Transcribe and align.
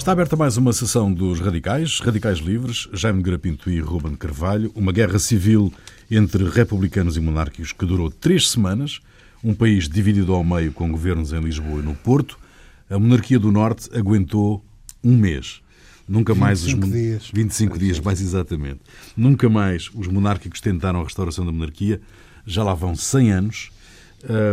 Está 0.00 0.12
aberta 0.12 0.34
mais 0.34 0.56
uma 0.56 0.72
sessão 0.72 1.12
dos 1.12 1.40
Radicais, 1.40 2.00
Radicais 2.00 2.38
Livres, 2.38 2.88
Jaime 2.90 3.22
Grapinto 3.22 3.70
e 3.70 3.78
Ruben 3.80 4.14
Carvalho, 4.14 4.72
uma 4.74 4.92
guerra 4.92 5.18
civil 5.18 5.70
entre 6.10 6.48
republicanos 6.48 7.18
e 7.18 7.20
monárquicos 7.20 7.74
que 7.74 7.84
durou 7.84 8.10
três 8.10 8.48
semanas, 8.48 9.02
um 9.44 9.54
país 9.54 9.90
dividido 9.90 10.32
ao 10.32 10.42
meio 10.42 10.72
com 10.72 10.90
governos 10.90 11.34
em 11.34 11.40
Lisboa 11.40 11.80
e 11.80 11.82
no 11.82 11.94
Porto. 11.94 12.38
A 12.88 12.98
monarquia 12.98 13.38
do 13.38 13.52
Norte 13.52 13.90
aguentou 13.94 14.64
um 15.04 15.14
mês. 15.14 15.60
Nunca 16.08 16.34
mais 16.34 16.64
os 16.64 16.74
dias. 16.80 17.30
25 17.30 17.78
dias, 17.78 18.00
mais 18.00 18.22
exatamente. 18.22 18.80
Nunca 19.14 19.50
mais 19.50 19.90
os 19.94 20.08
monárquicos 20.08 20.62
tentaram 20.62 21.02
a 21.02 21.04
restauração 21.04 21.44
da 21.44 21.52
monarquia. 21.52 22.00
Já 22.46 22.64
lá 22.64 22.72
vão 22.72 22.96
100 22.96 23.32
anos. 23.32 23.70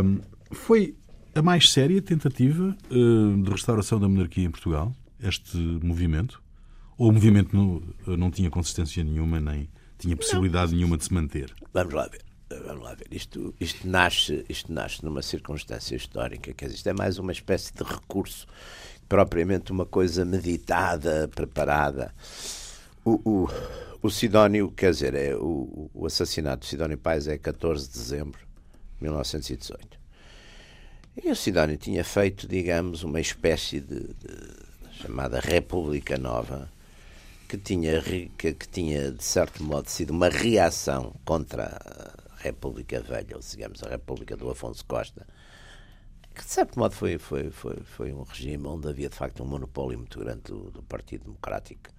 Um, 0.04 0.20
foi 0.52 0.94
a 1.34 1.42
mais 1.42 1.72
séria 1.72 2.02
tentativa 2.02 2.76
uh, 2.92 3.42
de 3.42 3.50
restauração 3.50 3.98
da 3.98 4.10
monarquia 4.10 4.44
em 4.44 4.52
Portugal, 4.52 4.94
este 5.22 5.58
movimento? 5.58 6.42
Ou 6.98 7.10
o 7.10 7.12
movimento 7.12 7.56
não, 7.56 8.18
não 8.18 8.32
tinha 8.32 8.50
consistência 8.50 9.04
nenhuma, 9.04 9.40
nem 9.40 9.70
tinha 9.98 10.16
possibilidade 10.16 10.72
não. 10.72 10.78
nenhuma 10.78 10.98
de 10.98 11.06
se 11.06 11.14
manter? 11.14 11.54
Vamos 11.74 11.94
lá 11.94 12.08
ver. 12.08 12.26
Vamos 12.50 12.84
lá 12.84 12.94
ver. 12.96 13.08
Isto, 13.12 13.54
isto, 13.60 13.88
nasce, 13.88 14.46
isto 14.48 14.72
nasce 14.72 15.04
numa 15.04 15.22
circunstância 15.22 15.96
histórica, 15.96 16.54
quer 16.54 16.66
dizer, 16.66 16.78
isto 16.78 16.90
é 16.90 16.94
mais 16.94 17.18
uma 17.20 17.32
espécie 17.32 17.74
de 17.74 17.84
recurso, 17.84 18.48
propriamente 19.08 19.72
uma 19.72 19.86
coisa 19.86 20.24
meditada, 20.24 21.28
preparada. 21.28 22.14
O, 23.04 23.20
o, 23.26 23.50
o 24.02 24.10
Sidónio, 24.10 24.72
quer 24.72 24.92
dizer, 24.92 25.14
é, 25.14 25.36
o, 25.36 25.90
o 25.94 26.06
assassinato 26.06 26.62
de 26.62 26.68
Sidónio 26.68 26.98
Pais 26.98 27.28
é 27.28 27.38
14 27.38 27.88
de 27.88 27.94
dezembro 27.94 28.40
de 28.40 29.04
1918. 29.04 30.00
E 31.24 31.32
o 31.32 31.36
Sidónio 31.36 31.78
tinha 31.78 32.04
feito, 32.04 32.48
digamos, 32.48 33.04
uma 33.04 33.20
espécie 33.20 33.82
de, 33.82 34.00
de 34.00 34.67
chamada 34.98 35.40
República 35.40 36.18
Nova, 36.18 36.70
que 37.48 37.58
tinha, 37.58 38.02
que, 38.02 38.54
que, 38.54 38.68
tinha, 38.68 39.12
de 39.12 39.24
certo 39.24 39.64
modo, 39.64 39.88
sido 39.90 40.10
uma 40.10 40.28
reação 40.28 41.14
contra 41.24 41.66
a 41.66 42.44
República 42.44 43.00
Velha, 43.00 43.36
ou 43.36 43.42
digamos, 43.42 43.84
a 43.84 43.90
República 43.90 44.36
do 44.36 44.50
Afonso 44.50 44.84
Costa, 44.86 45.26
que 46.34 46.44
de 46.44 46.50
certo 46.50 46.78
modo 46.78 46.94
foi, 46.94 47.18
foi, 47.18 47.50
foi, 47.52 47.78
foi 47.78 48.14
um 48.14 48.24
regime 48.24 48.68
onde 48.68 48.88
havia 48.88 49.10
de 49.10 49.16
facto 49.16 49.44
um 49.44 49.48
monopólio 49.48 49.98
muito 49.98 50.20
grande 50.20 50.42
do, 50.44 50.72
do 50.72 50.84
Partido 50.84 51.26
Democrático 51.26 51.90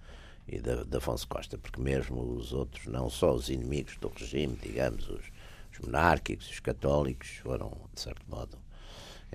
e 0.47 0.59
de, 0.59 0.97
Afonso 0.97 1.27
Costa, 1.27 1.57
porque 1.57 1.81
mesmo 1.81 2.21
os 2.21 2.53
outros, 2.53 2.85
não 2.87 3.09
só 3.09 3.33
os 3.33 3.49
inimigos 3.49 3.97
do 3.97 4.09
regime, 4.09 4.57
digamos, 4.61 5.09
os, 5.09 5.25
os 5.71 5.79
monárquicos, 5.85 6.49
os 6.49 6.59
católicos, 6.59 7.29
foram, 7.43 7.71
de 7.93 8.01
certo 8.01 8.23
modo, 8.29 8.57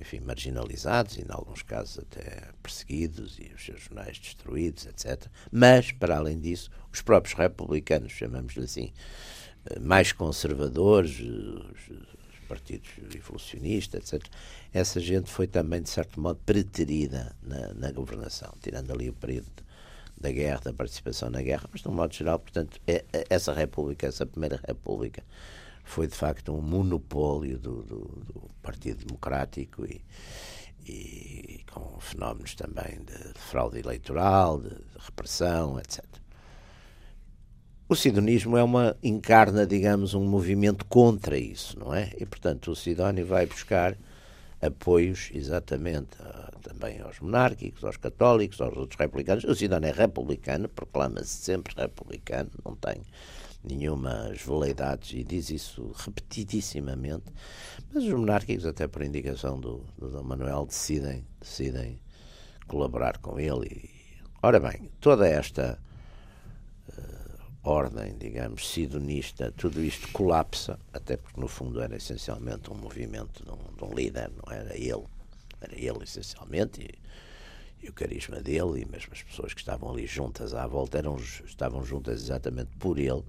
enfim, 0.00 0.20
marginalizados 0.20 1.16
e, 1.16 1.22
em 1.22 1.26
alguns 1.28 1.62
casos, 1.62 1.98
até 1.98 2.48
perseguidos 2.62 3.38
e 3.38 3.52
os 3.54 3.64
seus 3.64 3.82
jornais 3.82 4.18
destruídos, 4.18 4.86
etc. 4.86 5.26
Mas, 5.50 5.92
para 5.92 6.16
além 6.16 6.38
disso, 6.38 6.70
os 6.92 7.00
próprios 7.00 7.36
republicanos, 7.36 8.12
chamamos-lhe 8.12 8.64
assim, 8.64 8.92
eh, 9.66 9.78
mais 9.78 10.12
conservadores, 10.12 11.20
os, 11.20 12.14
partidos 12.48 12.90
evolucionistas, 13.14 14.12
etc. 14.12 14.28
Essa 14.72 15.00
gente 15.00 15.30
foi 15.30 15.46
também, 15.46 15.80
de 15.80 15.88
certo 15.88 16.20
modo, 16.20 16.38
preterida 16.44 17.34
na, 17.42 17.72
na 17.74 17.90
governação, 17.90 18.52
tirando 18.60 18.92
ali 18.92 19.08
o 19.08 19.14
período 19.14 19.50
da 20.20 20.30
guerra, 20.30 20.60
da 20.64 20.72
participação 20.72 21.30
na 21.30 21.42
guerra, 21.42 21.68
mas 21.72 21.80
de 21.80 21.88
um 21.88 21.92
modo 21.92 22.14
geral, 22.14 22.38
portanto, 22.38 22.80
é, 22.86 23.04
é, 23.12 23.24
essa 23.28 23.52
república, 23.52 24.06
essa 24.06 24.24
primeira 24.24 24.60
república, 24.66 25.22
foi 25.84 26.06
de 26.06 26.16
facto 26.16 26.52
um 26.52 26.62
monopólio 26.62 27.58
do, 27.58 27.82
do, 27.82 27.98
do 28.24 28.50
Partido 28.62 29.04
Democrático 29.04 29.84
e, 29.84 30.02
e, 30.86 31.60
com 31.70 32.00
fenómenos 32.00 32.54
também 32.54 33.04
de, 33.04 33.32
de 33.32 33.38
fraude 33.38 33.78
eleitoral, 33.78 34.60
de, 34.60 34.70
de, 34.70 34.98
repressão, 34.98 35.78
etc. 35.78 36.02
O 37.86 37.94
sidonismo 37.94 38.56
é 38.56 38.62
uma 38.62 38.96
encarna, 39.02 39.66
digamos, 39.66 40.14
um 40.14 40.24
movimento 40.24 40.86
contra 40.86 41.36
isso, 41.36 41.78
não 41.78 41.94
é? 41.94 42.10
E 42.18 42.24
portanto 42.24 42.70
o 42.70 42.76
Sidónio 42.76 43.26
vai 43.26 43.44
buscar 43.44 43.96
apoios 44.60 45.30
exatamente 45.34 46.16
a, 46.20 46.50
também 46.62 46.98
aos 47.00 47.20
monárquicos, 47.20 47.84
aos 47.84 47.98
católicos, 47.98 48.60
aos 48.60 48.74
outros 48.74 48.98
republicanos. 48.98 49.44
O 49.44 49.54
Sidónio 49.54 49.90
é 49.90 49.92
republicano, 49.92 50.68
proclama-se 50.68 51.36
sempre 51.36 51.74
republicano, 51.76 52.50
não 52.64 52.74
tem 52.74 53.02
nenhumas 53.64 54.42
veleidades 54.42 55.12
e 55.12 55.24
diz 55.24 55.50
isso 55.50 55.92
repetidissimamente, 55.96 57.32
mas 57.92 58.04
os 58.04 58.12
monárquicos, 58.12 58.66
até 58.66 58.86
por 58.86 59.02
indicação 59.02 59.58
do, 59.58 59.84
do 59.98 60.10
Dom 60.10 60.22
Manuel, 60.22 60.66
decidem, 60.66 61.26
decidem 61.40 61.98
colaborar 62.66 63.18
com 63.18 63.40
ele. 63.40 63.90
Ora 64.42 64.60
bem, 64.60 64.90
toda 65.00 65.26
esta 65.26 65.78
uh, 66.88 67.34
ordem, 67.62 68.16
digamos, 68.18 68.68
sidonista, 68.68 69.50
tudo 69.56 69.82
isto 69.82 70.08
colapsa, 70.12 70.78
até 70.92 71.16
porque 71.16 71.40
no 71.40 71.48
fundo 71.48 71.80
era 71.80 71.96
essencialmente 71.96 72.70
um 72.70 72.74
movimento 72.74 73.42
de 73.42 73.50
um, 73.50 73.76
de 73.76 73.84
um 73.84 73.94
líder, 73.94 74.30
não 74.30 74.52
era 74.52 74.76
ele, 74.76 75.04
era 75.60 75.74
ele 75.74 76.04
essencialmente, 76.04 76.82
e 76.82 77.04
e 77.84 77.88
o 77.88 77.92
carisma 77.92 78.40
dele, 78.40 78.82
e 78.82 78.86
mesmo 78.86 79.12
as 79.12 79.22
pessoas 79.22 79.52
que 79.52 79.60
estavam 79.60 79.90
ali 79.90 80.06
juntas 80.06 80.54
à 80.54 80.66
volta 80.66 80.98
eram, 80.98 81.16
estavam 81.16 81.84
juntas 81.84 82.22
exatamente 82.22 82.70
por 82.78 82.98
ele. 82.98 83.24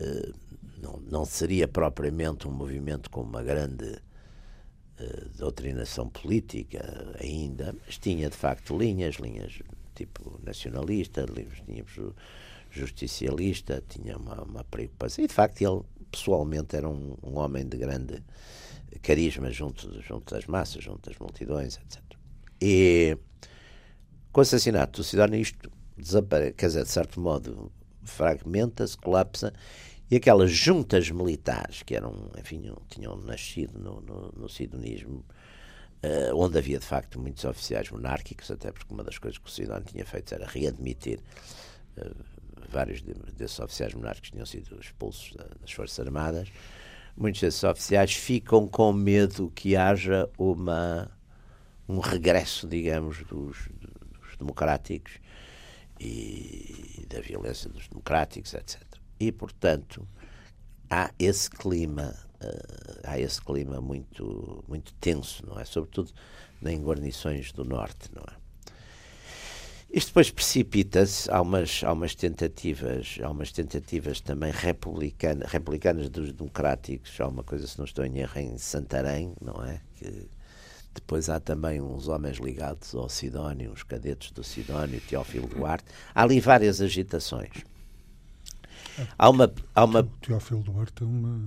Uh, 0.00 0.34
não, 0.80 1.00
não 1.08 1.24
seria 1.24 1.66
propriamente 1.66 2.46
um 2.46 2.52
movimento 2.52 3.10
com 3.10 3.22
uma 3.22 3.42
grande 3.42 3.86
uh, 3.86 5.28
doutrinação 5.36 6.08
política 6.08 7.16
ainda, 7.20 7.74
mas 7.84 7.98
tinha 7.98 8.30
de 8.30 8.36
facto 8.36 8.76
linhas, 8.76 9.16
linhas 9.16 9.60
tipo 9.94 10.40
nacionalista, 10.44 11.26
tínhamos 11.66 12.14
justicialista, 12.70 13.82
tinha 13.88 14.16
uma, 14.16 14.42
uma 14.42 14.64
preocupação. 14.64 15.24
E 15.24 15.28
de 15.28 15.34
facto 15.34 15.62
ele 15.62 15.82
pessoalmente 16.10 16.76
era 16.76 16.88
um, 16.88 17.16
um 17.22 17.38
homem 17.38 17.66
de 17.66 17.76
grande 17.76 18.22
carisma 19.02 19.50
junto, 19.50 20.00
junto 20.02 20.34
das 20.34 20.46
massas, 20.46 20.82
junto 20.82 21.08
das 21.08 21.18
multidões, 21.18 21.76
etc. 21.78 22.02
E 22.60 23.16
com 24.34 24.40
o 24.40 24.42
assassinato 24.42 25.00
do 25.00 25.04
Sidónio, 25.04 25.40
isto 25.40 25.70
desaparece, 25.96 26.54
quer 26.54 26.66
dizer, 26.66 26.82
de 26.82 26.90
certo 26.90 27.20
modo, 27.20 27.70
fragmenta-se, 28.02 28.96
colapsa, 28.98 29.52
e 30.10 30.16
aquelas 30.16 30.50
juntas 30.50 31.08
militares 31.08 31.84
que 31.84 31.94
eram, 31.94 32.32
enfim, 32.36 32.68
tinham 32.88 33.16
nascido 33.16 33.78
no, 33.78 34.00
no, 34.00 34.32
no 34.36 34.48
sidonismo, 34.48 35.24
uh, 36.02 36.34
onde 36.36 36.58
havia 36.58 36.80
de 36.80 36.84
facto 36.84 37.20
muitos 37.20 37.44
oficiais 37.44 37.88
monárquicos, 37.92 38.50
até 38.50 38.72
porque 38.72 38.92
uma 38.92 39.04
das 39.04 39.18
coisas 39.18 39.38
que 39.38 39.46
o 39.46 39.50
Sidónio 39.52 39.84
tinha 39.84 40.04
feito 40.04 40.34
era 40.34 40.48
readmitir 40.48 41.20
uh, 41.96 42.16
vários 42.68 43.02
de, 43.02 43.14
desses 43.36 43.60
oficiais 43.60 43.94
monárquicos 43.94 44.32
tinham 44.32 44.46
sido 44.46 44.80
expulsos 44.80 45.32
das 45.60 45.70
Forças 45.70 46.04
Armadas. 46.04 46.48
Muitos 47.16 47.40
desses 47.40 47.62
oficiais 47.62 48.12
ficam 48.12 48.66
com 48.66 48.92
medo 48.92 49.52
que 49.54 49.76
haja 49.76 50.28
uma 50.36 51.08
um 51.88 52.00
regresso, 52.00 52.66
digamos, 52.66 53.22
dos, 53.24 53.68
democráticos 54.36 55.18
e 56.00 57.06
da 57.08 57.20
violência 57.20 57.68
dos 57.70 57.88
democráticos, 57.88 58.54
etc. 58.54 58.80
E, 59.18 59.30
portanto, 59.30 60.06
há 60.90 61.10
esse 61.18 61.48
clima, 61.50 62.14
uh, 62.42 63.00
há 63.04 63.18
esse 63.18 63.40
clima 63.40 63.80
muito, 63.80 64.64
muito 64.68 64.92
tenso, 64.94 65.46
não 65.46 65.58
é? 65.58 65.64
Sobretudo 65.64 66.12
em 66.64 66.82
guarnições 66.82 67.52
do 67.52 67.64
norte, 67.64 68.10
não 68.14 68.22
é? 68.22 68.44
Isto 69.94 70.08
depois 70.08 70.28
precipita-se, 70.28 71.30
há 71.30 71.40
umas, 71.40 71.84
há 71.84 71.92
umas 71.92 72.16
tentativas, 72.16 73.16
há 73.22 73.30
umas 73.30 73.52
tentativas 73.52 74.20
também 74.20 74.50
republicanas, 74.50 75.48
republicanas 75.48 76.08
dos 76.08 76.32
democráticos, 76.32 77.20
há 77.20 77.28
uma 77.28 77.44
coisa, 77.44 77.64
se 77.64 77.78
não 77.78 77.84
estou 77.84 78.04
em 78.04 78.18
erro, 78.18 78.40
em 78.40 78.58
Santarém, 78.58 79.32
não 79.40 79.64
é? 79.64 79.80
Que 79.94 80.26
depois 80.94 81.28
há 81.28 81.40
também 81.40 81.80
uns 81.80 82.08
homens 82.08 82.38
ligados 82.38 82.94
ao 82.94 83.08
Sidónio, 83.08 83.72
uns 83.72 83.82
cadetes 83.82 84.30
do 84.30 84.44
Sidónio, 84.44 85.00
Teófilo 85.00 85.48
Duarte. 85.48 85.84
Há 86.14 86.22
ali 86.22 86.40
várias 86.40 86.80
agitações. 86.80 87.50
Há 89.18 89.28
uma. 89.28 89.52
Há 89.74 89.84
uma... 89.84 90.04
Teófilo 90.22 90.62
Duarte 90.62 91.02
é 91.02 91.06
uma, 91.06 91.40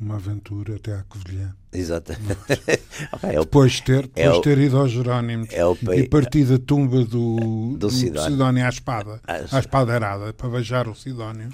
uma 0.00 0.16
aventura 0.16 0.76
até 0.76 0.94
à 0.94 1.02
Covilhã. 1.02 1.54
Exatamente. 1.70 2.40
okay, 3.12 3.30
é 3.30 3.38
depois 3.38 3.72
de 3.72 3.82
ter, 3.82 4.10
é 4.14 4.24
depois 4.24 4.38
o, 4.38 4.40
ter 4.40 4.58
ido 4.58 4.78
aos 4.78 4.90
Jerónimos 4.90 5.48
é 5.52 5.62
e 5.98 6.08
partir 6.08 6.46
da 6.46 6.58
tumba 6.58 7.04
do, 7.04 7.36
do, 7.36 7.76
do 7.76 7.90
Sidónio. 7.90 8.30
Sidónio 8.30 8.64
à 8.64 8.68
espada, 8.70 9.20
à 9.52 9.58
espada 9.58 9.94
arada, 9.94 10.32
para 10.32 10.48
beijar 10.48 10.88
o 10.88 10.94
Sidónio. 10.94 11.50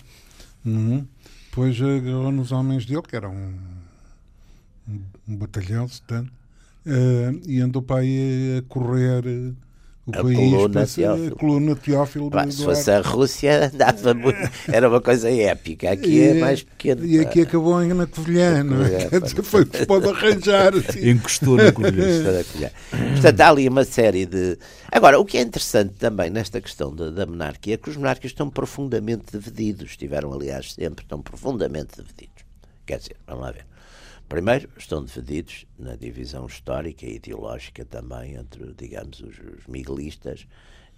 Uhum. 0.65 1.05
Depois 1.51 1.77
agarrou 1.83 2.31
nos 2.31 2.53
homens 2.53 2.87
dele, 2.87 3.03
que 3.03 3.17
eram 3.17 3.35
um, 3.35 3.59
um, 4.89 5.03
um 5.29 5.37
batalhão, 5.37 5.89
se 5.89 6.01
tanto 6.03 6.33
uh, 6.87 7.41
e 7.47 7.61
andou 7.61 7.83
para 7.83 8.01
aí 8.01 8.59
a 8.59 8.63
correr 8.63 9.55
o 10.05 10.11
a 10.11 10.23
país 10.23 10.37
coluna 10.37 10.87
Teófilo. 10.87 11.29
A 11.29 11.31
coluna 11.39 11.77
Teófilo 11.77 12.31
se 12.51 12.65
fosse 12.65 12.91
a 12.91 13.01
Rússia, 13.01 13.71
andava 13.73 14.15
muito, 14.15 14.39
era 14.67 14.89
uma 14.89 15.01
coisa 15.01 15.31
épica. 15.31 15.93
Aqui 15.93 16.21
é 16.21 16.35
e, 16.35 16.39
é 16.39 16.41
mais 16.41 16.63
pequeno. 16.65 17.07
E 17.07 17.21
aqui 17.21 17.43
acabou 17.43 17.81
na 17.81 18.07
Covilhã, 18.09 18.65
é? 18.85 19.09
Quer 19.09 19.21
dizer, 19.21 19.43
foi 19.43 19.65
que 19.65 19.87
pode 19.87 20.09
arranjar. 20.09 20.75
Assim. 20.75 21.07
Encostou 21.11 21.57
na 21.57 21.71
Covilhã. 21.71 22.43
Portanto, 23.13 23.41
há 23.41 23.49
ali 23.49 23.69
uma 23.69 23.85
série 23.85 24.27
de. 24.27 24.59
Agora, 24.91 25.21
o 25.21 25.25
que 25.25 25.39
é 25.39 25.41
interessante 25.41 25.95
também 25.95 26.31
nesta 26.31 26.61
questão 26.61 26.93
da, 26.95 27.11
da 27.11 27.25
monarquia 27.25 27.75
é 27.75 27.77
que 27.77 27.89
os 27.89 27.97
monarcas 27.97 28.33
estão 28.33 28.51
profundamente 28.51 29.27
divididos. 29.31 29.91
Estiveram, 29.91 30.33
aliás, 30.33 30.73
sempre 30.73 31.05
estão 31.05 31.23
profundamente 31.23 31.95
divididos. 31.97 32.43
Quer 32.85 32.99
dizer, 32.99 33.17
vamos 33.25 33.45
lá 33.45 33.53
ver. 33.53 33.72
Primeiro, 34.33 34.67
estão 34.79 35.05
divididos 35.05 35.67
na 35.79 35.95
divisão 35.95 36.47
histórica 36.47 37.05
e 37.05 37.17
ideológica 37.17 37.85
também 37.85 38.35
entre, 38.35 38.73
digamos, 38.73 39.21
os, 39.21 39.39
os 39.39 39.67
miguelistas 39.67 40.47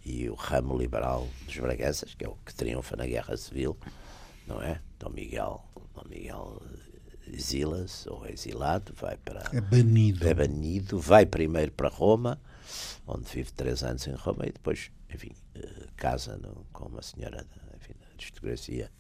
e 0.05 0.31
o 0.31 0.35
ramo 0.35 0.79
liberal 0.79 1.29
dos 1.45 1.57
Braganças, 1.57 2.15
que 2.15 2.25
é 2.25 2.29
o 2.29 2.37
que 2.47 2.55
triunfa 2.55 2.95
na 2.95 3.05
Guerra 3.05 3.37
Civil, 3.37 3.77
não 4.47 4.63
é? 4.63 4.81
Dom 5.01 5.11
Miguel, 5.11 5.65
Dom 5.97 6.09
Miguel 6.09 6.63
exila-se 7.27 8.09
ou 8.09 8.25
é 8.25 8.31
exilado, 8.31 8.95
vai 8.95 9.17
para. 9.17 9.43
É 9.53 9.61
banido. 9.61 10.29
É 10.29 10.33
banido, 10.33 11.01
vai 11.01 11.27
primeiro 11.27 11.73
para 11.73 11.89
Roma, 11.89 12.41
onde 13.05 13.29
vive 13.29 13.51
três 13.51 13.83
anos 13.83 14.07
em 14.07 14.15
Roma 14.15 14.47
e 14.47 14.53
depois, 14.53 14.93
enfim, 15.13 15.33
eh, 15.57 15.89
casa 15.97 16.37
no, 16.37 16.65
com 16.73 16.87
uma 16.87 17.03
senhora 17.03 17.39
da, 17.39 17.77
enfim, 17.77 17.95
da 18.01 18.07
aristocracia 18.17 18.93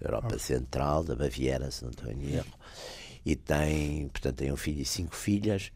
da 0.00 0.08
Europa 0.08 0.34
oh. 0.34 0.38
Central, 0.40 1.04
da 1.04 1.14
Baviera, 1.14 1.70
se 1.70 1.84
não 1.84 1.90
estou 1.92 2.10
em 2.10 2.34
erro 2.34 2.58
e 3.24 3.36
tem, 3.36 4.08
portanto, 4.08 4.36
tem 4.36 4.52
um 4.52 4.56
filho 4.56 4.80
e 4.80 4.84
cinco 4.84 5.14
filhas 5.14 5.72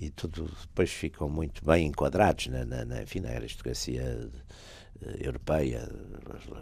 e 0.00 0.10
tudo 0.10 0.50
depois 0.60 0.90
ficam 0.90 1.28
muito 1.28 1.64
bem 1.64 1.86
enquadrados 1.86 2.48
na, 2.48 2.64
na, 2.64 2.84
na, 2.84 3.02
enfim, 3.02 3.20
na 3.20 3.30
aristocracia 3.30 4.28
eh, 5.00 5.16
europeia, 5.20 5.88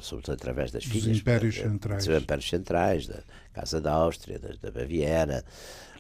sobretudo 0.01 0.35
através 0.35 0.71
das 0.71 0.85
dos 0.85 0.93
filhas. 0.93 1.19
Impérios 1.19 1.57
da, 1.57 1.63
centrais. 1.63 2.07
Dos 2.07 2.23
impérios 2.23 2.49
centrais, 2.49 3.07
da 3.07 3.23
Casa 3.53 3.81
da 3.81 3.93
Áustria, 3.93 4.39
da, 4.39 4.51
da 4.61 4.71
Baviera, 4.71 5.45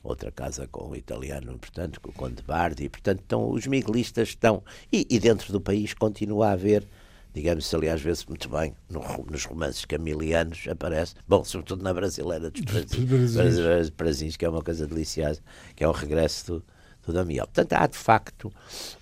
outra 0.02 0.30
casa 0.30 0.66
com 0.66 0.88
o 0.88 0.96
italiano, 0.96 1.58
portanto, 1.58 2.00
com 2.00 2.10
o 2.10 2.12
Conde 2.12 2.42
Bardi, 2.42 2.88
portanto, 2.88 3.20
estão, 3.20 3.50
os 3.50 3.66
miguelistas 3.66 4.28
estão, 4.28 4.62
e, 4.92 5.06
e 5.08 5.18
dentro 5.18 5.52
do 5.52 5.60
país 5.60 5.94
continua 5.94 6.48
a 6.48 6.52
haver 6.52 6.86
digamos, 7.32 7.72
aliás, 7.72 8.00
vê-se 8.00 8.28
muito 8.28 8.48
bem 8.48 8.74
no, 8.88 9.00
nos 9.30 9.44
romances 9.44 9.84
camilianos, 9.84 10.66
aparece, 10.68 11.14
bom, 11.26 11.44
sobretudo 11.44 11.82
na 11.82 11.94
brasileira 11.94 12.50
dos 12.50 13.90
Brasis, 13.90 14.36
que 14.36 14.44
é 14.44 14.48
uma 14.48 14.62
coisa 14.62 14.86
deliciosa, 14.86 15.40
que 15.76 15.84
é 15.84 15.88
o 15.88 15.92
regresso 15.92 16.46
do, 16.46 16.64
do 17.06 17.12
Damião. 17.12 17.46
Portanto, 17.46 17.72
há 17.74 17.86
de 17.86 17.96
facto 17.96 18.52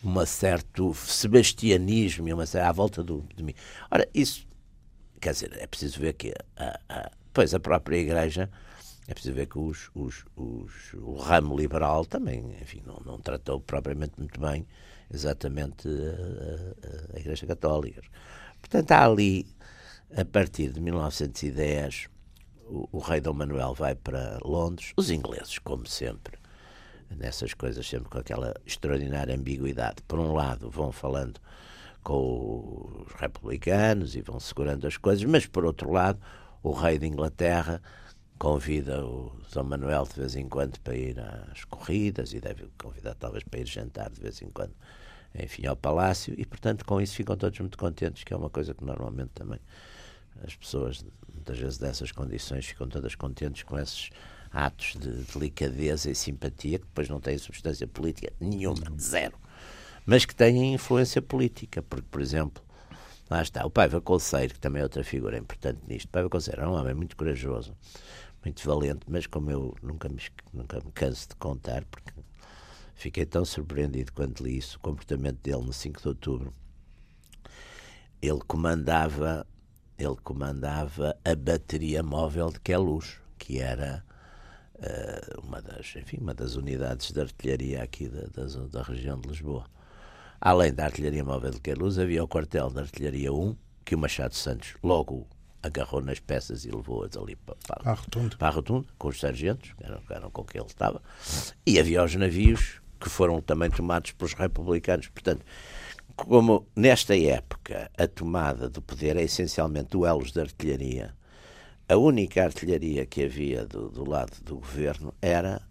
um 0.04 0.26
certo 0.26 0.94
sebastianismo 0.94 2.32
uma, 2.34 2.44
à 2.44 2.72
volta 2.72 3.02
do, 3.02 3.24
de 3.34 3.42
mim. 3.42 3.54
Ora, 3.90 4.06
isso, 4.14 4.46
quer 5.20 5.32
dizer, 5.32 5.56
é 5.58 5.66
preciso 5.66 6.00
ver 6.00 6.12
que 6.12 6.34
a, 6.56 6.80
a, 6.88 7.10
pois 7.32 7.54
a 7.54 7.60
própria 7.60 7.96
Igreja. 7.96 8.50
É 9.10 9.14
preciso 9.14 9.36
ver 9.36 9.46
que 9.46 9.58
os, 9.58 9.90
os, 9.94 10.26
os, 10.36 10.92
o 10.92 11.16
ramo 11.16 11.56
liberal 11.56 12.04
também, 12.04 12.44
enfim, 12.60 12.82
não, 12.84 13.00
não 13.06 13.18
tratou 13.18 13.58
propriamente 13.58 14.12
muito 14.18 14.38
bem 14.38 14.66
exatamente 15.12 15.88
a, 15.88 17.14
a, 17.14 17.16
a 17.16 17.20
Igreja 17.20 17.46
Católica. 17.46 18.02
Portanto, 18.60 18.92
há 18.92 19.04
ali, 19.04 19.46
a 20.16 20.24
partir 20.24 20.72
de 20.72 20.80
1910, 20.80 22.08
o, 22.66 22.88
o, 22.92 22.98
rei 22.98 23.20
Dom 23.20 23.34
Manuel 23.34 23.74
vai 23.74 23.94
para 23.94 24.38
Londres, 24.42 24.92
os 24.96 25.10
ingleses, 25.10 25.58
como 25.58 25.86
sempre, 25.86 26.38
nessas 27.10 27.54
coisas, 27.54 27.88
sempre 27.88 28.08
com 28.08 28.18
aquela 28.18 28.54
extraordinária 28.66 29.34
ambiguidade. 29.34 30.02
Por 30.06 30.18
um 30.18 30.34
lado, 30.34 30.70
vão 30.70 30.92
falando 30.92 31.40
com 32.02 33.04
os 33.06 33.12
republicanos 33.20 34.14
e 34.14 34.20
vão 34.20 34.38
segurando 34.38 34.86
as 34.86 34.96
coisas, 34.96 35.24
mas 35.24 35.46
por 35.46 35.64
outro 35.64 35.90
lado, 35.90 36.18
o 36.62 36.72
rei 36.72 36.98
de 36.98 37.06
Inglaterra 37.06 37.80
convida 38.38 39.04
o 39.04 39.32
Dom 39.52 39.64
Manuel 39.64 40.04
de 40.04 40.20
vez 40.20 40.36
em 40.36 40.48
quando 40.48 40.78
para 40.80 40.96
ir 40.96 41.18
às 41.18 41.64
corridas 41.64 42.32
e 42.32 42.40
deve 42.40 42.68
convidar 42.78 43.14
talvez 43.14 43.42
para 43.44 43.60
ir 43.60 43.66
jantar 43.66 44.10
de 44.10 44.20
vez 44.20 44.40
em 44.40 44.48
quando, 44.50 44.74
enfim, 45.34 45.66
ao 45.66 45.76
palácio. 45.76 46.34
E, 46.38 46.46
portanto, 46.46 46.84
com 46.84 47.00
isso 47.00 47.14
ficam 47.14 47.36
todos 47.36 47.58
muito 47.58 47.76
contentes, 47.76 48.24
que 48.24 48.32
é 48.32 48.36
uma 48.36 48.48
coisa 48.48 48.72
que 48.74 48.84
normalmente 48.84 49.30
também 49.34 49.58
as 50.44 50.54
pessoas, 50.54 51.04
muitas 51.32 51.58
vezes 51.58 51.78
dessas 51.78 52.12
condições, 52.12 52.66
ficam 52.66 52.88
todas 52.88 53.14
contentes 53.14 53.64
com 53.64 53.78
esses 53.78 54.10
atos 54.52 54.94
de 54.98 55.10
delicadeza 55.32 56.10
e 56.10 56.14
simpatia 56.14 56.78
que 56.78 56.86
depois 56.86 57.08
não 57.08 57.20
têm 57.20 57.36
substância 57.38 57.86
política 57.86 58.32
nenhuma, 58.40 58.86
zero, 58.98 59.36
mas 60.06 60.24
que 60.24 60.34
têm 60.34 60.74
influência 60.74 61.20
política, 61.20 61.82
porque, 61.82 62.06
por 62.10 62.20
exemplo, 62.20 62.62
lá 63.28 63.42
está, 63.42 63.66
o 63.66 63.70
Paiva 63.70 64.00
Colseiro, 64.00 64.54
que 64.54 64.60
também 64.60 64.80
é 64.80 64.84
outra 64.84 65.04
figura 65.04 65.36
importante 65.36 65.80
nisto, 65.86 66.06
o 66.06 66.10
Paiva 66.10 66.30
Colseiro 66.30 66.62
é 66.62 66.68
um 66.68 66.74
homem 66.74 66.94
muito 66.94 67.16
corajoso, 67.16 67.74
muito 68.48 68.66
valente, 68.66 69.00
mas 69.06 69.26
como 69.26 69.50
eu 69.50 69.76
nunca 69.82 70.08
me, 70.08 70.20
nunca 70.52 70.80
me 70.80 70.90
canso 70.92 71.28
de 71.28 71.36
contar, 71.36 71.84
porque 71.84 72.12
fiquei 72.94 73.26
tão 73.26 73.44
surpreendido 73.44 74.12
quando 74.12 74.42
li 74.42 74.56
isso, 74.56 74.78
o 74.78 74.80
comportamento 74.80 75.38
dele 75.42 75.62
no 75.64 75.72
5 75.72 76.00
de 76.00 76.08
outubro. 76.08 76.54
Ele 78.20 78.40
comandava, 78.46 79.46
ele 79.98 80.16
comandava 80.24 81.16
a 81.24 81.34
bateria 81.34 82.02
móvel 82.02 82.50
de 82.50 82.58
Queluz, 82.60 83.20
que 83.38 83.58
era 83.58 84.02
uh, 84.76 85.40
uma 85.46 85.60
das, 85.60 85.94
enfim, 85.94 86.16
uma 86.18 86.34
das 86.34 86.56
unidades 86.56 87.12
de 87.12 87.20
artilharia 87.20 87.82
aqui 87.82 88.08
da, 88.08 88.22
da, 88.22 88.66
da 88.66 88.82
região 88.82 89.20
de 89.20 89.28
Lisboa. 89.28 89.66
Além 90.40 90.72
da 90.72 90.86
artilharia 90.86 91.24
móvel 91.24 91.50
de 91.50 91.60
Queluz, 91.60 91.98
havia 91.98 92.24
o 92.24 92.28
quartel 92.28 92.70
de 92.70 92.80
artilharia 92.80 93.32
1, 93.32 93.54
que 93.84 93.94
o 93.94 93.98
Machado 93.98 94.34
Santos 94.34 94.74
logo 94.82 95.28
agarrou 95.62 96.00
nas 96.00 96.20
peças 96.20 96.64
e 96.64 96.70
levou-as 96.70 97.16
ali 97.16 97.36
para, 97.36 97.56
para, 97.66 97.90
a 97.90 97.94
rotunda. 97.94 98.36
para 98.36 98.48
a 98.48 98.50
rotunda, 98.50 98.86
com 98.98 99.08
os 99.08 99.18
sargentos, 99.18 99.72
que 99.72 99.84
eram, 99.84 100.00
eram 100.10 100.30
com 100.30 100.44
que 100.44 100.58
ele 100.58 100.66
estava, 100.66 101.02
e 101.66 101.78
havia 101.78 102.02
os 102.02 102.14
navios 102.14 102.80
que 103.00 103.08
foram 103.08 103.40
também 103.40 103.70
tomados 103.70 104.12
pelos 104.12 104.34
republicanos. 104.34 105.08
Portanto, 105.08 105.44
como 106.16 106.66
nesta 106.74 107.16
época 107.16 107.90
a 107.96 108.06
tomada 108.08 108.68
do 108.68 108.82
poder 108.82 109.16
é 109.16 109.22
essencialmente 109.22 109.90
duelos 109.90 110.32
de 110.32 110.40
artilharia, 110.40 111.14
a 111.88 111.96
única 111.96 112.44
artilharia 112.44 113.06
que 113.06 113.24
havia 113.24 113.64
do, 113.64 113.88
do 113.88 114.08
lado 114.08 114.32
do 114.42 114.56
governo 114.56 115.14
era 115.22 115.62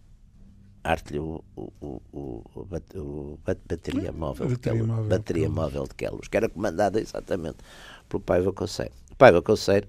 a 0.82 0.90
artilharia, 0.90 1.22
o, 1.22 1.44
o, 1.54 2.02
o, 2.12 2.44
o, 2.94 3.38
bateria 3.44 4.10
móvel, 4.10 4.48
bateria, 4.48 4.84
móvel, 4.84 5.04
bateria 5.04 5.48
móvel 5.48 5.84
de 5.84 5.94
Quelos, 5.94 6.28
que 6.28 6.36
era 6.36 6.48
comandada 6.48 7.00
exatamente 7.00 7.58
pelo 8.08 8.22
Paiva 8.22 8.52
Conceiro. 8.52 8.92
Paiva 9.18 9.42
Conceiro 9.42 9.88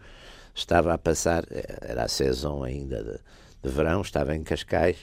estava 0.53 0.93
a 0.93 0.97
passar, 0.97 1.45
eh, 1.51 1.77
era 1.81 2.03
a 2.03 2.07
saison 2.07 2.63
ainda 2.63 3.03
de, 3.03 3.19
de 3.63 3.69
verão, 3.69 4.01
estava 4.01 4.35
em 4.35 4.43
Cascais, 4.43 4.97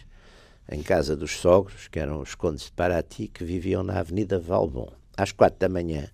em 0.70 0.82
casa 0.82 1.16
dos 1.16 1.30
sogros, 1.30 1.88
que 1.88 1.98
eram 1.98 2.20
os 2.20 2.34
condes 2.34 2.64
de 2.64 2.72
Paraty, 2.72 3.28
que 3.28 3.44
viviam 3.44 3.82
na 3.82 4.00
Avenida 4.00 4.38
Valbon. 4.38 4.92
Às 5.16 5.32
quatro 5.32 5.60
da 5.60 5.68
manhã 5.68 6.08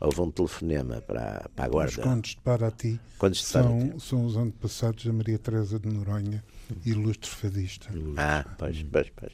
houve 0.00 0.20
um 0.20 0.30
telefonema 0.30 1.00
para, 1.00 1.48
para 1.54 1.64
a 1.64 1.68
guarda. 1.68 2.00
Os 2.00 2.04
condes 2.04 2.30
de 2.32 2.40
Paraty, 2.40 3.00
condes 3.16 3.38
de 3.38 3.46
são, 3.46 3.78
Paraty. 3.78 4.00
são 4.00 4.26
os 4.26 4.36
antepassados 4.36 5.06
da 5.06 5.12
Maria 5.12 5.38
Teresa 5.38 5.78
de 5.78 5.88
Noronha, 5.88 6.44
ilustre 6.84 7.30
fadista. 7.30 7.88
Ah, 8.16 8.44
pois, 8.58 8.82
pois, 8.82 9.10
pois. 9.14 9.32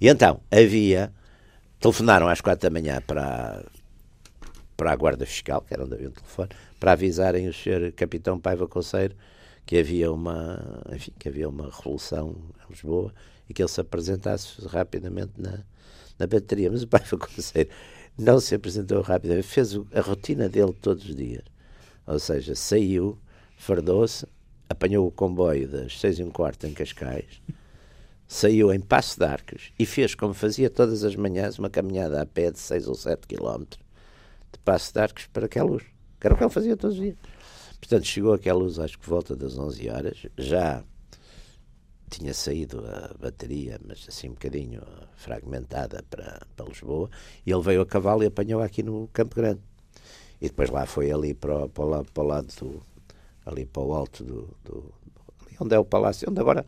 E 0.00 0.08
então, 0.08 0.40
havia... 0.50 1.12
Telefonaram 1.80 2.28
às 2.28 2.40
quatro 2.40 2.70
da 2.70 2.72
manhã 2.72 3.02
para, 3.04 3.64
para 4.76 4.92
a 4.92 4.94
Guarda 4.94 5.26
Fiscal, 5.26 5.62
que 5.62 5.74
era 5.74 5.82
onde 5.84 5.94
havia 5.94 6.10
um 6.10 6.12
telefone, 6.12 6.50
para 6.82 6.94
avisarem 6.94 7.46
o 7.46 7.52
Sr. 7.52 7.92
Capitão 7.94 8.40
Paiva 8.40 8.66
Conceiro 8.66 9.14
que 9.64 9.78
havia 9.78 10.10
uma, 10.10 10.82
enfim, 10.92 11.12
que 11.16 11.28
havia 11.28 11.48
uma 11.48 11.70
revolução 11.70 12.34
em 12.58 12.72
Lisboa 12.72 13.14
e 13.48 13.54
que 13.54 13.62
ele 13.62 13.68
se 13.68 13.80
apresentasse 13.80 14.60
rapidamente 14.66 15.30
na, 15.38 15.60
na 16.18 16.26
bateria. 16.26 16.72
Mas 16.72 16.82
o 16.82 16.88
Paiva 16.88 17.16
Conceiro 17.16 17.70
não 18.18 18.40
se 18.40 18.56
apresentou 18.56 19.00
rapidamente, 19.00 19.46
fez 19.46 19.76
a 19.94 20.00
rotina 20.00 20.48
dele 20.48 20.72
todos 20.72 21.08
os 21.08 21.14
dias. 21.14 21.44
Ou 22.04 22.18
seja, 22.18 22.56
saiu, 22.56 23.16
fardou-se, 23.56 24.26
apanhou 24.68 25.06
o 25.06 25.12
comboio 25.12 25.68
das 25.68 26.00
seis 26.00 26.18
e 26.18 26.24
um 26.24 26.32
quarto 26.32 26.66
em 26.66 26.74
Cascais, 26.74 27.40
saiu 28.26 28.74
em 28.74 28.80
Passo 28.80 29.20
de 29.20 29.24
Arcos 29.24 29.72
e 29.78 29.86
fez 29.86 30.16
como 30.16 30.34
fazia 30.34 30.68
todas 30.68 31.04
as 31.04 31.14
manhãs 31.14 31.60
uma 31.60 31.70
caminhada 31.70 32.20
a 32.20 32.26
pé 32.26 32.50
de 32.50 32.58
seis 32.58 32.88
ou 32.88 32.96
sete 32.96 33.28
quilómetros 33.28 33.80
de 34.50 34.58
Passo 34.58 34.92
de 34.92 34.98
Arcos 34.98 35.28
para 35.32 35.46
Queluz, 35.46 35.91
que 36.22 36.26
era 36.28 36.34
o 36.36 36.38
que 36.38 36.44
ele 36.44 36.52
fazia 36.52 36.76
todos 36.76 36.96
os 36.96 37.02
dias. 37.02 37.16
Portanto, 37.80 38.06
chegou 38.06 38.32
a 38.32 38.38
Queluz, 38.38 38.78
acho 38.78 38.96
que 38.96 39.10
volta 39.10 39.34
das 39.34 39.58
11 39.58 39.90
horas, 39.90 40.26
já 40.38 40.84
tinha 42.08 42.32
saído 42.32 42.86
a 42.86 43.12
bateria, 43.18 43.80
mas 43.84 44.06
assim 44.08 44.28
um 44.28 44.34
bocadinho 44.34 44.82
fragmentada 45.16 46.04
para, 46.08 46.46
para 46.54 46.66
Lisboa, 46.66 47.10
e 47.44 47.50
ele 47.50 47.60
veio 47.60 47.80
a 47.80 47.86
cavalo 47.86 48.22
e 48.22 48.26
apanhou 48.26 48.62
aqui 48.62 48.84
no 48.84 49.08
Campo 49.12 49.34
Grande. 49.34 49.60
E 50.40 50.46
depois 50.46 50.70
lá 50.70 50.86
foi 50.86 51.10
ali 51.10 51.34
para, 51.34 51.68
para, 51.68 51.84
o, 51.84 51.88
lado, 51.88 52.12
para 52.12 52.22
o 52.22 52.26
lado 52.26 52.46
do. 52.60 52.82
ali 53.44 53.66
para 53.66 53.82
o 53.82 53.92
alto 53.92 54.22
do. 54.22 54.56
do 54.64 54.94
onde 55.60 55.74
é 55.74 55.78
o 55.78 55.84
palácio, 55.84 56.30
onde 56.30 56.40
agora 56.40 56.64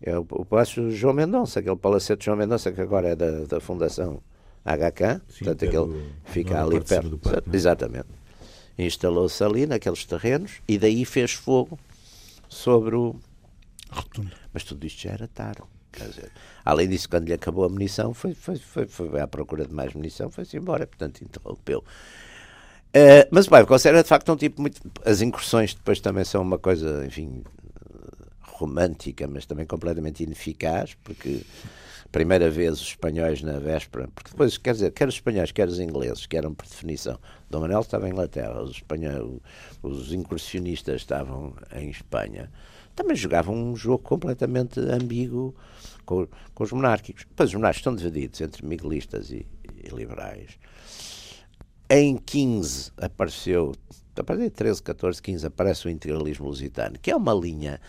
é 0.00 0.18
o, 0.18 0.26
o 0.28 0.44
Palácio 0.44 0.90
João 0.90 1.14
Mendonça, 1.14 1.60
aquele 1.60 1.76
palacete 1.76 2.24
João 2.24 2.36
Mendonça 2.36 2.72
que 2.72 2.80
agora 2.80 3.10
é 3.10 3.16
da, 3.16 3.44
da 3.44 3.60
Fundação 3.60 4.20
HK, 4.64 5.20
Sim, 5.28 5.44
portanto 5.44 5.64
aquele 5.64 6.12
fica 6.24 6.62
ali 6.62 6.80
perto. 6.80 7.18
Parque, 7.18 7.50
é? 7.50 7.56
exatamente. 7.56 8.21
Instalou-se 8.84 9.42
ali 9.42 9.66
naqueles 9.66 10.04
terrenos 10.04 10.60
e 10.66 10.78
daí 10.78 11.04
fez 11.04 11.32
fogo 11.32 11.78
sobre 12.48 12.96
o. 12.96 13.16
Rotunda. 13.90 14.32
Mas 14.52 14.64
tudo 14.64 14.86
isto 14.86 15.02
já 15.02 15.10
era 15.10 15.28
tarde. 15.28 15.62
Dizer, 15.92 16.32
além 16.64 16.88
disso, 16.88 17.08
quando 17.08 17.26
lhe 17.26 17.34
acabou 17.34 17.64
a 17.64 17.68
munição, 17.68 18.14
foi, 18.14 18.34
foi, 18.34 18.56
foi, 18.56 18.86
foi 18.86 19.20
à 19.20 19.26
procura 19.26 19.66
de 19.66 19.74
mais 19.74 19.92
munição, 19.92 20.30
foi-se 20.30 20.56
embora, 20.56 20.86
portanto 20.86 21.22
interrompeu. 21.22 21.80
Uh, 21.80 23.28
mas 23.30 23.46
o 23.46 23.50
Paivkos 23.50 23.84
era 23.84 24.02
de 24.02 24.08
facto 24.08 24.32
um 24.32 24.36
tipo 24.36 24.60
muito. 24.60 24.80
As 25.04 25.20
incursões 25.20 25.74
depois 25.74 26.00
também 26.00 26.24
são 26.24 26.42
uma 26.42 26.58
coisa, 26.58 27.04
enfim, 27.06 27.42
romântica, 28.40 29.26
mas 29.26 29.46
também 29.46 29.66
completamente 29.66 30.22
ineficaz, 30.22 30.94
porque 31.02 31.42
primeira 32.12 32.50
vez 32.50 32.74
os 32.74 32.88
espanhóis 32.88 33.42
na 33.42 33.58
véspera, 33.58 34.06
porque 34.14 34.30
depois, 34.30 34.58
quer 34.58 34.74
dizer, 34.74 34.92
quer 34.92 35.08
os 35.08 35.14
espanhóis, 35.14 35.50
quer 35.50 35.66
os 35.66 35.80
ingleses, 35.80 36.26
que 36.26 36.36
eram 36.36 36.54
por 36.54 36.66
definição. 36.66 37.18
Dom 37.48 37.60
Manuel 37.60 37.80
estava 37.80 38.06
em 38.06 38.12
Inglaterra, 38.12 38.62
os, 38.62 38.72
espanhóis, 38.72 39.40
os 39.82 40.12
incursionistas 40.12 40.96
estavam 40.96 41.54
em 41.74 41.88
Espanha. 41.88 42.52
Também 42.94 43.16
jogavam 43.16 43.54
um 43.54 43.74
jogo 43.74 44.04
completamente 44.04 44.78
ambíguo 44.78 45.54
com, 46.04 46.28
com 46.54 46.64
os 46.64 46.70
monárquicos. 46.70 47.24
Depois 47.24 47.48
os 47.48 47.54
monárquicos 47.54 47.80
estão 47.80 47.96
divididos 47.96 48.40
entre 48.42 48.66
miguelistas 48.66 49.30
e, 49.30 49.46
e 49.82 49.88
liberais. 49.88 50.58
Em 51.88 52.18
15 52.18 52.92
apareceu, 52.98 53.72
a 54.14 54.22
partir 54.22 54.44
de 54.44 54.50
13, 54.50 54.82
14, 54.82 55.22
15 55.22 55.46
aparece 55.46 55.86
o 55.86 55.90
integralismo 55.90 56.46
lusitano, 56.46 56.98
que 56.98 57.10
é 57.10 57.16
uma 57.16 57.32
linha 57.32 57.80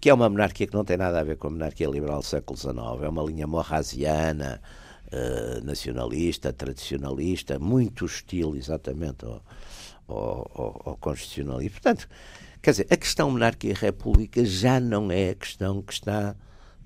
que 0.00 0.08
é 0.08 0.14
uma 0.14 0.28
monarquia 0.28 0.66
que 0.66 0.74
não 0.74 0.84
tem 0.84 0.96
nada 0.96 1.20
a 1.20 1.24
ver 1.24 1.36
com 1.36 1.48
a 1.48 1.50
monarquia 1.50 1.88
liberal 1.88 2.20
do 2.20 2.24
século 2.24 2.58
XIX, 2.58 2.76
é 3.02 3.08
uma 3.08 3.22
linha 3.22 3.46
morrasiana, 3.46 4.60
uh, 5.08 5.64
nacionalista, 5.64 6.52
tradicionalista, 6.52 7.58
muito 7.58 8.04
hostil 8.04 8.56
exatamente 8.56 9.24
ao, 9.24 9.42
ao, 10.08 10.50
ao, 10.54 10.82
ao 10.86 10.96
constitucionalismo. 10.96 11.72
Portanto, 11.72 12.08
quer 12.62 12.70
dizer, 12.70 12.86
a 12.90 12.96
questão 12.96 13.30
monarquia-república 13.30 14.44
já 14.44 14.80
não 14.80 15.10
é 15.10 15.30
a 15.30 15.34
questão 15.34 15.82
que 15.82 15.92
está 15.92 16.34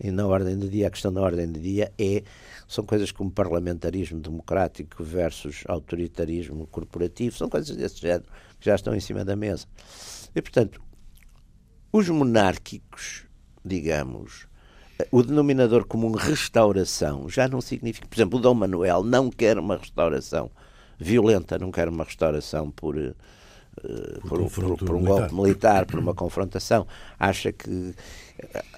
na 0.05 0.27
ordem 0.27 0.57
do 0.57 0.69
dia. 0.69 0.87
A 0.87 0.91
questão 0.91 1.13
da 1.13 1.21
ordem 1.21 1.51
do 1.51 1.59
dia 1.59 1.93
é 1.99 2.23
são 2.67 2.85
coisas 2.85 3.11
como 3.11 3.31
parlamentarismo 3.31 4.21
democrático 4.21 5.03
versus 5.03 5.65
autoritarismo 5.67 6.67
corporativo, 6.67 7.37
são 7.37 7.49
coisas 7.49 7.77
desse 7.77 8.01
género 8.01 8.25
que 8.61 8.67
já 8.67 8.75
estão 8.75 8.95
em 8.95 9.01
cima 9.01 9.25
da 9.25 9.35
mesa. 9.35 9.67
E, 10.35 10.43
portanto, 10.43 10.81
os 11.93 12.09
monárquicos, 12.09 13.25
digamos, 13.65 14.47
o 15.11 15.23
denominador 15.23 15.87
comum 15.87 16.13
restauração 16.13 17.29
já 17.29 17.49
não 17.49 17.61
significa. 17.61 18.07
Por 18.07 18.17
exemplo, 18.17 18.39
o 18.39 18.43
Dom 18.43 18.55
Manuel 18.55 19.03
não 19.05 19.31
quer 19.31 19.59
uma 19.59 19.77
restauração 19.77 20.51
violenta, 20.99 21.59
não 21.59 21.71
quer 21.71 21.89
uma 21.89 22.05
restauração 22.05 22.71
por. 22.71 22.97
Uh, 22.97 23.15
por, 24.29 24.51
por, 24.51 24.77
por, 24.77 24.97
um 24.97 25.05
golpe 25.05 25.33
militar, 25.33 25.87
por 25.87 26.01
uma 26.01 26.13
confrontação. 26.13 26.87
Acha 27.19 27.53
que. 27.53 27.95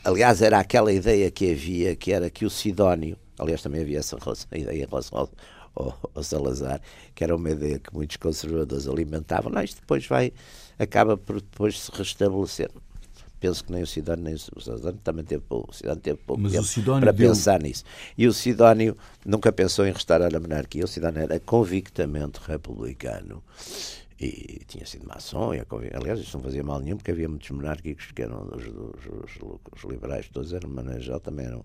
Aliás, 0.05 0.43
era 0.43 0.59
aquela 0.59 0.93
ideia 0.93 1.31
que 1.31 1.53
havia, 1.53 1.97
que 1.97 2.13
era 2.13 2.29
que 2.29 2.45
o 2.45 2.51
Sidónio. 2.51 3.17
Aliás, 3.39 3.63
também 3.63 3.81
havia 3.81 3.99
essa 3.99 4.19
ideia 4.53 4.85
em 4.85 4.87
relação 4.87 5.19
ao, 5.19 5.31
ao, 5.75 6.11
ao, 6.15 6.23
Salazar, 6.23 6.83
que 7.15 7.25
era 7.25 7.35
uma 7.35 7.49
ideia 7.49 7.79
que 7.79 7.95
muitos 7.95 8.19
conservadores 8.19 8.87
alimentavam. 8.87 9.51
Não, 9.51 9.63
isto 9.63 9.81
depois 9.81 10.07
vai. 10.07 10.35
acaba 10.79 11.17
por 11.17 11.37
depois 11.41 11.81
se 11.81 11.91
restabelecer 11.93 12.71
penso 13.41 13.65
que 13.65 13.73
nem 13.73 13.83
o 13.83 13.87
Sidónio 13.87 14.25
nem 14.25 14.35
o 14.35 14.39
Sidónio 14.39 15.01
também 15.03 15.25
teve 15.25 15.43
pouco, 15.43 15.71
o 15.71 15.75
Sidónio 15.75 16.01
teve 16.01 16.19
pouco 16.19 16.43
Mas 16.43 16.53
tempo 16.53 17.01
para 17.01 17.13
deu... 17.13 17.29
pensar 17.29 17.61
nisso. 17.61 17.85
E 18.17 18.27
o 18.29 18.33
Sidónio 18.33 18.97
nunca 19.25 19.51
pensou 19.51 19.87
em 19.87 19.93
restaurar 19.93 20.35
a 20.35 20.39
monarquia. 20.41 20.85
O 20.85 20.89
Sidónio 20.89 21.23
era 21.23 21.41
convictamente 21.41 22.39
republicano 22.47 23.43
e 24.21 24.61
tinha 24.67 24.85
sido 24.85 25.07
maçom. 25.07 25.55
E 25.55 25.63
aliás, 25.95 26.21
isso 26.21 26.37
não 26.37 26.45
fazia 26.45 26.63
mal 26.63 26.79
nenhum, 26.81 26.97
porque 26.97 27.11
havia 27.11 27.29
muitos 27.29 27.51
monárquicos 27.51 28.13
que 28.13 28.23
eram 28.23 28.43
os, 28.55 28.67
os, 28.67 29.37
os, 29.43 29.59
os 29.77 29.91
liberais, 29.91 30.29
todos 30.29 30.53
eram, 30.53 30.69
mas 30.69 31.03
geral, 31.03 31.21
também 31.21 31.47
eram 31.47 31.65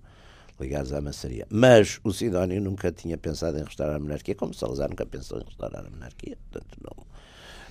ligados 0.59 0.93
à 0.93 1.01
maçaria. 1.01 1.45
Mas 1.49 1.99
o 2.03 2.13
Sidónio 2.13 2.61
nunca 2.61 2.91
tinha 2.91 3.17
pensado 3.17 3.57
em 3.57 3.63
restaurar 3.63 3.97
a 3.97 3.99
monarquia, 3.99 4.33
como 4.33 4.53
Salazar 4.53 4.89
nunca 4.89 5.05
pensou 5.05 5.39
em 5.39 5.43
restaurar 5.43 5.85
a 5.85 5.89
monarquia. 5.89 6.37
Portanto, 6.49 6.77
não 6.81 7.05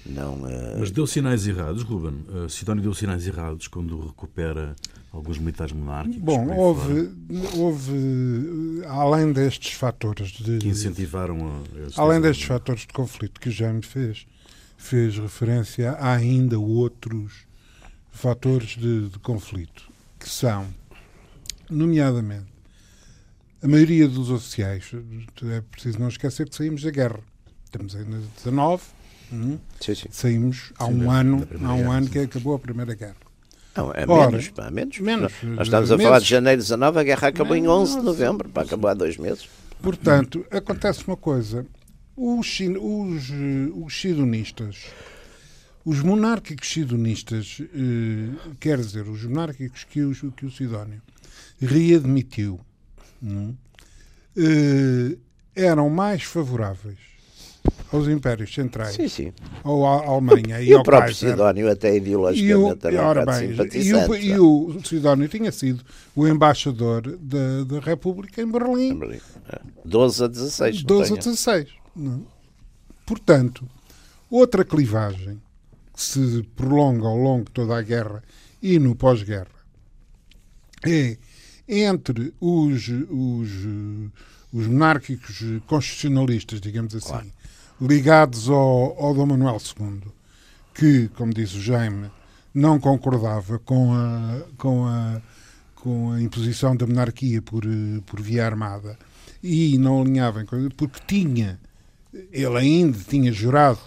não, 0.07 0.35
uh... 0.35 0.79
Mas 0.79 0.91
deu 0.91 1.07
sinais 1.07 1.47
errados, 1.47 1.83
Ruben? 1.83 2.25
Uh, 2.29 2.49
Sidónio 2.49 2.83
deu 2.83 2.95
sinais 2.95 3.27
errados 3.27 3.69
quando 3.69 4.07
recupera 4.07 4.77
alguns 5.11 5.39
militares 5.39 5.73
monárquicos? 5.73 6.21
Bom, 6.21 6.55
houve, 6.55 7.11
houve, 7.57 8.83
além 8.87 9.33
destes 9.33 9.73
fatores 9.73 10.31
de, 10.31 10.59
que 10.59 10.69
incentivaram 10.69 11.63
a, 11.97 12.03
além 12.03 12.21
destes 12.21 12.47
fatores 12.47 12.83
de 12.83 12.93
conflito 12.93 13.41
que 13.41 13.49
o 13.49 13.53
Jaime 13.53 13.83
fez, 13.83 14.27
fez 14.77 15.17
referência 15.17 15.93
a 15.93 16.15
ainda 16.15 16.59
outros 16.59 17.33
fatores 18.11 18.71
de, 18.77 19.09
de 19.09 19.19
conflito, 19.21 19.89
que 20.19 20.29
são, 20.29 20.67
nomeadamente, 21.71 22.53
a 23.63 23.69
maioria 23.69 24.07
dos 24.07 24.31
oficiais, 24.31 24.91
é 25.51 25.61
preciso 25.63 25.99
não 25.99 26.09
esquecer 26.09 26.47
que 26.47 26.55
saímos 26.55 26.83
da 26.83 26.91
guerra. 26.91 27.21
Estamos 27.65 27.97
ainda 27.97 28.19
19, 28.37 28.83
Hum? 29.35 29.59
Sim, 29.81 29.95
sim. 29.95 30.09
Saímos 30.11 30.73
há 30.79 30.87
um 30.87 31.11
ano, 31.11 31.47
há 31.65 31.75
um 31.75 31.91
ano 31.91 32.09
que 32.09 32.21
acabou 32.21 32.55
a 32.55 32.59
Primeira 32.59 32.95
Guerra. 32.95 33.17
Não, 33.77 33.91
é 33.93 34.05
Ora, 34.07 34.31
menos, 34.31 34.49
pá, 34.51 34.71
menos. 34.71 34.99
menos. 35.01 35.33
Nós 35.43 35.67
estamos 35.67 35.91
a 35.91 35.97
menos. 35.97 36.05
falar 36.05 36.19
de 36.21 36.27
janeiro 36.27 36.63
de 36.63 36.65
19, 36.65 37.01
a 37.01 37.03
guerra 37.03 37.29
acabou 37.29 37.57
em 37.57 37.67
11 37.67 37.99
de 37.99 38.05
novembro, 38.05 38.49
para 38.49 38.63
acabar 38.63 38.93
há 38.93 38.95
dois 38.95 39.17
meses. 39.17 39.49
Portanto, 39.83 40.47
acontece 40.51 41.05
uma 41.07 41.17
coisa: 41.17 41.67
os, 42.17 42.61
os, 42.61 43.33
os 43.75 44.01
sidonistas, 44.01 44.85
os 45.85 46.01
monárquicos 46.01 46.69
sidonistas, 46.73 47.61
eh, 47.61 48.55
quer 48.61 48.79
dizer, 48.79 49.09
os 49.09 49.25
monárquicos 49.25 49.83
que 49.83 50.03
o, 50.05 50.15
que 50.31 50.47
o 50.47 50.51
Sidónio 50.51 51.03
readmitiu, 51.61 52.61
hum, 53.21 53.57
eh, 54.37 55.19
eram 55.57 55.91
mais 55.91 56.23
favoráveis 56.23 57.14
aos 57.95 58.09
impérios 58.09 58.53
centrais, 58.53 58.95
sim, 58.95 59.09
sim. 59.09 59.33
ou 59.63 59.87
à 59.87 60.05
Alemanha 60.07 60.61
e, 60.61 60.69
e 60.69 60.73
ao 60.73 60.81
o 60.81 60.83
próprio 60.83 61.13
Kaiser. 61.13 61.31
Sidónio 61.31 61.71
até 61.71 61.97
ideologicamente 61.97 62.89
e 62.89 62.97
o, 62.97 63.01
ora 63.01 63.25
bem, 63.25 63.51
e 63.75 63.95
o, 63.95 64.17
e 64.17 64.39
o 64.39 64.81
Sidónio 64.85 65.29
tinha 65.29 65.53
sido 65.53 65.85
o 66.15 66.27
embaixador 66.27 67.17
da, 67.19 67.65
da 67.65 67.81
República 67.81 68.43
em 68.43 68.51
Berlim. 68.51 68.91
Em 68.91 68.99
Berlim. 68.99 69.21
12 69.85 70.23
é. 70.23 70.25
a 70.25 70.29
16. 70.29 70.83
12 70.83 71.13
a 71.13 71.17
16. 71.17 71.69
Não? 71.95 72.27
Portanto, 73.07 73.65
outra 74.31 74.65
clivagem 74.65 75.41
que 75.95 76.03
se 76.03 76.43
prolonga 76.57 77.07
ao 77.07 77.17
longo 77.17 77.45
de 77.45 77.53
toda 77.53 77.79
a 77.79 77.83
guerra 77.83 78.23
e 78.61 78.79
no 78.79 78.97
pós-guerra 78.97 79.47
é 80.85 81.17
entre 81.69 82.35
os, 82.41 82.89
os, 82.89 83.51
os 84.53 84.67
monárquicos 84.67 85.43
constitucionalistas, 85.67 86.61
digamos 86.61 86.95
assim, 86.95 87.09
claro 87.09 87.44
ligados 87.87 88.49
ao, 88.49 88.99
ao 88.99 89.15
Dom 89.15 89.27
Manuel 89.27 89.59
II, 89.59 90.03
que, 90.75 91.09
como 91.09 91.33
diz 91.33 91.55
o 91.55 91.61
Jaime, 91.61 92.11
não 92.53 92.79
concordava 92.79 93.59
com 93.59 93.93
a, 93.93 94.41
com 94.57 94.87
a, 94.87 95.21
com 95.75 96.13
a 96.13 96.23
imposição 96.23 96.77
da 96.77 96.87
monarquia 96.87 97.43
por, 97.43 97.65
por 98.07 98.21
via 98.21 98.47
armada. 98.47 98.97
E 99.43 99.77
não 99.77 100.01
alinhava 100.01 100.41
em 100.41 100.47
porque 100.71 101.01
tinha, 101.07 101.61
ele 102.33 102.57
ainda 102.57 102.99
tinha 102.99 103.31
jurado 103.31 103.81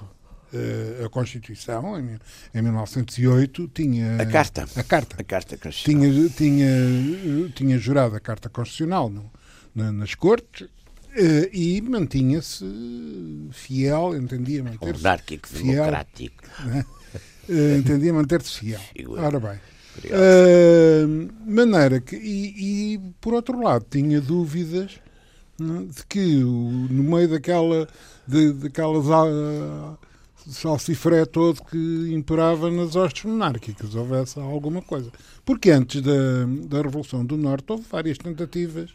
uh, 0.53 1.05
a 1.05 1.09
Constituição 1.09 1.99
em, 1.99 2.19
em 2.53 2.61
1908, 2.61 3.67
tinha 3.73 4.21
a 4.21 4.25
carta, 4.25 4.67
a 4.75 4.83
carta, 4.83 5.15
a 5.19 5.23
carta 5.23 5.57
constitucional. 5.57 6.11
tinha, 6.11 6.29
tinha, 6.29 7.49
tinha 7.55 7.79
jurado 7.79 8.15
a 8.15 8.19
carta 8.19 8.49
constitucional 8.49 9.09
no, 9.09 9.31
na, 9.73 9.91
nas 9.91 10.13
cortes 10.13 10.69
Uh, 11.15 11.49
e 11.51 11.81
mantinha-se 11.81 12.65
fiel, 13.51 14.15
entendia 14.15 14.63
manter-se 14.63 15.03
Monárquico, 15.03 15.47
fiel, 15.47 15.73
democrático. 15.73 16.43
Né? 16.65 16.85
Uh, 17.49 17.77
entendia 17.77 18.13
manter-se 18.13 18.59
fiel. 18.59 18.79
Ora 19.17 19.39
bem. 19.39 19.59
Uh, 20.05 21.29
maneira 21.45 21.99
que, 21.99 22.15
e, 22.15 22.93
e, 22.93 22.99
por 23.19 23.33
outro 23.33 23.59
lado, 23.59 23.85
tinha 23.89 24.21
dúvidas 24.21 24.99
né, 25.59 25.87
de 25.89 26.05
que 26.05 26.39
no 26.39 27.03
meio 27.03 27.27
daquela, 27.29 27.87
de, 28.27 28.53
daquelas 28.53 29.07
uh, 29.07 29.97
salsifré 30.47 31.25
todo 31.25 31.63
que 31.63 32.11
imperava 32.13 32.69
nas 32.69 32.95
hostes 32.95 33.25
monárquicas 33.25 33.95
houvesse 33.95 34.39
alguma 34.39 34.81
coisa. 34.81 35.11
Porque 35.43 35.71
antes 35.71 36.01
da, 36.01 36.45
da 36.67 36.81
Revolução 36.81 37.25
do 37.25 37.35
Norte 37.35 37.71
houve 37.71 37.85
várias 37.89 38.17
tentativas 38.17 38.91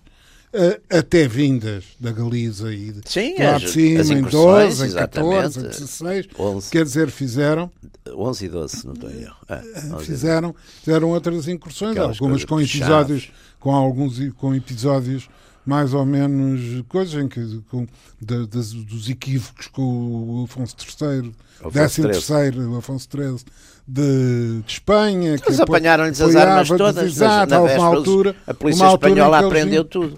até 0.91 1.27
vindas 1.27 1.85
da 1.99 2.13
Galiza 2.13 2.73
e 2.75 2.95
Sim, 3.07 3.35
lá 3.39 3.59
de 3.59 3.71
cima, 3.71 4.03
em 4.03 4.23
12, 4.23 4.87
em 4.87 4.93
14, 4.93 5.59
em 5.59 5.63
16, 5.63 6.29
11, 6.39 6.71
quer 6.71 6.85
dizer, 6.85 7.11
fizeram? 7.11 7.71
11 8.07 8.45
e 8.45 8.49
12, 8.49 8.77
se 8.77 8.87
não 8.87 8.95
estou 8.95 9.11
erro. 9.11 9.37
É, 9.49 9.99
fizeram, 10.01 10.55
fizeram 10.83 11.09
outras 11.11 11.49
incursões, 11.49 11.93
Aquelas 11.93 12.17
algumas 12.21 12.45
com 12.45 12.61
episódios, 12.61 13.33
com 13.59 13.75
alguns 13.75 14.19
com 14.35 14.55
episódios 14.55 15.29
mais 15.65 15.95
ou 15.95 16.05
menos 16.05 16.85
coisas 16.89 17.15
em 17.23 17.29
que 17.29 17.63
com, 17.71 17.87
de, 18.21 18.47
de, 18.47 18.85
dos 18.85 19.09
equívocos 19.09 19.69
com 19.69 20.41
o 20.41 20.45
Afonso 20.45 20.77
III, 20.81 21.33
décimo 21.73 22.09
terceiro, 22.09 22.77
Afonso 22.77 23.09
XIII 23.11 23.45
de, 23.87 24.63
de 24.65 24.73
Espanha. 24.73 25.37
Eles 25.45 25.61
apanharam-lhes 25.61 26.21
as 26.21 26.37
armas 26.37 26.69
todas, 26.69 27.05
exato, 27.05 27.51
na 27.51 27.61
véspera, 27.61 27.85
altura, 27.85 28.37
a 28.47 28.55
polícia 28.55 28.87
espanhola 28.87 29.39
aprendeu 29.39 29.85
tudo. 29.85 30.17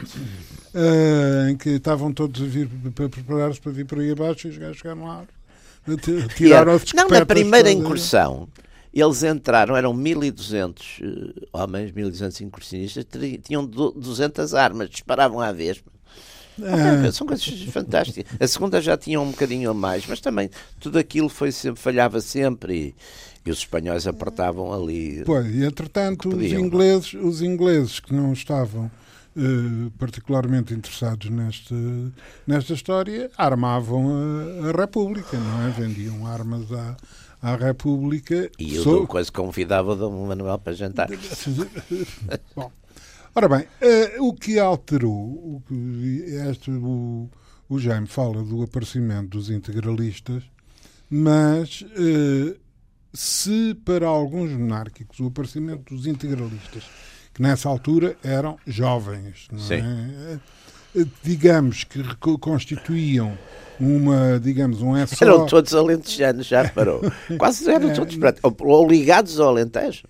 Uh, 0.75 1.51
em 1.51 1.57
que 1.57 1.71
estavam 1.71 2.13
todos 2.13 2.43
a 2.43 2.45
vir 2.47 2.69
para 2.95 3.09
preparar-se 3.09 3.61
para 3.61 3.71
vir 3.71 3.87
por 3.87 4.01
aí 4.01 4.11
abaixo 4.11 4.49
e 4.49 4.51
os 4.51 4.59
gajos 4.59 4.79
chegaram 4.79 5.05
lá. 5.05 5.23
Tiraram-se 6.37 6.97
Não, 6.97 7.09
na 7.09 7.25
primeira 7.25 7.71
incursão, 7.71 8.49
eles 8.93 9.23
entraram, 9.23 9.77
eram 9.77 9.95
1.200 9.95 11.01
uh, 11.01 11.49
homens, 11.53 11.93
1.200 11.93 12.41
incursionistas, 12.41 13.07
tinham 13.45 13.65
200 13.65 14.53
armas, 14.55 14.91
disparavam 14.91 15.41
à 15.41 15.53
vez. 15.53 15.81
É. 16.61 17.11
São 17.11 17.27
coisas 17.27 17.45
fantásticas. 17.65 18.25
A 18.39 18.47
segunda 18.47 18.81
já 18.81 18.97
tinha 18.97 19.21
um 19.21 19.31
bocadinho 19.31 19.71
a 19.71 19.75
mais, 19.75 20.07
mas 20.07 20.21
também 20.21 20.49
tudo 20.79 20.99
aquilo 20.99 21.29
foi 21.29 21.51
sempre, 21.51 21.81
falhava 21.81 22.21
sempre 22.21 22.75
e, 22.75 22.95
e 23.45 23.51
os 23.51 23.59
espanhóis 23.59 24.07
apertavam 24.07 24.73
ali. 24.73 25.23
Pois, 25.25 25.47
e 25.55 25.65
entretanto, 25.65 26.29
os 26.29 26.53
ingleses, 26.53 27.15
os 27.15 27.43
ingleses 27.43 28.01
que 28.01 28.15
não 28.15 28.33
estavam 28.33 28.87
uh, 29.37 29.91
particularmente 29.99 30.73
interessados 30.73 31.31
nesta, 31.31 31.75
nesta 32.47 32.73
história 32.73 33.31
armavam 33.37 34.09
a, 34.09 34.69
a 34.69 34.73
República, 34.73 35.37
não 35.37 35.67
é? 35.67 35.71
Vendiam 35.71 36.27
armas 36.27 36.73
à 36.73 36.97
à 37.45 37.57
República. 37.57 38.51
E 38.59 38.77
eu 38.77 38.83
sou... 38.83 39.07
quase 39.07 39.31
convidava 39.31 39.93
o 39.93 39.95
Dom 39.95 40.27
Manuel 40.27 40.59
para 40.59 40.73
jantar. 40.73 41.09
Bom, 42.57 42.73
ora 43.35 43.49
bem, 43.49 43.61
uh, 43.61 44.27
o 44.27 44.33
que 44.33 44.59
alterou, 44.59 45.13
o, 45.13 45.63
que, 45.69 46.25
este, 46.51 46.71
o, 46.71 47.29
o 47.69 47.79
Jaime 47.79 48.07
fala 48.07 48.43
do 48.43 48.63
aparecimento 48.63 49.29
dos 49.37 49.51
integralistas, 49.51 50.43
mas 51.11 51.83
uh, 51.83 52.57
se 53.15 53.75
para 53.85 54.07
alguns 54.07 54.51
monárquicos 54.51 55.21
o 55.21 55.27
aparecimento 55.29 55.95
dos 55.95 56.07
integralistas, 56.07 56.83
que 57.33 57.41
nessa 57.41 57.69
altura 57.69 58.17
eram 58.23 58.59
jovens, 58.67 59.49
é? 59.71 60.39
Eh, 60.97 61.05
digamos 61.23 61.85
que 61.85 62.03
constituíam 62.39 63.37
uma, 63.81 64.39
digamos, 64.41 64.83
um 64.83 64.97
é 64.97 65.07
só... 65.07 65.25
Eram 65.25 65.47
todos 65.47 65.75
alentejanos, 65.75 66.47
já 66.47 66.69
parou. 66.69 67.01
Quase 67.39 67.69
eram 67.71 67.91
é, 67.91 67.95
todos, 67.95 68.17
ou, 68.43 68.89
ligados 68.89 69.41
ao 69.41 69.49
Alentejo. 69.49 70.05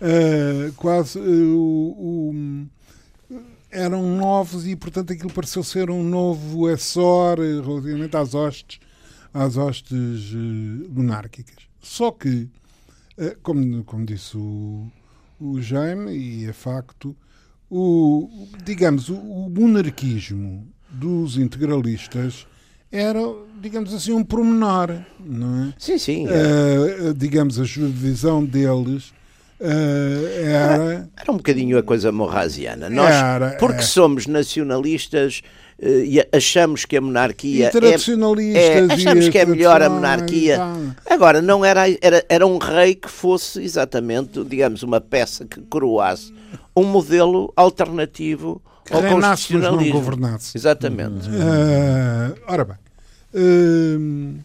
Uh, 0.00 0.72
quase, 0.74 1.18
uh, 1.18 1.22
um, 1.24 2.68
eram 3.68 4.16
novos 4.16 4.64
e, 4.64 4.76
portanto, 4.76 5.12
aquilo 5.12 5.32
pareceu 5.32 5.64
ser 5.64 5.90
um 5.90 6.04
novo 6.04 6.70
Essor 6.70 7.40
relativamente 7.40 8.16
às 8.16 8.32
hostes, 8.32 8.78
às 9.34 9.56
hostes 9.56 10.32
uh, 10.32 10.88
monárquicas. 10.88 11.67
Só 11.80 12.10
que, 12.10 12.48
como, 13.42 13.84
como 13.84 14.04
disse 14.04 14.36
o, 14.36 14.90
o 15.40 15.60
Jaime, 15.60 16.12
e 16.16 16.46
é 16.46 16.52
facto, 16.52 17.16
o, 17.70 18.28
digamos, 18.64 19.08
o, 19.08 19.16
o 19.16 19.50
monarquismo 19.50 20.66
dos 20.90 21.36
integralistas 21.36 22.46
era, 22.90 23.20
digamos 23.60 23.92
assim, 23.92 24.12
um 24.12 24.24
promenor, 24.24 24.98
não 25.20 25.64
é? 25.64 25.74
Sim, 25.78 25.98
sim. 25.98 26.26
Uh, 26.26 27.12
digamos, 27.14 27.60
a 27.60 27.64
jurisdição 27.64 28.44
deles 28.44 29.12
uh, 29.60 29.64
era... 30.42 30.74
era... 30.74 31.10
era. 31.14 31.32
um 31.32 31.36
bocadinho 31.36 31.76
a 31.78 31.82
coisa 31.82 32.10
morrasiana. 32.10 32.88
Nós, 32.88 33.14
era, 33.14 33.50
porque 33.58 33.80
é. 33.80 33.82
somos 33.82 34.26
nacionalistas 34.26 35.42
e 35.80 36.26
achamos 36.32 36.84
que 36.84 36.96
a 36.96 37.00
monarquia. 37.00 37.68
E 37.68 37.70
tradicionalistas. 37.70 38.62
É, 38.62 38.78
é, 38.78 38.92
achamos 38.92 39.28
que 39.28 39.38
é 39.38 39.46
melhor 39.46 39.80
a 39.80 39.88
monarquia. 39.88 40.60
Agora, 41.08 41.40
não 41.40 41.64
era, 41.64 41.84
era, 42.00 42.24
era 42.28 42.46
um 42.46 42.58
rei 42.58 42.94
que 42.94 43.08
fosse 43.08 43.62
exatamente, 43.62 44.42
digamos, 44.44 44.82
uma 44.82 45.00
peça 45.00 45.44
que 45.44 45.60
coroasse 45.62 46.32
um 46.76 46.84
modelo 46.84 47.52
alternativo 47.56 48.62
ao 48.90 49.00
Reinasse, 49.00 49.52
constitucionalismo. 49.52 49.94
Não 49.94 50.00
governasse. 50.00 50.56
Exatamente. 50.56 51.28
Uh, 51.28 52.38
ora 52.46 52.64
bem, 52.64 52.76
uh, 53.34 54.44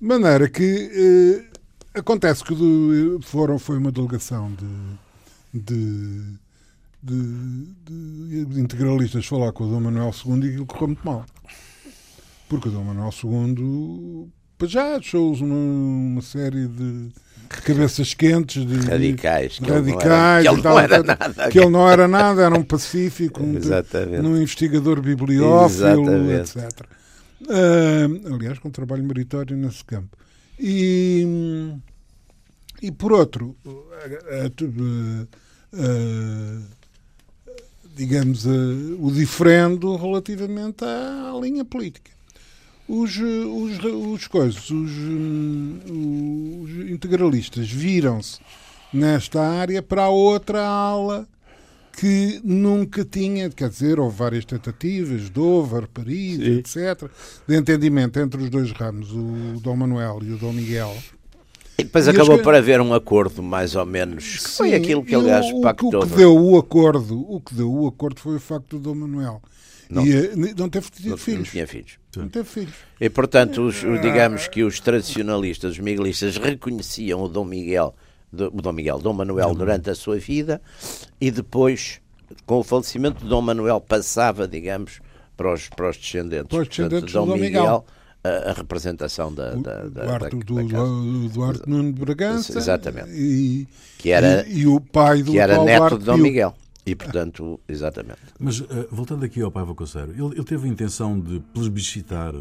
maneira 0.00 0.48
que 0.48 1.44
uh, 1.94 1.98
acontece 1.98 2.44
que 2.44 2.54
do, 2.54 3.20
foram, 3.22 3.58
foi 3.58 3.78
uma 3.78 3.92
delegação 3.92 4.52
de, 4.52 5.60
de, 5.60 6.22
de, 7.06 8.44
de, 8.44 8.60
integralistas 8.60 9.26
falar 9.26 9.52
com 9.52 9.64
o 9.64 9.68
Dom 9.68 9.80
Manuel 9.80 10.10
II 10.24 10.44
e 10.44 10.48
aquilo 10.48 10.66
correu 10.66 10.88
muito 10.88 11.04
mal. 11.04 11.24
Porque 12.48 12.68
o 12.68 12.72
Dom 12.72 12.84
Manuel 12.84 13.10
II 13.12 14.30
já 14.64 14.96
achou-os 14.96 15.40
uma, 15.40 15.54
uma 15.54 16.22
série 16.22 16.66
de 16.66 17.10
cabeças 17.48 18.14
quentes, 18.14 18.66
de, 18.66 18.78
radicais, 18.88 19.58
que 19.58 19.70
radicais, 19.70 20.46
ele 20.46 20.62
não 20.62 20.78
era, 20.78 20.88
que 20.98 20.98
ele 20.98 21.00
não 21.00 21.08
era 21.08 21.18
nada, 21.18 21.48
que 21.50 21.58
ele 21.58 21.70
não 21.70 21.88
era 21.88 22.08
nada, 22.08 22.42
era 22.42 22.58
um 22.58 22.62
pacífico, 22.64 23.42
um, 23.42 23.58
um 24.22 24.36
investigador 24.36 25.00
bibliófilo, 25.00 26.10
Exatamente. 26.10 26.58
etc. 26.58 26.86
Uh, 27.42 28.34
aliás, 28.34 28.58
com 28.58 28.68
um 28.68 28.72
trabalho 28.72 29.04
meritório 29.04 29.56
nesse 29.56 29.84
campo. 29.84 30.16
E, 30.58 31.76
e 32.82 32.90
por 32.90 33.12
outro, 33.12 33.54
uh, 33.64 33.70
uh, 35.72 36.75
digamos, 37.96 38.44
o 38.46 39.10
diferendo 39.10 39.96
relativamente 39.96 40.84
à 40.84 41.32
linha 41.40 41.64
política 41.64 42.16
os, 42.88 43.16
os, 43.16 43.84
os 43.84 44.26
coisas, 44.28 44.70
os, 44.70 44.90
os 45.90 46.90
integralistas 46.90 47.70
viram-se 47.70 48.38
nesta 48.92 49.40
área 49.42 49.82
para 49.82 50.04
a 50.04 50.08
outra 50.08 50.64
ala 50.64 51.26
que 51.98 52.40
nunca 52.44 53.04
tinha, 53.04 53.48
quer 53.48 53.70
dizer, 53.70 53.98
houve 53.98 54.16
várias 54.16 54.44
tentativas, 54.44 55.30
Dover, 55.30 55.88
Paris, 55.88 56.36
Sim. 56.36 56.58
etc., 56.58 57.10
de 57.48 57.56
entendimento 57.56 58.20
entre 58.20 58.42
os 58.42 58.50
dois 58.50 58.70
ramos, 58.70 59.10
o 59.10 59.58
Dom 59.60 59.76
Manuel 59.76 60.18
e 60.22 60.32
o 60.32 60.36
Dom 60.36 60.52
Miguel. 60.52 60.94
E 61.78 61.84
depois 61.84 62.06
e 62.06 62.10
acabou 62.10 62.38
por 62.38 62.54
haver 62.54 62.80
um 62.80 62.94
acordo, 62.94 63.42
mais 63.42 63.74
ou 63.74 63.84
menos, 63.84 64.24
que 64.24 64.48
Sim, 64.48 64.56
foi 64.56 64.74
aquilo 64.74 65.04
que, 65.04 65.14
aliás, 65.14 65.46
o, 65.52 65.60
pactou. 65.60 66.02
O 66.02 66.06
que 66.06 66.16
deu 66.16 66.34
o 66.34 66.58
acordo, 66.58 67.20
o 67.30 67.40
que 67.40 67.54
deu 67.54 67.70
o 67.70 67.86
acordo 67.86 68.18
foi 68.18 68.36
o 68.36 68.40
facto 68.40 68.78
do 68.78 68.78
Dom 68.78 68.94
Manuel 68.94 69.42
não, 69.88 70.04
e, 70.04 70.14
eh, 70.14 70.32
não 70.56 70.68
teve 70.68 70.86
não, 71.04 71.16
filhos. 71.16 71.46
Não 71.46 71.52
tinha 71.52 71.66
filhos. 71.66 71.98
Não 72.16 72.28
teve 72.28 72.48
filhos. 72.48 72.74
E, 73.00 73.08
portanto, 73.08 73.62
os, 73.62 73.76
digamos 73.76 74.48
que 74.48 74.64
os 74.64 74.80
tradicionalistas, 74.80 75.72
os 75.72 75.78
miguelistas, 75.78 76.36
reconheciam 76.36 77.22
o 77.22 77.28
Dom 77.28 77.44
Miguel, 77.44 77.94
o 78.32 78.62
Dom 78.62 78.72
Miguel, 78.72 78.98
Dom 78.98 79.12
Manuel 79.12 79.54
durante 79.54 79.90
a 79.90 79.94
sua 79.94 80.18
vida 80.18 80.60
e 81.20 81.30
depois, 81.30 82.00
com 82.44 82.58
o 82.58 82.64
falecimento 82.64 83.22
de 83.22 83.28
Dom 83.28 83.42
Manuel, 83.42 83.80
passava, 83.80 84.48
digamos, 84.48 85.00
para 85.36 85.52
os, 85.52 85.68
para 85.68 85.90
os 85.90 85.96
descendentes. 85.96 86.48
Para 86.48 86.62
os 86.62 86.68
descendentes 86.68 87.12
portanto, 87.12 87.26
Dom, 87.26 87.26
Dom 87.26 87.40
Miguel, 87.40 87.62
Miguel 87.62 87.84
a, 88.26 88.50
a, 88.50 88.52
representação 88.52 89.32
da, 89.32 89.50
da, 89.54 89.82
da, 89.88 90.04
Duarte, 90.04 90.36
da, 90.36 90.44
do, 90.44 90.64
do, 90.64 91.28
Duarte 91.28 91.68
Nuno 91.68 91.92
de 91.92 92.00
Bragança. 92.00 92.58
Exatamente. 92.58 93.10
E, 93.10 93.66
que 93.98 94.10
era, 94.10 94.46
e, 94.48 94.60
e 94.60 94.66
o 94.66 94.80
pai 94.80 95.22
do 95.22 95.32
que 95.32 95.38
era 95.38 95.62
neto 95.62 95.78
Duarte 95.78 95.98
de 95.98 96.04
Dom 96.04 96.16
Miguel. 96.16 96.54
E, 96.86 96.94
portanto, 96.94 97.58
exatamente. 97.68 98.20
Mas, 98.38 98.60
uh, 98.60 98.86
voltando 98.92 99.24
aqui 99.24 99.42
ao 99.42 99.50
Paiva 99.50 99.74
Conceiro, 99.74 100.12
ele, 100.12 100.36
ele, 100.36 100.44
teve 100.44 100.68
a 100.68 100.70
intenção 100.70 101.18
de 101.18 101.40
plebiscitar. 101.52 102.32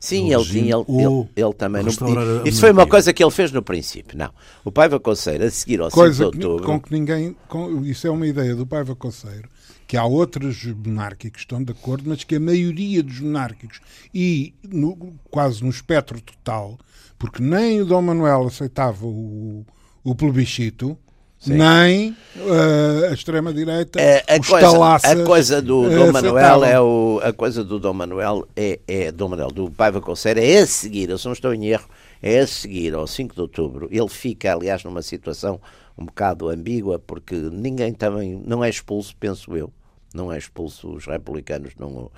Sim, 0.00 0.34
ele 0.34 0.44
tinha. 0.44 0.74
Ele, 0.74 0.84
ele, 0.88 1.28
ele 1.36 1.52
também. 1.54 1.84
Não, 1.84 2.44
isso 2.44 2.60
foi 2.60 2.72
uma 2.72 2.84
coisa 2.84 3.12
que 3.12 3.22
ele 3.22 3.30
fez 3.30 3.52
no 3.52 3.62
princípio. 3.62 4.18
Não. 4.18 4.30
O 4.64 4.72
Paiva 4.72 4.98
Conceiro, 4.98 5.44
a 5.44 5.50
seguir 5.50 5.80
ao 5.80 5.88
coisa 5.88 6.24
5 6.24 6.36
de 6.36 6.44
outubro. 6.44 6.66
Com 6.66 6.80
que 6.80 6.92
ninguém. 6.92 7.36
Com, 7.46 7.84
isso 7.84 8.04
é 8.08 8.10
uma 8.10 8.26
ideia 8.26 8.56
do 8.56 8.66
Paiva 8.66 8.96
Conceiro, 8.96 9.48
que 9.92 9.96
há 9.98 10.06
outros 10.06 10.64
monárquicos 10.64 11.32
que 11.32 11.38
estão 11.40 11.62
de 11.62 11.70
acordo, 11.70 12.04
mas 12.06 12.24
que 12.24 12.36
a 12.36 12.40
maioria 12.40 13.02
dos 13.02 13.20
monárquicos, 13.20 13.78
e 14.14 14.54
no, 14.66 14.96
quase 15.30 15.62
no 15.62 15.68
espectro 15.68 16.18
total, 16.18 16.78
porque 17.18 17.42
nem 17.42 17.78
o 17.82 17.84
Dom 17.84 18.00
Manuel 18.00 18.46
aceitava 18.46 19.04
o, 19.04 19.66
o 20.02 20.14
plebiscito 20.14 20.96
Sim. 21.38 21.58
nem 21.58 22.16
uh, 22.36 23.10
a 23.10 23.12
extrema-direita 23.12 24.00
é, 24.00 24.24
a, 24.26 24.38
coisa, 24.42 24.96
a 24.96 25.26
coisa 25.26 25.60
do 25.60 25.90
Dom 25.90 26.08
uh, 26.08 26.12
Manuel 26.14 26.64
é 26.64 26.80
o, 26.80 27.20
a 27.22 27.32
coisa 27.34 27.62
do 27.62 27.78
Dom 27.78 27.92
Manuel 27.92 28.48
é, 28.56 28.80
é 28.88 29.12
Dom 29.12 29.28
Manuel 29.28 29.50
do 29.50 29.70
Paiva 29.70 30.00
Conceiro 30.00 30.40
é 30.40 30.56
a 30.56 30.66
seguir, 30.66 31.10
eu 31.10 31.18
se 31.18 31.26
não 31.26 31.34
estou 31.34 31.52
em 31.52 31.66
erro 31.66 31.86
é 32.22 32.38
a 32.38 32.46
seguir 32.46 32.94
ao 32.94 33.06
5 33.06 33.34
de 33.34 33.40
outubro 33.42 33.88
ele 33.90 34.08
fica 34.08 34.54
aliás 34.54 34.82
numa 34.84 35.02
situação 35.02 35.60
um 35.98 36.06
bocado 36.06 36.48
ambígua 36.48 36.98
porque 36.98 37.34
ninguém 37.34 37.92
também 37.92 38.42
não 38.46 38.64
é 38.64 38.70
expulso, 38.70 39.14
penso 39.20 39.54
eu 39.54 39.70
não 40.14 40.32
é 40.32 40.38
expulso, 40.38 40.92
os 40.92 41.06
republicanos 41.06 41.74
não 41.78 42.10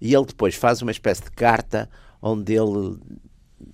e 0.00 0.14
ele 0.14 0.26
depois 0.26 0.54
faz 0.54 0.82
uma 0.82 0.90
espécie 0.90 1.22
de 1.24 1.30
carta 1.30 1.88
onde 2.20 2.54
ele 2.54 2.98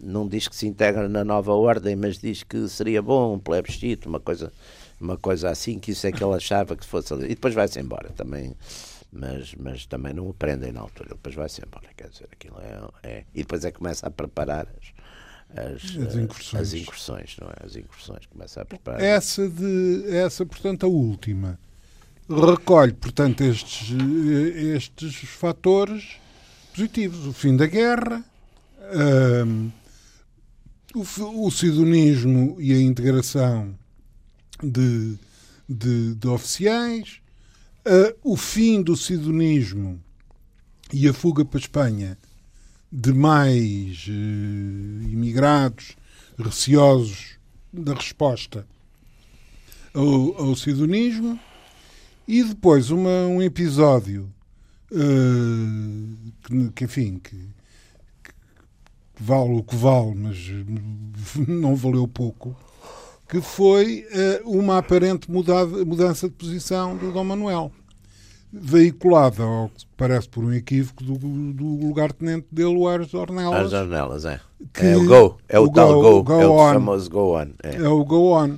não 0.00 0.26
diz 0.26 0.48
que 0.48 0.56
se 0.56 0.66
integra 0.66 1.08
na 1.08 1.24
nova 1.24 1.52
ordem, 1.52 1.94
mas 1.94 2.18
diz 2.18 2.42
que 2.42 2.68
seria 2.68 3.02
bom 3.02 3.34
um 3.34 3.38
plebiscito, 3.38 4.08
uma 4.08 4.20
coisa 4.20 4.52
uma 5.00 5.16
coisa 5.16 5.50
assim, 5.50 5.78
que 5.78 5.90
isso 5.90 6.06
é 6.06 6.12
que 6.12 6.22
ele 6.22 6.34
achava 6.34 6.76
que 6.76 6.86
fosse. 6.86 7.12
E 7.14 7.28
depois 7.28 7.52
vai-se 7.52 7.78
embora 7.78 8.10
também. 8.10 8.56
mas, 9.12 9.54
mas 9.54 9.86
também 9.86 10.12
não 10.12 10.28
o 10.28 10.34
prendem 10.34 10.72
na 10.72 10.80
altura. 10.80 11.10
Ele 11.10 11.16
depois 11.16 11.34
vai 11.34 11.48
sempre, 11.48 11.78
olha, 11.82 11.90
quer 11.96 12.08
dizer, 12.08 12.28
aquilo 12.32 12.56
é, 12.60 13.08
é. 13.08 13.24
E 13.34 13.38
depois 13.38 13.64
é 13.64 13.70
que 13.70 13.78
começa 13.78 14.06
a 14.06 14.10
preparar 14.10 14.66
as, 14.66 14.94
as, 15.56 15.96
As 16.08 16.16
incursões. 16.16 16.62
as 16.62 16.74
incursões, 16.74 17.36
não 17.40 17.48
é? 17.48 17.66
As 17.66 17.76
incursões, 17.76 18.26
começa 18.26 18.62
a 18.62 18.64
preparar. 18.64 19.00
Essa, 19.00 19.48
de, 19.48 20.04
essa, 20.08 20.44
portanto, 20.44 20.84
a 20.84 20.88
última, 20.88 21.58
recolhe, 22.28 22.92
portanto, 22.92 23.42
estes, 23.42 23.90
estes 24.74 25.16
fatores 25.28 26.16
positivos. 26.72 27.26
O 27.26 27.32
fim 27.32 27.56
da 27.56 27.66
guerra, 27.66 28.24
o, 30.94 31.46
o 31.46 31.50
sidonismo 31.50 32.56
e 32.58 32.72
a 32.72 32.80
integração 32.80 33.74
de, 34.62 35.16
de, 35.68 36.14
de 36.14 36.28
oficiais, 36.28 37.20
eh, 37.84 38.16
o 38.22 38.36
fim 38.36 38.82
do 38.82 38.96
sidonismo 38.96 40.00
e 40.92 41.08
a 41.08 41.12
fuga 41.12 41.44
para 41.44 41.58
a 41.58 41.60
Espanha 41.60 42.18
de 42.90 43.12
mais 43.12 44.06
eh, 44.08 45.10
imigrados 45.10 45.96
receosos 46.38 47.36
da 47.72 47.92
resposta 47.92 48.66
ao, 49.92 50.48
ao 50.48 50.56
sidonismo 50.56 51.38
e 52.26 52.42
depois 52.42 52.90
uma, 52.90 53.26
um 53.26 53.42
episódio 53.42 54.28
eh, 54.92 54.96
que, 56.42 56.70
que, 56.70 56.84
enfim 56.84 57.20
que, 57.22 57.36
que 57.36 58.32
vale 59.22 59.54
o 59.58 59.62
que 59.62 59.76
vale 59.76 60.14
mas 60.14 60.36
não 61.48 61.74
valeu 61.76 62.06
pouco 62.08 62.56
que 63.28 63.40
foi 63.40 64.06
eh, 64.10 64.42
uma 64.44 64.78
aparente 64.78 65.30
mudada- 65.30 65.84
mudança 65.84 66.28
de 66.28 66.34
posição 66.34 66.96
do 66.96 67.10
Dom 67.12 67.24
Manuel 67.24 67.72
veiculada 68.52 69.42
ao 69.42 69.68
que 69.68 69.84
parece 69.96 70.28
por 70.28 70.44
um 70.44 70.52
equívoco 70.52 71.02
do, 71.02 71.18
do 71.18 71.64
lugar-tenente 71.86 72.46
dele, 72.52 72.76
o 72.76 72.86
As 72.86 73.12
Ornelas, 73.12 73.70
janelas, 73.70 74.24
é. 74.24 74.40
que- 74.72 74.86
é 74.86 74.96
o 74.96 75.04
Go, 75.06 75.38
é 75.48 75.58
o, 75.58 75.64
o 75.64 75.72
tal 75.72 75.94
Go- 75.94 76.22
Go, 76.22 76.22
Go 76.22 76.40
é 76.40 76.46
o 76.46 76.56
famoso 76.72 77.10
Go 77.10 77.36
On. 77.36 77.48
É. 77.64 77.74
é 77.76 77.88
o 77.88 78.04
Go 78.04 78.32
On. 78.40 78.56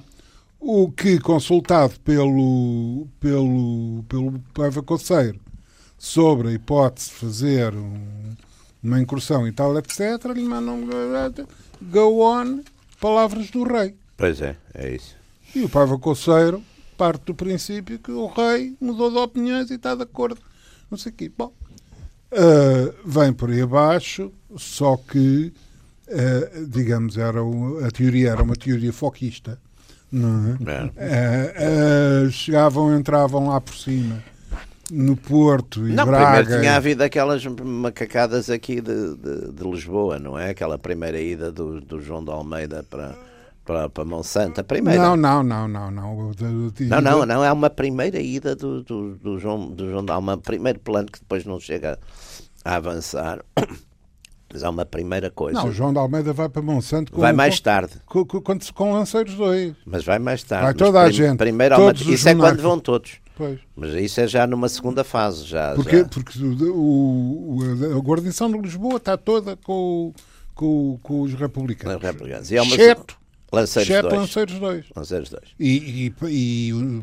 O 0.68 0.90
que, 0.90 1.20
consultado 1.20 1.94
pelo, 2.00 3.06
pelo, 3.20 4.04
pelo 4.08 4.32
Paiva 4.52 4.82
Coceiro 4.82 5.38
sobre 5.96 6.48
a 6.48 6.52
hipótese 6.52 7.10
de 7.10 7.14
fazer 7.14 7.72
um- 7.72 8.34
uma 8.82 9.00
incursão 9.00 9.46
e 9.46 9.52
tal, 9.52 9.78
etc., 9.78 10.24
lhe 10.34 10.42
mandam 10.42 10.80
Go 11.82 12.20
On, 12.20 12.62
palavras 13.00 13.48
do 13.50 13.62
rei. 13.62 13.94
Pois 14.16 14.40
é, 14.40 14.56
é 14.74 14.92
isso. 14.96 15.14
E 15.54 15.62
o 15.62 15.68
Paiva 15.68 15.96
Coceiro 16.00 16.60
parte 16.98 17.26
do 17.26 17.34
princípio 17.36 18.00
que 18.00 18.10
o 18.10 18.26
rei 18.26 18.74
mudou 18.80 19.08
de 19.12 19.18
opiniões 19.18 19.70
e 19.70 19.74
está 19.74 19.94
de 19.94 20.02
acordo. 20.02 20.40
Não 20.90 20.98
sei 20.98 21.12
o 21.12 21.14
quê. 21.14 21.30
Bom, 21.38 21.52
ah, 22.32 22.92
vem 23.04 23.32
por 23.32 23.50
aí 23.50 23.60
abaixo, 23.60 24.32
só 24.56 24.96
que, 24.96 25.52
ah, 26.08 26.64
digamos, 26.68 27.16
era 27.18 27.40
o- 27.40 27.84
a 27.84 27.90
teoria 27.92 28.30
era 28.30 28.42
uma 28.42 28.56
teoria 28.56 28.92
foquista. 28.92 29.60
Não 30.10 30.56
é? 30.68 30.90
É. 30.96 31.54
Ah, 31.58 32.26
ah, 32.26 32.30
chegavam, 32.30 32.96
entravam 32.96 33.48
lá 33.48 33.60
por 33.60 33.74
cima, 33.74 34.22
no 34.90 35.16
Porto 35.16 35.86
e 35.88 35.92
Não, 35.92 36.06
Braga. 36.06 36.44
primeiro 36.44 36.60
tinha 36.60 36.76
havido 36.76 37.02
aquelas 37.02 37.44
macacadas 37.44 38.48
aqui 38.48 38.80
de, 38.80 39.16
de, 39.16 39.52
de 39.52 39.64
Lisboa, 39.64 40.18
não 40.18 40.38
é? 40.38 40.50
Aquela 40.50 40.78
primeira 40.78 41.20
ida 41.20 41.50
do, 41.50 41.80
do 41.80 42.00
João 42.00 42.24
de 42.24 42.30
Almeida 42.30 42.84
para, 42.88 43.16
para, 43.64 43.88
para 43.88 44.04
Monsanto. 44.04 44.60
A 44.60 44.64
primeira. 44.64 45.02
Não, 45.02 45.16
não, 45.16 45.42
não, 45.42 45.66
não, 45.66 45.90
não. 45.90 46.32
Não, 46.80 47.00
não, 47.00 47.26
não, 47.26 47.44
é 47.44 47.52
uma 47.52 47.68
primeira 47.68 48.20
ida 48.20 48.54
do, 48.54 48.82
do, 48.82 49.16
do 49.16 49.38
João, 49.38 49.68
do 49.68 49.90
João 49.90 50.04
de 50.04 50.12
Almeida, 50.12 50.40
primeiro 50.40 50.78
plano 50.78 51.08
que 51.10 51.18
depois 51.18 51.44
não 51.44 51.58
chega 51.58 51.98
a 52.64 52.76
avançar. 52.76 53.44
Mas 54.56 54.64
há 54.64 54.70
uma 54.70 54.86
primeira 54.86 55.30
coisa. 55.30 55.58
Não, 55.60 55.68
o 55.68 55.72
João 55.72 55.92
de 55.92 55.98
Almeida 55.98 56.32
vai 56.32 56.48
para 56.48 56.62
Monsanto 56.62 57.12
com, 57.12 57.20
vai 57.20 57.32
mais 57.34 57.60
tarde, 57.60 57.92
com, 58.06 58.24
com, 58.24 58.40
com, 58.40 58.58
com 58.74 58.92
Lanceiros 58.94 59.34
2. 59.34 59.74
mas 59.84 60.02
vai 60.02 60.18
mais 60.18 60.42
tarde. 60.42 60.64
Vai 60.64 60.74
toda 60.74 61.00
a 61.02 61.10
gente, 61.10 61.36
Primeiro 61.36 61.76
os 61.78 62.00
isso 62.00 62.26
é 62.26 62.34
quando 62.34 62.62
vão 62.62 62.78
todos. 62.80 63.18
Pois. 63.36 63.58
Mas 63.76 63.90
isso 63.92 64.18
é 64.18 64.26
já 64.26 64.46
numa 64.46 64.66
segunda 64.66 65.04
fase. 65.04 65.44
Já, 65.44 65.74
Porque, 65.74 65.98
já. 65.98 66.04
porque 66.06 66.38
o, 66.42 67.58
o- 67.58 67.94
a 67.98 68.00
guarnição 68.00 68.50
de 68.50 68.56
Lisboa 68.58 68.96
está 68.96 69.14
toda 69.18 69.56
com, 69.56 70.14
com, 70.54 70.98
com 71.02 71.20
os 71.20 71.34
republicanos. 71.34 71.96
Nos 71.96 72.02
republicanos. 72.02 72.50
E 72.50 72.56
há 72.56 72.62
uma- 72.62 72.74
Exceto, 72.74 73.14
Lanceiros 73.52 74.02
2. 74.02 74.14
Lanceiros 74.14 74.58
2. 74.58 74.84
Lanceiros 74.96 75.28
2. 75.28 75.42
E, 75.60 75.68
e, 76.22 76.26
e, 76.30 77.02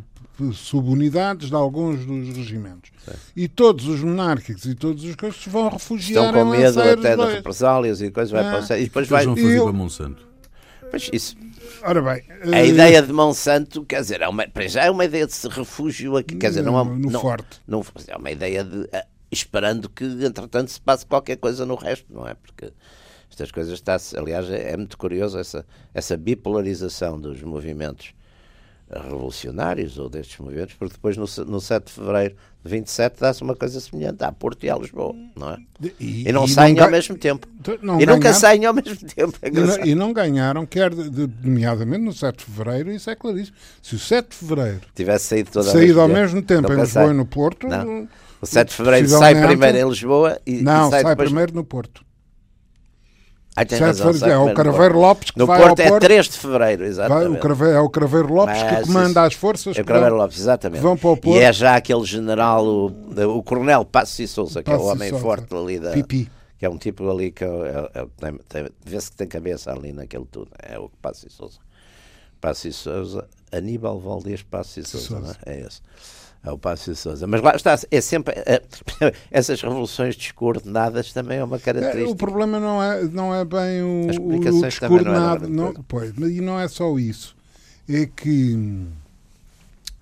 subunidades 0.54 1.50
de 1.50 1.56
alguns 1.56 2.06
dos 2.06 2.36
regimentos. 2.36 2.91
E 3.36 3.48
todos 3.48 3.88
os 3.88 4.02
monárquicos 4.02 4.65
e 4.65 4.76
todos 4.76 5.04
os 5.04 5.15
coisas 5.15 5.39
vão 5.48 5.69
refugiar 5.69 6.26
Estão 6.28 6.46
com 6.48 6.56
em 6.56 6.60
medo 6.60 6.82
até 6.82 7.12
de 7.12 7.15
2. 7.17 7.34
represálias 7.36 8.02
e 8.02 8.10
coisas. 8.12 8.32
Vai 8.32 8.41
Ah. 8.46 8.62
para 8.63 8.76
o. 8.76 8.80
E 8.80 8.84
depois 8.86 9.08
vai. 9.08 9.26
vão 9.26 9.36
fazer 9.36 9.58
eu- 9.58 9.63
para 9.63 9.74
Monsanto. 9.74 10.28
Pois 10.89 11.10
isso. 11.12 11.36
Ora 11.82 12.02
bem, 12.02 12.24
A 12.54 12.60
eh, 12.60 12.67
ideia 12.67 13.02
de 13.02 13.12
Monsanto, 13.12 13.84
quer 13.84 14.02
dizer, 14.02 14.22
é 14.22 14.28
uma, 14.28 14.48
para 14.48 14.67
já 14.67 14.84
é 14.86 14.91
uma 14.91 15.04
ideia 15.06 15.26
de 15.26 15.34
refúgio 15.50 16.15
aqui. 16.17 16.36
Quer 16.36 16.50
dizer, 16.50 16.62
não 16.62 16.80
é. 16.80 16.84
no 16.84 17.12
não, 17.12 17.19
forte. 17.19 17.60
não- 17.67 17.84
é 18.08 18.15
uma 18.15 18.30
ideia 18.32 18.63
de. 18.63 18.88
ah, 18.93 19.06
esperando 19.32 19.89
que, 19.89 20.04
entretanto, 20.04 20.69
se 20.72 20.80
passe 20.80 21.06
qualquer 21.06 21.38
coisa 21.38 21.65
no 21.65 21.74
resto, 21.76 22.06
não 22.13 22.28
é? 22.28 22.36
Porque 22.36 22.72
estas 23.30 23.52
coisas 23.52 23.74
está 23.74 23.98
aliás 24.15 24.48
é, 24.52 24.74
é 24.74 24.78
muito 24.78 24.96
curioso 24.96 25.39
essa, 25.39 25.65
essa 25.93 26.15
bipolarização 26.15 27.19
dos 27.19 27.41
movimentos 27.41 28.13
revolucionários 28.91 29.98
ou 29.98 30.10
destes 30.10 30.38
movimentos, 30.39 30.76
porque 30.76 30.93
depois 30.93 31.17
no, 31.17 31.26
no 31.46 31.60
7 31.62 31.86
de 31.88 31.91
fevereiro 31.93 32.36
de 32.63 32.69
27 32.72 33.19
dá-se 33.19 33.41
uma 33.41 33.56
coisa 33.56 33.80
semelhante 33.82 34.24
a 34.24 34.32
Porto 34.32 34.63
e 34.65 34.69
a 34.69 34.76
Lisboa, 34.78 35.13
não 35.36 35.52
é? 35.52 35.58
e, 36.00 36.30
E 36.30 36.32
não 36.32 36.46
e 36.46 36.50
saem 36.50 36.76
ga- 36.76 36.86
ao 36.86 36.91
mesmo 36.91 37.17
tempo. 37.17 37.48
não 37.82 38.00
e 38.00 38.06
nunca 38.06 38.34
saem 38.34 38.65
ao 38.65 38.74
mesmo 38.74 38.96
tempo. 39.08 39.38
É 39.41 39.48
E 39.50 39.52
não, 39.52 39.86
e 39.86 39.96
não 39.96 40.13
ganharam, 40.13 40.65
quer 40.65 40.93
de- 40.93 41.10
de- 41.10 41.30
nomeadamente 41.48 42.04
no 42.04 42.13
7 42.13 42.38
de 42.39 42.46
Fevereiro, 42.46 42.91
isso 42.91 43.10
é 43.10 43.15
claríssimo. 43.15 43.56
Se 43.82 43.96
o 43.96 44.00
7 44.00 44.30
de 44.30 44.36
Fevereiro 44.36 44.82
Tivesse 44.96 45.26
saído 45.26 45.52
toda 45.52 45.72
saído 45.72 46.00
ao 46.00 46.08
mesmo 46.08 46.41
tempo 46.41 46.72
em 46.72 46.76
Lisboa 46.80 47.12
e 47.12 47.13
no 47.13 47.26
Porto, 47.26 47.67
Não. 47.67 48.08
O 48.41 48.46
7 48.46 48.69
de 48.69 48.76
fevereiro 48.76 49.08
sai 49.08 49.34
primeiro 49.41 49.78
em 49.78 49.88
Lisboa 49.89 50.38
e, 50.46 50.62
não, 50.62 50.88
e 50.88 50.91
sai, 50.91 51.02
sai, 51.02 51.12
depois. 51.13 51.30
primeiro 51.30 51.54
no 51.56 51.63
Porto. 51.63 52.04
Ah, 53.56 53.63
tem 53.66 53.78
7 53.78 53.96
de 53.96 54.02
razão, 54.02 54.13
sai 54.16 54.32
é 54.32 54.38
o 54.38 54.54
Craveiro. 54.54 54.98
Lopes 55.00 55.30
que 55.32 55.38
No 55.38 55.46
vai 55.46 55.62
Porto 55.62 55.80
ao 55.80 55.86
é 55.86 55.89
Porto. 55.89 56.02
3 56.04 56.26
de 56.28 56.38
fevereiro, 56.39 56.80
Vai, 56.82 56.88
exatamente. 56.89 57.38
o 57.38 57.39
Craveiro, 57.39 57.74
é 57.76 57.80
o 57.82 57.89
Craveiro 57.89 58.34
Lopes 58.34 58.62
Mas 58.63 58.78
que 58.78 58.82
comanda 58.88 59.10
isso- 59.10 59.20
as 59.20 59.34
forças. 59.36 59.78
É 59.78 59.82
o 59.82 59.86
Craveiro 59.86 60.16
Lopes, 60.16 60.39
exatamente. 60.39 60.82
vão 60.82 60.98
para 60.98 61.10
o 61.12 61.18
Porto. 61.18 61.38
E 61.38 61.39
é 61.39 61.54
já 61.54 61.76
aquele 61.76 62.04
general, 62.04 62.66
o, 62.66 62.88
o 63.38 63.44
coronel 63.44 63.86
Passos 63.86 64.18
e 64.20 64.28
Souza, 64.28 64.63
que 64.63 64.72
é 64.72 64.76
o 64.76 64.86
homem 64.86 65.10
Sousa. 65.10 65.24
forte 65.24 65.54
ali 65.56 65.80
da. 65.80 65.92
Pipi. 65.92 66.32
Que 66.58 66.66
é 66.66 66.70
um 66.70 66.78
tipo 66.78 67.08
ali 67.12 67.32
que 67.32 67.44
é, 67.44 67.48
é, 67.48 68.00
é, 68.02 68.34
tem, 68.50 68.70
vê-se 68.86 69.12
que 69.12 69.18
tem 69.18 69.28
cabeça 69.28 69.72
ali 69.72 69.92
naquele 69.94 70.26
tudo. 70.26 70.50
É 70.58 70.80
o 70.80 70.89
Passos 71.02 71.26
e 71.26 71.30
Souza. 71.30 71.60
Passos 72.42 72.66
e 72.66 72.74
Souza, 72.74 73.28
Aníbal 73.52 74.00
Valdez 74.00 74.42
Passos 74.42 74.78
e 74.78 74.84
Souza, 74.84 75.08
Sousa. 75.08 75.38
não 75.46 75.54
é? 75.54 75.58
É 75.58 75.60
esse. 75.68 75.82
É 76.45 76.51
o 76.51 76.58
Passos 76.58 76.88
e 76.97 77.01
Souza. 77.01 77.25
Mas 77.25 77.41
lá 77.41 77.56
está, 77.56 77.77
é 77.89 78.01
sempre. 78.01 78.34
é, 78.38 78.62
essas 79.32 79.62
revoluções 79.62 80.15
descoordenadas 80.15 81.13
também 81.13 81.38
é 81.39 81.43
uma 81.43 81.56
É, 81.56 81.60
característica. 81.60 82.12
o 82.12 82.15
problema 82.17 82.60
não 82.60 82.84
é, 82.84 83.01
não 83.03 83.34
é 83.34 83.45
bem 83.45 83.82
o, 83.82 84.10
As 84.10 84.17
o, 84.17 84.27
não 84.27 84.36
é 84.36 84.62
descoordenado. 84.67 85.45
de 85.47 85.51
não, 85.53 85.65
coisa. 85.73 85.86
pois, 85.88 86.13
mas 86.17 86.32
e 86.32 86.41
não 86.41 86.60
é 86.60 86.67
só 86.67 86.97
isso. 86.99 87.34
É 87.88 88.06
que. 88.06 88.86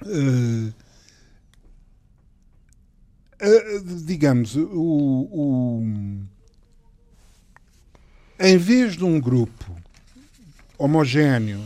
eh, 0.06 0.71
eh, 3.39 3.80
digamos, 4.06 4.56
o, 4.56 4.65
o- 5.32 5.84
em 8.39 8.58
vez 8.58 8.97
de 8.97 9.04
um 9.04 9.19
grupo 9.19 9.75
homogéneo, 10.77 11.62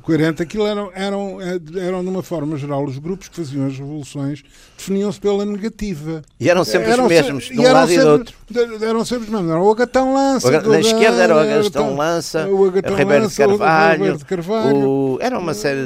coerente, 0.00 0.42
aquilo 0.42 0.66
eram, 0.66 0.90
eram, 0.94 1.38
eram, 1.40 2.02
de 2.02 2.08
uma 2.10 2.22
forma 2.22 2.56
geral, 2.56 2.84
os 2.84 2.98
grupos 2.98 3.28
que 3.28 3.36
faziam 3.36 3.66
as 3.66 3.76
revoluções 3.78 4.42
definiam-se 4.76 5.20
pela 5.20 5.44
negativa. 5.44 6.22
E 6.38 6.48
eram 6.50 6.64
sempre 6.64 6.90
Eram 6.90 7.04
os 7.06 7.08
se- 7.12 7.22
mesmos, 7.22 7.44
de 7.44 7.58
um 7.60 7.62
lado 7.72 7.92
e 7.92 7.96
do 7.96 8.00
sempre- 8.02 8.10
outro. 8.10 8.34
de- 8.78 8.84
Eram 8.84 9.04
sempre 9.04 9.24
os 9.24 9.30
mesmos. 9.30 9.50
Era 9.50 9.60
o 9.62 9.70
Agatão 9.70 10.14
Lança. 10.14 10.48
O 10.48 10.62
do- 10.62 10.70
na 10.70 10.80
esquerda 10.80 11.22
era 11.22 11.34
o 11.36 11.38
Agatão- 11.38 11.96
Lança, 11.96 12.48
o 12.48 12.64
Agatão 12.66 12.94
o 12.94 12.96
Ribeiro 12.96 13.28
de 13.28 13.40
Lança, 13.40 13.44
o 13.44 13.58
Carvalho, 13.58 13.92
Ribeiro 13.94 14.18
de 14.18 14.24
Carvalho, 14.24 14.88
o- 14.88 15.18
era 15.20 15.38
uma 15.38 15.54
série 15.54 15.80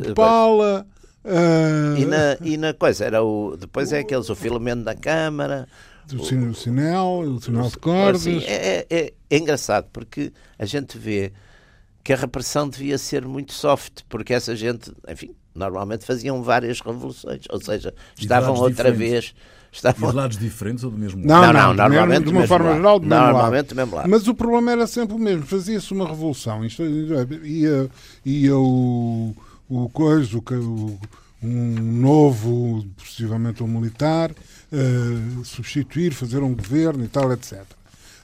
de. 0.00 0.10
o 0.12 0.14
Paula. 0.14 0.86
ah, 1.24 1.94
E 1.98 2.04
na, 2.04 2.36
e 2.42 2.56
na 2.56 2.72
coisa, 2.72 3.04
era 3.04 3.22
o. 3.22 3.56
Depois 3.58 3.92
é 3.92 3.98
aqueles, 4.00 4.30
o 4.30 4.34
Filomeno 4.34 4.84
da 4.84 4.94
Câmara. 4.94 5.66
do 6.08 6.22
o 6.22 6.24
Sinel, 6.54 7.20
o 7.20 7.40
Sinal 7.40 7.68
de 7.68 7.76
Cordas. 7.78 8.20
Assim, 8.22 8.40
é, 8.46 8.86
é, 8.88 9.12
é 9.28 9.36
engraçado 9.36 9.86
porque 9.92 10.32
a 10.56 10.64
gente 10.64 10.96
vê 10.96 11.32
que 12.06 12.12
a 12.12 12.16
repressão 12.16 12.68
devia 12.68 12.96
ser 12.98 13.26
muito 13.26 13.52
soft, 13.52 14.02
porque 14.08 14.32
essa 14.32 14.54
gente, 14.54 14.92
enfim, 15.08 15.34
normalmente 15.52 16.04
faziam 16.04 16.40
várias 16.40 16.78
revoluções, 16.78 17.42
ou 17.50 17.60
seja, 17.60 17.92
estavam 18.16 18.54
outra 18.54 18.92
diferentes. 18.92 19.32
vez. 19.32 19.34
Estavam... 19.72 20.10
De 20.10 20.16
lados 20.16 20.38
diferentes 20.38 20.84
ou 20.84 20.92
do 20.92 20.96
mesmo 20.96 21.26
lado? 21.26 21.52
Não, 21.52 21.52
não, 21.52 21.74
não, 21.74 21.88
normalmente 21.88 22.22
de 22.22 22.30
uma 22.30 22.42
mesmo 22.42 22.46
forma 22.46 22.66
lado. 22.66 22.76
geral, 22.76 23.00
do 23.00 23.06
mesmo 23.08 23.24
Normalmente 23.24 23.74
mesmo 23.74 23.96
lado. 23.96 24.08
Mas 24.08 24.28
o 24.28 24.34
problema 24.36 24.70
era 24.70 24.86
sempre 24.86 25.16
o 25.16 25.18
mesmo. 25.18 25.44
Fazia-se 25.46 25.92
uma 25.92 26.06
revolução. 26.06 26.64
Isto, 26.64 26.84
ia, 26.84 27.90
ia 28.24 28.56
o, 28.56 29.34
o 29.68 29.88
coisa, 29.88 30.38
o, 30.38 30.98
um 31.42 31.74
novo, 31.74 32.86
possivelmente 32.96 33.64
um 33.64 33.66
militar, 33.66 34.30
uh, 34.30 35.44
substituir, 35.44 36.14
fazer 36.14 36.38
um 36.38 36.54
governo 36.54 37.04
e 37.04 37.08
tal, 37.08 37.32
etc. 37.32 37.64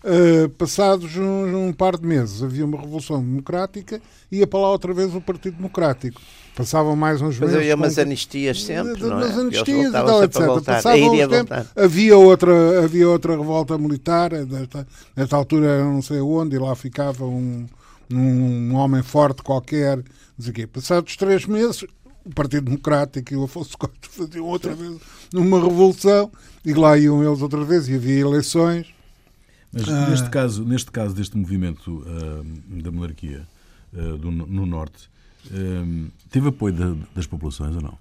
Uh, 0.04 0.48
passados 0.50 1.16
um, 1.16 1.68
um, 1.68 1.72
par 1.72 1.96
de 1.96 2.04
meses 2.04 2.42
havia 2.42 2.64
uma 2.64 2.76
revolução 2.76 3.22
democrática 3.22 4.02
e 4.32 4.38
ia 4.38 4.46
para 4.48 4.58
lá 4.58 4.70
outra 4.70 4.92
vez 4.92 5.14
o 5.14 5.20
Partido 5.20 5.56
Democrático. 5.56 6.20
Passavam 6.56 6.96
mais 6.96 7.22
uns 7.22 7.38
meses. 7.38 7.40
Mas 7.40 7.54
havia 7.54 7.76
umas 7.76 7.98
anistias 7.98 8.62
sempre, 8.62 9.00
não 9.00 9.12
é? 9.12 9.24
Umas 9.24 9.38
anistias 9.38 9.88
e 9.88 9.92
tal, 9.92 10.24
etc. 10.24 10.40
Passavam 10.64 11.12
uns 11.12 11.28
tempos, 11.28 11.66
havia 11.76 12.18
outra, 12.18 12.84
havia 12.84 13.08
outra 13.08 13.36
revolta 13.36 13.78
militar, 13.78 14.32
nesta, 14.32 14.86
nesta 15.14 15.36
altura 15.36 15.66
era 15.66 15.84
não 15.84 16.02
sei 16.02 16.20
onde, 16.20 16.56
e 16.56 16.58
lá 16.58 16.74
ficava 16.74 17.24
um, 17.24 17.66
um 18.10 18.74
homem 18.74 19.02
forte 19.02 19.42
qualquer. 19.42 20.02
Passados 20.72 21.16
três 21.16 21.46
meses, 21.46 21.84
o 22.24 22.30
Partido 22.34 22.64
Democrático 22.64 23.32
e 23.32 23.36
o 23.36 23.44
Afonso 23.44 23.78
Costa 23.78 23.94
faziam 24.10 24.46
outra 24.46 24.74
vez 24.74 24.96
uma 25.32 25.60
revolução 25.60 26.30
e 26.64 26.72
lá 26.72 26.98
iam 26.98 27.22
eles 27.24 27.40
outra 27.40 27.64
vez 27.64 27.88
e 27.88 27.94
havia 27.94 28.20
eleições. 28.20 28.86
Mas 29.72 29.88
ah. 29.88 30.10
neste, 30.10 30.30
caso, 30.30 30.64
neste 30.64 30.90
caso 30.90 31.14
deste 31.14 31.36
movimento 31.36 32.04
uh, 32.06 32.82
da 32.82 32.90
monarquia 32.90 33.46
uh, 33.92 34.18
do, 34.18 34.30
no 34.30 34.66
Norte, 34.66 35.08
uh, 35.46 36.10
teve 36.30 36.48
apoio 36.48 36.74
de, 36.74 37.06
das 37.14 37.26
populações 37.26 37.74
ou 37.74 37.80
não? 37.80 37.98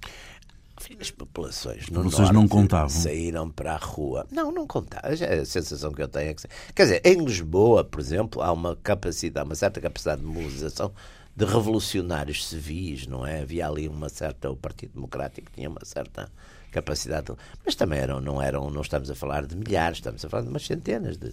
As 0.99 1.11
populações, 1.11 1.83
As 1.83 1.89
populações 1.89 2.31
não 2.31 2.47
contavam. 2.47 2.89
Saíram 2.89 3.49
para 3.49 3.73
a 3.73 3.77
rua. 3.77 4.25
Não, 4.31 4.51
não 4.51 4.65
contavam. 4.65 5.11
A 5.11 5.45
sensação 5.45 5.91
que 5.91 6.01
eu 6.01 6.07
tenho 6.07 6.31
é 6.31 6.33
que. 6.33 6.43
Quer 6.73 6.83
dizer, 6.83 7.01
em 7.05 7.23
Lisboa, 7.23 7.83
por 7.83 7.99
exemplo, 7.99 8.41
há 8.41 8.51
uma 8.51 8.75
capacidade, 8.75 9.47
uma 9.47 9.55
certa 9.55 9.79
capacidade 9.79 10.21
de 10.21 10.27
mobilização 10.27 10.91
de 11.35 11.45
revolucionários 11.45 12.47
civis, 12.47 13.05
não 13.05 13.25
é? 13.25 13.41
Havia 13.41 13.67
ali 13.67 13.87
uma 13.87 14.09
certa. 14.09 14.49
O 14.49 14.55
Partido 14.55 14.93
Democrático 14.95 15.51
tinha 15.53 15.69
uma 15.69 15.85
certa 15.85 16.31
capacidade. 16.71 17.31
Mas 17.65 17.75
também 17.75 17.99
eram, 17.99 18.21
não 18.21 18.41
eram, 18.41 18.69
não 18.69 18.81
estamos 18.81 19.09
a 19.11 19.15
falar 19.15 19.45
de 19.45 19.55
milhares, 19.55 19.97
estamos 19.97 20.23
a 20.23 20.29
falar 20.29 20.43
de 20.43 20.49
umas 20.49 20.65
centenas 20.65 21.17
de. 21.17 21.31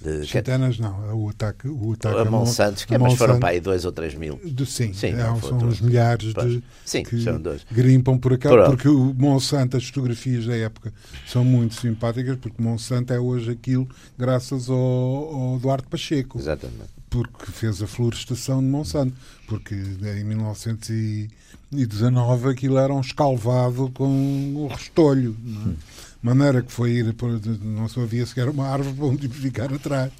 de 0.00 0.26
centenas 0.26 0.78
não, 0.78 1.24
o 1.24 1.28
ataque, 1.30 1.68
o 1.68 1.92
ataque 1.92 2.18
a 2.18 2.24
Monsanto, 2.24 2.86
que 2.86 2.94
é, 2.94 2.98
mas 2.98 3.14
foram 3.14 3.38
para 3.38 3.50
aí 3.50 3.60
dois 3.60 3.84
ou 3.84 3.92
três 3.92 4.14
mil. 4.14 4.40
De, 4.44 4.66
sim, 4.66 4.92
sim 4.92 5.14
é, 5.14 5.40
são 5.40 5.58
os 5.66 5.80
milhares 5.80 6.32
pois. 6.34 6.52
de 6.52 6.62
sim, 6.84 7.02
que 7.02 7.22
são 7.22 7.40
dois. 7.40 7.64
grimpam 7.70 8.18
por 8.18 8.36
cá, 8.36 8.50
por 8.50 8.64
porque 8.66 8.88
o 8.88 9.14
Monsanto, 9.14 9.76
as 9.76 9.86
fotografias 9.86 10.46
da 10.46 10.56
época 10.56 10.92
são 11.26 11.44
muito 11.44 11.74
simpáticas, 11.74 12.36
porque 12.36 12.60
Monsanto 12.60 13.12
é 13.12 13.18
hoje 13.20 13.50
aquilo 13.50 13.88
graças 14.18 14.68
ao, 14.68 14.76
ao 14.76 15.58
Duarte 15.58 15.86
Pacheco. 15.88 16.38
Exatamente 16.38 17.01
porque 17.12 17.52
fez 17.52 17.80
a 17.82 17.86
florestação 17.86 18.60
de 18.60 18.66
Monsanto, 18.66 19.14
porque 19.46 19.74
em 19.74 20.24
1919 20.24 22.48
aquilo 22.48 22.78
era 22.78 22.90
um 22.92 23.02
escalvado 23.02 23.90
com 23.92 24.54
o 24.56 24.66
restolho, 24.66 25.36
não 25.44 25.72
é? 25.72 25.74
maneira 26.22 26.62
que 26.62 26.72
foi 26.72 26.92
ir, 26.92 27.14
não 27.62 27.86
só 27.88 28.02
havia 28.02 28.24
sequer 28.24 28.48
uma 28.48 28.66
árvore 28.66 28.96
para 28.96 29.04
onde 29.04 29.28
ficar 29.28 29.70
atrás. 29.72 30.10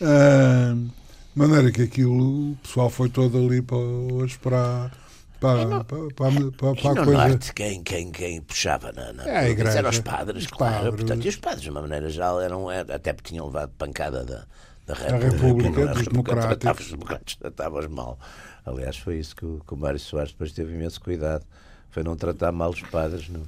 Uh, 0.00 0.88
maneira 1.34 1.72
que 1.72 1.82
aquilo, 1.82 2.52
o 2.52 2.56
pessoal 2.62 2.90
foi 2.90 3.08
todo 3.08 3.38
ali 3.38 3.60
para 3.60 3.76
hoje 3.76 4.38
para 4.38 4.92
para, 5.40 5.64
no, 5.66 5.84
para, 5.84 5.98
para, 6.14 6.30
para, 6.50 6.74
para 6.74 7.04
coisa. 7.04 7.04
norte, 7.04 7.52
quem, 7.52 7.82
quem, 7.82 8.10
quem 8.10 8.40
puxava 8.40 8.90
na, 8.92 9.12
na 9.12 9.28
é, 9.28 9.50
igreja, 9.50 9.78
eram 9.78 9.90
os 9.90 9.98
padres, 9.98 10.44
os 10.44 10.50
claro. 10.50 10.74
Padres. 10.74 10.94
Portanto, 10.96 11.26
e 11.26 11.28
os 11.28 11.36
padres, 11.36 11.62
de 11.62 11.70
uma 11.70 11.82
maneira 11.82 12.08
geral, 12.08 12.40
eram, 12.40 12.70
até 12.70 13.12
porque 13.12 13.30
tinham 13.30 13.46
levado 13.46 13.70
pancada 13.76 14.24
da, 14.24 14.46
da 14.86 14.94
República, 14.94 15.36
República 15.36 15.86
dos 15.88 16.06
Democráticos. 16.06 16.86
Os 16.86 16.90
democratas 16.92 17.34
tratavam 17.34 17.88
mal. 17.90 18.18
Aliás, 18.64 18.96
foi 18.96 19.18
isso 19.18 19.34
que 19.34 19.44
o, 19.44 19.60
que 19.66 19.74
o 19.74 19.76
Mário 19.76 19.98
Soares 19.98 20.30
depois 20.30 20.52
teve 20.52 20.74
imenso 20.74 21.00
cuidado. 21.00 21.44
Foi 21.90 22.04
não 22.04 22.16
tratar 22.16 22.52
mal 22.52 22.70
os 22.70 22.82
padres. 22.82 23.28
No, 23.28 23.42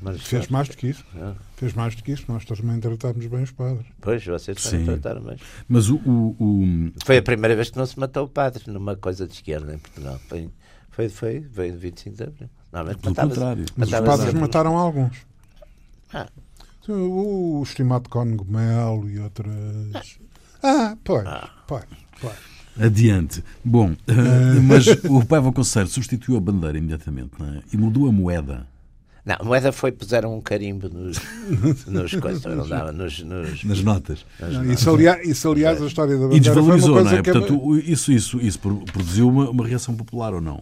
no 0.00 0.18
Fez 0.18 0.46
mais 0.48 0.68
do 0.68 0.76
que 0.76 0.88
isso. 0.88 1.04
É. 1.16 1.34
Fez 1.56 1.72
mais 1.74 1.96
do 1.96 2.02
que 2.02 2.12
isso. 2.12 2.24
Nós 2.28 2.44
também 2.44 2.78
tratámos 2.78 3.26
bem 3.26 3.42
os 3.42 3.50
padres. 3.50 3.86
Pois, 4.00 4.24
vocês 4.24 4.62
também 4.62 4.86
trataram 4.86 5.22
bem. 5.22 5.36
Mas 5.68 5.88
o, 5.88 5.96
o, 5.96 6.36
o, 6.38 6.92
Foi 7.04 7.18
a 7.18 7.22
primeira 7.22 7.56
vez 7.56 7.70
que 7.70 7.78
não 7.78 7.86
se 7.86 7.98
matou 7.98 8.24
o 8.24 8.28
padre 8.28 8.70
numa 8.70 8.94
coisa 8.96 9.26
de 9.26 9.34
esquerda 9.34 9.74
em 9.74 9.78
Portugal. 9.78 10.20
Foi, 10.28 10.48
foi, 10.90 11.08
foi, 11.08 11.42
foi 11.52 11.72
25 11.72 12.16
de 12.16 12.22
abril. 12.22 12.50
Normalmente 12.72 13.02
Pelo 13.02 13.14
contrário. 13.16 13.64
Mas 13.76 13.92
os 13.92 14.00
padres 14.00 14.34
mataram 14.34 14.76
alguns. 14.76 15.26
Ah. 16.12 16.28
O, 16.88 17.58
o 17.58 17.62
estimado 17.64 18.08
Cónigo 18.08 18.44
Melo 18.44 19.10
e 19.10 19.18
outras. 19.18 19.52
Ah 19.92 20.25
ah, 20.66 20.96
pois, 21.04 21.26
ah. 21.26 21.50
pois, 21.66 21.84
pois. 22.20 22.34
Adiante. 22.78 23.42
Bom, 23.64 23.92
uh, 23.92 24.62
mas 24.62 24.86
o 25.08 25.24
Paiva 25.24 25.52
Conselho 25.52 25.88
substituiu 25.88 26.36
a 26.36 26.40
bandeira 26.40 26.76
imediatamente 26.76 27.32
não 27.38 27.46
é? 27.46 27.60
e 27.72 27.76
mudou 27.76 28.08
a 28.08 28.12
moeda. 28.12 28.66
Não, 29.24 29.36
a 29.40 29.44
moeda 29.44 29.72
foi, 29.72 29.90
puseram 29.90 30.36
um 30.36 30.40
carimbo 30.40 30.88
nos, 30.88 31.18
nos 31.86 32.14
coisas, 32.14 32.44
não 32.44 32.68
dava, 32.68 32.92
nos, 32.92 33.20
nos, 33.22 33.64
nas 33.64 33.82
notas. 33.82 34.24
Nas 34.38 34.52
não, 34.52 34.62
notas. 34.62 34.78
Isso, 34.78 34.90
aliás, 34.90 35.28
isso, 35.28 35.50
aliás, 35.50 35.82
a 35.82 35.86
história 35.86 36.14
da 36.14 36.20
bandeira. 36.20 36.36
E 36.36 36.40
desvalorizou, 36.40 37.04
não 37.04 37.10
é? 37.10 37.22
Que... 37.22 37.32
Portanto, 37.32 37.78
isso, 37.78 38.12
isso, 38.12 38.40
isso 38.40 38.58
produziu 38.58 39.28
uma, 39.28 39.50
uma 39.50 39.66
reação 39.66 39.96
popular 39.96 40.32
ou 40.34 40.40
não? 40.40 40.60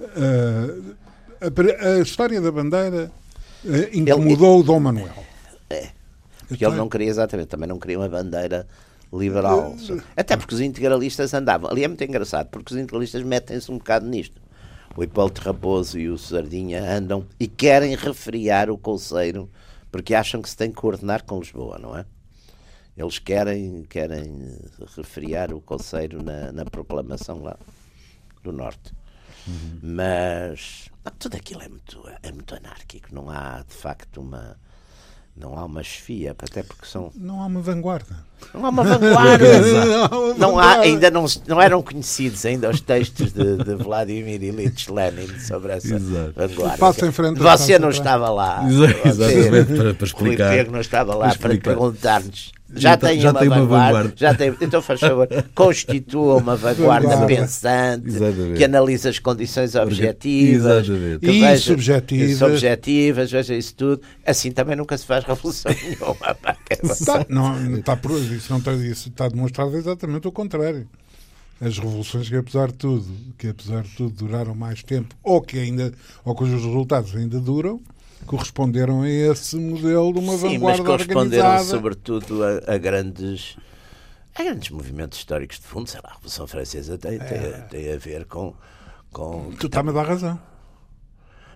Uh, 0.00 0.94
a, 1.40 1.88
a, 1.88 2.00
história 2.00 2.40
da 2.40 2.50
bandeira 2.50 3.12
uh, 3.64 3.68
incomodou 3.92 4.54
Ele, 4.54 4.60
o 4.60 4.62
Dom 4.62 4.80
Manuel. 4.80 5.24
É. 5.68 5.88
Porque 6.48 6.64
ele 6.64 6.74
não 6.74 6.88
queria 6.88 7.08
exatamente, 7.08 7.48
também 7.48 7.68
não 7.68 7.78
queria 7.78 7.98
uma 7.98 8.08
bandeira 8.08 8.66
liberal. 9.12 9.76
Até 10.16 10.36
porque 10.36 10.54
os 10.54 10.60
integralistas 10.60 11.34
andavam. 11.34 11.70
Ali 11.70 11.84
é 11.84 11.88
muito 11.88 12.04
engraçado, 12.04 12.48
porque 12.48 12.72
os 12.72 12.80
integralistas 12.80 13.22
metem-se 13.22 13.70
um 13.70 13.78
bocado 13.78 14.06
nisto. 14.06 14.40
O 14.96 15.02
Hipólito 15.02 15.40
Raposo 15.42 15.98
e 15.98 16.08
o 16.08 16.18
Sardinha 16.18 16.82
andam 16.82 17.26
e 17.38 17.46
querem 17.46 17.94
refriar 17.94 18.70
o 18.70 18.78
Conselho 18.78 19.48
porque 19.90 20.14
acham 20.14 20.40
que 20.40 20.48
se 20.48 20.56
tem 20.56 20.70
que 20.70 20.76
coordenar 20.76 21.24
com 21.24 21.38
Lisboa, 21.38 21.78
não 21.78 21.96
é? 21.96 22.04
Eles 22.96 23.18
querem, 23.18 23.82
querem 23.84 24.58
refriar 24.96 25.52
o 25.52 25.60
Conselho 25.60 26.22
na, 26.22 26.52
na 26.52 26.64
proclamação 26.64 27.42
lá 27.42 27.56
do 28.42 28.52
Norte. 28.52 28.92
Uhum. 29.46 29.78
Mas 29.82 30.90
não, 31.04 31.12
tudo 31.18 31.36
aquilo 31.36 31.62
é 31.62 31.68
muito, 31.68 32.02
é 32.22 32.30
muito 32.30 32.54
anárquico. 32.54 33.14
Não 33.14 33.30
há, 33.30 33.64
de 33.66 33.74
facto, 33.74 34.20
uma 34.20 34.56
não 35.40 35.58
há 35.58 35.64
uma 35.64 35.82
chefia, 35.82 36.36
até 36.38 36.62
porque 36.62 36.86
são. 36.86 37.10
Não 37.14 37.42
há 37.42 37.46
uma 37.46 37.60
vanguarda. 37.60 38.24
Não 38.52 38.66
há 38.66 38.68
uma 38.68 38.84
vanguarda. 38.84 39.60
não, 39.98 40.34
não 40.38 40.58
há, 40.58 40.78
ainda 40.80 41.10
não, 41.10 41.24
não 41.46 41.60
eram 41.60 41.82
conhecidos 41.82 42.44
ainda 42.44 42.68
os 42.68 42.80
textos 42.80 43.32
de, 43.32 43.56
de 43.56 43.74
Vladimir 43.74 44.42
Ilyich 44.42 44.90
Lenin 44.90 45.38
sobre 45.40 45.72
essa 45.72 45.96
Exato. 45.96 46.34
vanguarda. 46.36 46.78
Passa 46.78 47.06
em 47.06 47.12
frente 47.12 47.40
Você 47.40 47.78
não 47.78 47.90
estava 47.90 48.28
lá. 48.30 48.62
Exatamente, 49.04 49.74
para, 49.74 49.94
para 49.94 50.06
explicar. 50.06 50.66
O 50.66 50.72
não 50.72 50.80
estava 50.80 51.14
lá 51.14 51.28
para, 51.30 51.38
para 51.38 51.58
perguntar-nos 51.58 52.52
já, 52.74 52.96
tem, 52.96 53.20
já 53.20 53.30
uma, 53.30 53.40
tem 53.40 53.48
vanguarda, 53.48 53.74
uma 53.74 53.86
vanguarda. 53.86 54.12
Já 54.16 54.34
tem, 54.34 54.56
então, 54.60 54.80
faz 54.82 55.00
favor, 55.00 55.28
constitua 55.54 56.36
uma 56.36 56.56
vanguarda 56.56 57.26
pensante 57.26 58.08
Exatamente. 58.08 58.56
que 58.56 58.64
analisa 58.64 59.10
as 59.10 59.18
condições 59.18 59.74
objetivas 59.74 60.86
e 60.86 61.40
veja, 61.40 61.58
subjetivas. 61.58 62.38
subjetivas, 62.38 63.30
veja 63.30 63.54
isso 63.54 63.74
tudo. 63.74 64.02
Assim 64.24 64.52
também 64.52 64.76
nunca 64.76 64.96
se 64.96 65.06
faz 65.06 65.24
revolução 65.24 65.72
nenhuma. 65.82 66.36
Está, 66.82 67.26
não, 67.28 67.76
está, 67.76 67.98
isso, 68.34 68.50
não 68.50 68.58
está, 68.58 68.72
isso 68.74 69.08
está 69.08 69.28
demonstrado 69.28 69.76
exatamente 69.76 70.28
o 70.28 70.32
contrário. 70.32 70.88
As 71.60 71.78
revoluções 71.78 72.28
que, 72.28 72.36
apesar 72.36 72.68
de 72.68 72.74
tudo, 72.74 73.06
que 73.36 73.48
apesar 73.48 73.82
de 73.82 73.90
tudo 73.90 74.10
duraram 74.14 74.54
mais 74.54 74.82
tempo, 74.82 75.14
ou 75.22 75.42
que 75.42 75.58
ainda, 75.58 75.92
ou 76.24 76.34
cujos 76.34 76.64
resultados 76.64 77.14
ainda 77.14 77.38
duram, 77.38 77.80
corresponderam 78.26 79.02
a 79.02 79.08
esse 79.08 79.56
modelo 79.56 80.12
de 80.12 80.18
uma 80.18 80.32
Sim, 80.34 80.58
vanguarda 80.58 80.78
mas 80.78 80.80
corresponderam 80.80 81.46
organizada. 81.46 81.64
sobretudo 81.64 82.44
a, 82.44 82.74
a, 82.74 82.78
grandes 82.78 83.56
a 84.34 84.42
grandes 84.42 84.70
movimentos 84.70 85.18
históricos 85.18 85.58
de 85.58 85.64
fundo, 85.64 85.88
sei 85.88 86.00
lá, 86.02 86.10
a 86.10 86.14
Revolução 86.14 86.46
Francesa 86.46 86.96
tem, 86.96 87.16
é. 87.16 87.18
tem, 87.18 87.62
tem, 87.68 87.92
a 87.92 87.98
ver 87.98 88.24
com... 88.26 88.54
com 89.12 89.52
tu 89.58 89.66
está-me 89.66 89.90
a 89.90 89.92
dar 89.92 90.06
razão. 90.06 90.38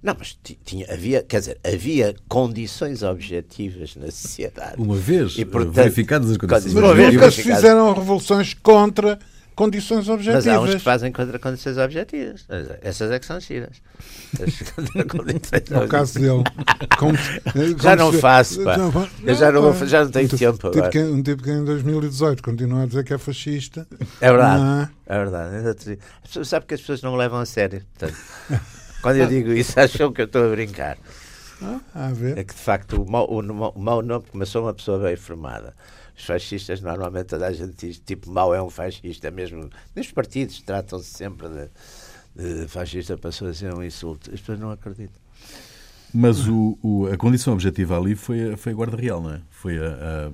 Não, 0.03 0.15
mas 0.19 0.39
tinha, 0.65 0.93
havia, 0.93 1.23
quer 1.23 1.41
dizer, 1.41 1.59
havia 1.65 2.15
condições 2.29 3.03
objetivas 3.03 3.97
na 3.97 4.11
sociedade. 4.11 4.75
Uma 4.77 4.97
vez 4.97 5.39
e, 5.39 5.47
portanto, 5.47 5.73
verificadas 5.73 6.31
as 6.31 6.37
condições 6.37 6.67
objetivas. 6.77 7.05
Mas 7.05 7.15
nunca 7.15 7.31
se 7.31 7.43
fizeram 7.43 7.95
revoluções 7.95 8.53
contra 8.53 9.19
condições 9.55 10.09
objetivas. 10.09 10.47
Mas 10.47 10.55
há 10.55 10.61
uns 10.61 10.75
que 10.75 10.79
fazem 10.81 11.13
contra 11.13 11.39
condições 11.39 11.79
objetivas. 11.79 12.45
Essas 12.83 13.11
é 13.11 13.19
que 13.19 13.27
são 13.27 13.41
giras. 13.41 13.83
É 15.71 15.79
o 15.79 15.89
caso 15.89 16.15
dele. 16.15 16.43
Como, 16.99 17.17
como 17.53 17.79
já 17.83 17.97
não 17.97 18.13
se... 18.13 18.19
faço, 18.19 18.65
pá. 18.65 18.77
Não, 18.77 18.91
não, 18.91 19.09
eu 19.25 19.35
já 19.35 19.53
não, 19.53 19.87
já 19.87 20.05
não 20.05 20.11
tenho 20.11 20.27
um 20.27 20.37
tempo. 20.37 20.71
Tipo 20.71 20.91
que, 20.91 20.99
um 20.99 21.23
tipo 21.23 21.43
que 21.43 21.51
em 21.51 21.65
2018 21.65 22.43
continua 22.43 22.83
a 22.83 22.87
dizer 22.87 23.05
que 23.05 23.15
é 23.15 23.19
fascista. 23.19 23.87
É 24.21 24.31
verdade. 24.31 24.91
É? 25.07 25.15
é 25.15 25.19
verdade. 25.19 25.99
As 26.23 26.29
pessoas 26.29 26.49
sabem 26.49 26.69
que 26.69 26.75
as 26.75 26.81
pessoas 26.81 27.03
não 27.03 27.13
me 27.13 27.19
levam 27.19 27.39
a 27.39 27.47
sério. 27.47 27.83
Portanto, 27.97 28.19
quando 29.03 29.17
eu 29.17 29.27
digo 29.27 29.53
isso, 29.53 29.79
acham 29.81 30.13
que 30.13 30.23
eu 30.23 30.27
estou 30.27 30.47
a 30.47 30.51
brincar. 30.51 30.99
Ah, 31.63 31.81
a. 31.95 32.11
É 32.39 32.45
que 32.45 32.55
de 32.55 32.61
facto 32.61 33.03
o 33.03 33.11
mau, 33.11 33.27
o 33.27 33.81
mau 33.81 34.03
nome 34.03 34.25
começou 34.31 34.63
uma 34.63 34.75
pessoa 34.75 34.99
bem 34.99 35.17
formada 35.17 35.75
os 36.17 36.25
fascistas 36.25 36.81
normalmente 36.81 37.27
toda 37.27 37.47
a 37.47 37.53
gente 37.53 37.75
diz 37.75 37.99
tipo 37.99 38.31
mau 38.31 38.55
é 38.55 38.63
um 38.63 38.71
fascista 38.71 39.31
mesmo 39.31 39.69
nos 39.95 40.11
partidos 40.13 40.63
tratam-se 40.63 41.11
sempre 41.11 41.49
de, 41.49 41.69
de 42.35 42.69
fascista 42.69 43.17
passou 43.17 43.49
a 43.49 43.55
ser 43.55 43.73
um 43.73 43.83
insulto. 43.83 44.31
As 44.33 44.41
pessoas 44.41 44.59
não 44.59 44.71
acreditam. 44.71 45.23
Mas 46.13 46.47
o, 46.47 46.79
o, 46.83 47.07
a 47.07 47.17
condição 47.17 47.53
objetiva 47.53 47.99
ali 47.99 48.15
foi 48.15 48.53
a, 48.53 48.57
foi 48.57 48.73
a 48.73 48.75
Guarda 48.75 48.97
Real, 48.97 49.21
não 49.21 49.33
é? 49.33 49.41
Foi 49.51 49.79
a, 49.79 49.91
a 50.29 50.31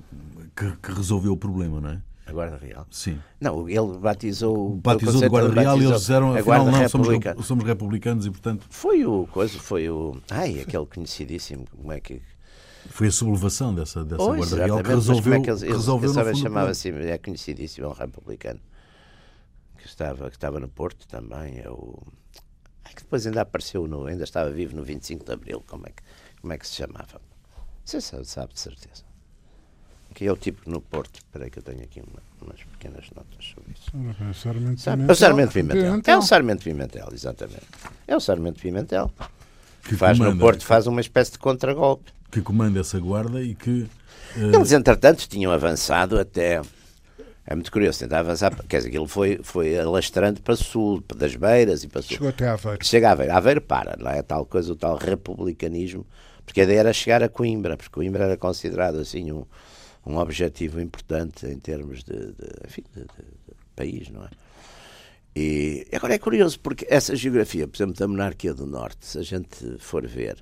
que, 0.55 0.77
que, 0.77 0.93
resolveu 0.93 1.33
o 1.33 1.37
problema, 1.37 1.81
não 1.81 1.91
é? 1.91 2.03
A 2.27 2.33
Guarda 2.33 2.59
Real? 2.59 2.87
Sim. 2.91 3.19
Não, 3.41 3.67
ele 3.69 3.99
batizou... 3.99 4.77
Batizou 4.77 5.23
de 5.23 5.29
Guarda 5.29 5.59
Real 5.59 5.81
e 5.81 5.85
eles 5.87 6.01
disseram, 6.01 6.35
afinal, 6.35 6.67
não, 6.67 6.89
somos, 6.89 7.09
somos 7.47 7.65
republicanos 7.65 8.27
e, 8.27 8.31
portanto... 8.31 8.67
Foi 8.69 9.07
o... 9.07 9.27
Coisa, 9.33 9.59
foi 9.59 9.89
o... 9.89 10.21
Ai, 10.31 10.61
aquele 10.61 10.85
conhecidíssimo, 10.85 11.65
como 11.75 11.93
é 11.93 11.99
que... 11.99 12.21
Foi 12.91 13.07
a 13.07 13.13
sublevação 13.13 13.75
dessa, 13.75 14.05
dessa 14.05 14.23
oh, 14.23 14.35
Guarda 14.35 14.57
Real 14.57 14.83
que 14.83 14.89
resolveu... 14.89 15.23
Como 15.23 15.35
é 15.35 15.41
que 15.41 15.51
eles, 15.51 15.63
resolveu 15.63 16.21
eles, 16.21 16.39
chamava-se, 16.39 16.89
é 16.91 17.19
conhecidíssimo, 17.19 17.87
é 17.87 17.89
um 17.89 17.93
republicano, 17.93 18.61
que 19.79 19.87
estava, 19.87 20.29
que 20.29 20.37
estava 20.37 20.59
no 20.59 20.69
Porto 20.69 21.07
também, 21.07 21.61
é 21.61 21.71
o... 21.71 22.03
É 22.85 22.89
que 22.89 23.03
depois 23.03 23.27
ainda 23.27 23.43
apareceu, 23.43 23.87
no, 23.87 24.07
ainda 24.07 24.25
estava 24.25 24.51
vivo 24.51 24.77
no 24.77 24.83
25 24.83 25.25
de 25.25 25.33
Abril, 25.33 25.65
como 25.67 25.87
é 25.87 25.91
que, 25.91 26.03
como 26.41 26.53
é 26.53 26.59
que 26.59 26.67
se 26.67 26.75
chamava? 26.75 27.21
Você 27.85 28.01
sabe, 28.01 28.25
sabe 28.27 28.55
de 28.55 28.61
certeza. 28.61 29.05
Que 30.15 30.27
é 30.27 30.33
o 30.33 30.37
tipo 30.37 30.69
no 30.69 30.81
Porto. 30.81 31.17
Espera 31.17 31.45
aí 31.45 31.51
que 31.51 31.59
eu 31.59 31.63
tenho 31.63 31.83
aqui 31.83 32.01
uma, 32.01 32.21
umas 32.43 32.63
pequenas 32.65 33.09
notas 33.15 33.45
sobre 33.45 33.73
isso. 33.73 33.91
É 34.27 34.31
o 34.31 34.35
Sarmento 34.35 34.83
Pimentel. 34.83 35.05
É 35.07 35.13
o 35.13 35.15
Sarmento 35.15 35.53
Pimentel. 35.53 36.15
É 36.15 36.19
o 36.19 36.23
Sarmento 36.23 36.65
Pimentel, 36.65 37.09
exatamente. 37.13 37.67
É 38.07 38.17
o 38.17 38.21
Sarmento 38.21 38.61
Pimentel. 38.61 39.11
Que 39.85 39.97
faz 39.97 40.19
comanda, 40.19 40.35
no 40.35 40.41
Porto, 40.41 40.65
faz 40.65 40.87
uma 40.87 41.01
espécie 41.01 41.33
de 41.33 41.39
contragolpe. 41.39 42.13
Que 42.31 42.41
comanda 42.41 42.81
essa 42.81 42.99
guarda 42.99 43.43
e 43.43 43.55
que... 43.55 43.89
Uh... 44.37 44.55
Eles, 44.55 44.73
entretanto, 44.73 45.29
tinham 45.29 45.53
avançado 45.53 46.19
até 46.19 46.61
é 47.51 47.55
muito 47.57 47.73
curioso, 47.73 47.99
tentar 47.99 48.21
avançar, 48.21 48.55
quer 48.69 48.77
dizer, 48.77 48.91
aquilo 48.91 49.09
foi, 49.09 49.41
foi 49.43 49.77
alastrando 49.77 50.41
para 50.41 50.55
sul, 50.55 51.03
para 51.03 51.19
das 51.19 51.35
beiras 51.35 51.83
e 51.83 51.89
para 51.89 52.01
sul. 52.01 52.13
Chegou 52.13 52.29
até 52.29 52.49
Aveiro. 52.49 52.85
Chega 52.85 53.09
a 53.09 53.13
Aveiro. 53.13 53.33
Aveiro 53.33 53.61
para, 53.61 53.97
lá 53.99 54.15
é 54.15 54.23
tal 54.23 54.47
coisa, 54.47 54.73
o 54.73 54.77
tal 54.77 54.97
republicanismo, 54.97 56.07
porque 56.47 56.61
a 56.61 56.65
ideia 56.65 56.79
era 56.79 56.93
chegar 56.93 57.25
a 57.25 57.29
Coimbra, 57.29 57.77
porque 57.77 57.91
Coimbra 57.91 58.23
era 58.23 58.37
considerado 58.37 58.99
assim 58.99 59.33
um, 59.33 59.45
um 60.07 60.17
objetivo 60.19 60.81
importante 60.81 61.45
em 61.47 61.59
termos 61.59 62.05
de, 62.05 62.13
de 62.13 62.49
enfim, 62.65 62.85
de, 62.95 63.01
de, 63.01 63.07
de 63.07 63.55
país, 63.75 64.09
não 64.11 64.23
é? 64.23 64.29
E 65.35 65.89
agora 65.93 66.15
é 66.15 66.19
curioso, 66.19 66.61
porque 66.61 66.87
essa 66.89 67.17
geografia, 67.17 67.67
por 67.67 67.77
exemplo, 67.77 67.95
da 67.95 68.07
monarquia 68.07 68.55
do 68.55 68.65
Norte, 68.67 69.07
se 69.07 69.19
a 69.19 69.23
gente 69.23 69.77
for 69.81 70.07
ver, 70.07 70.37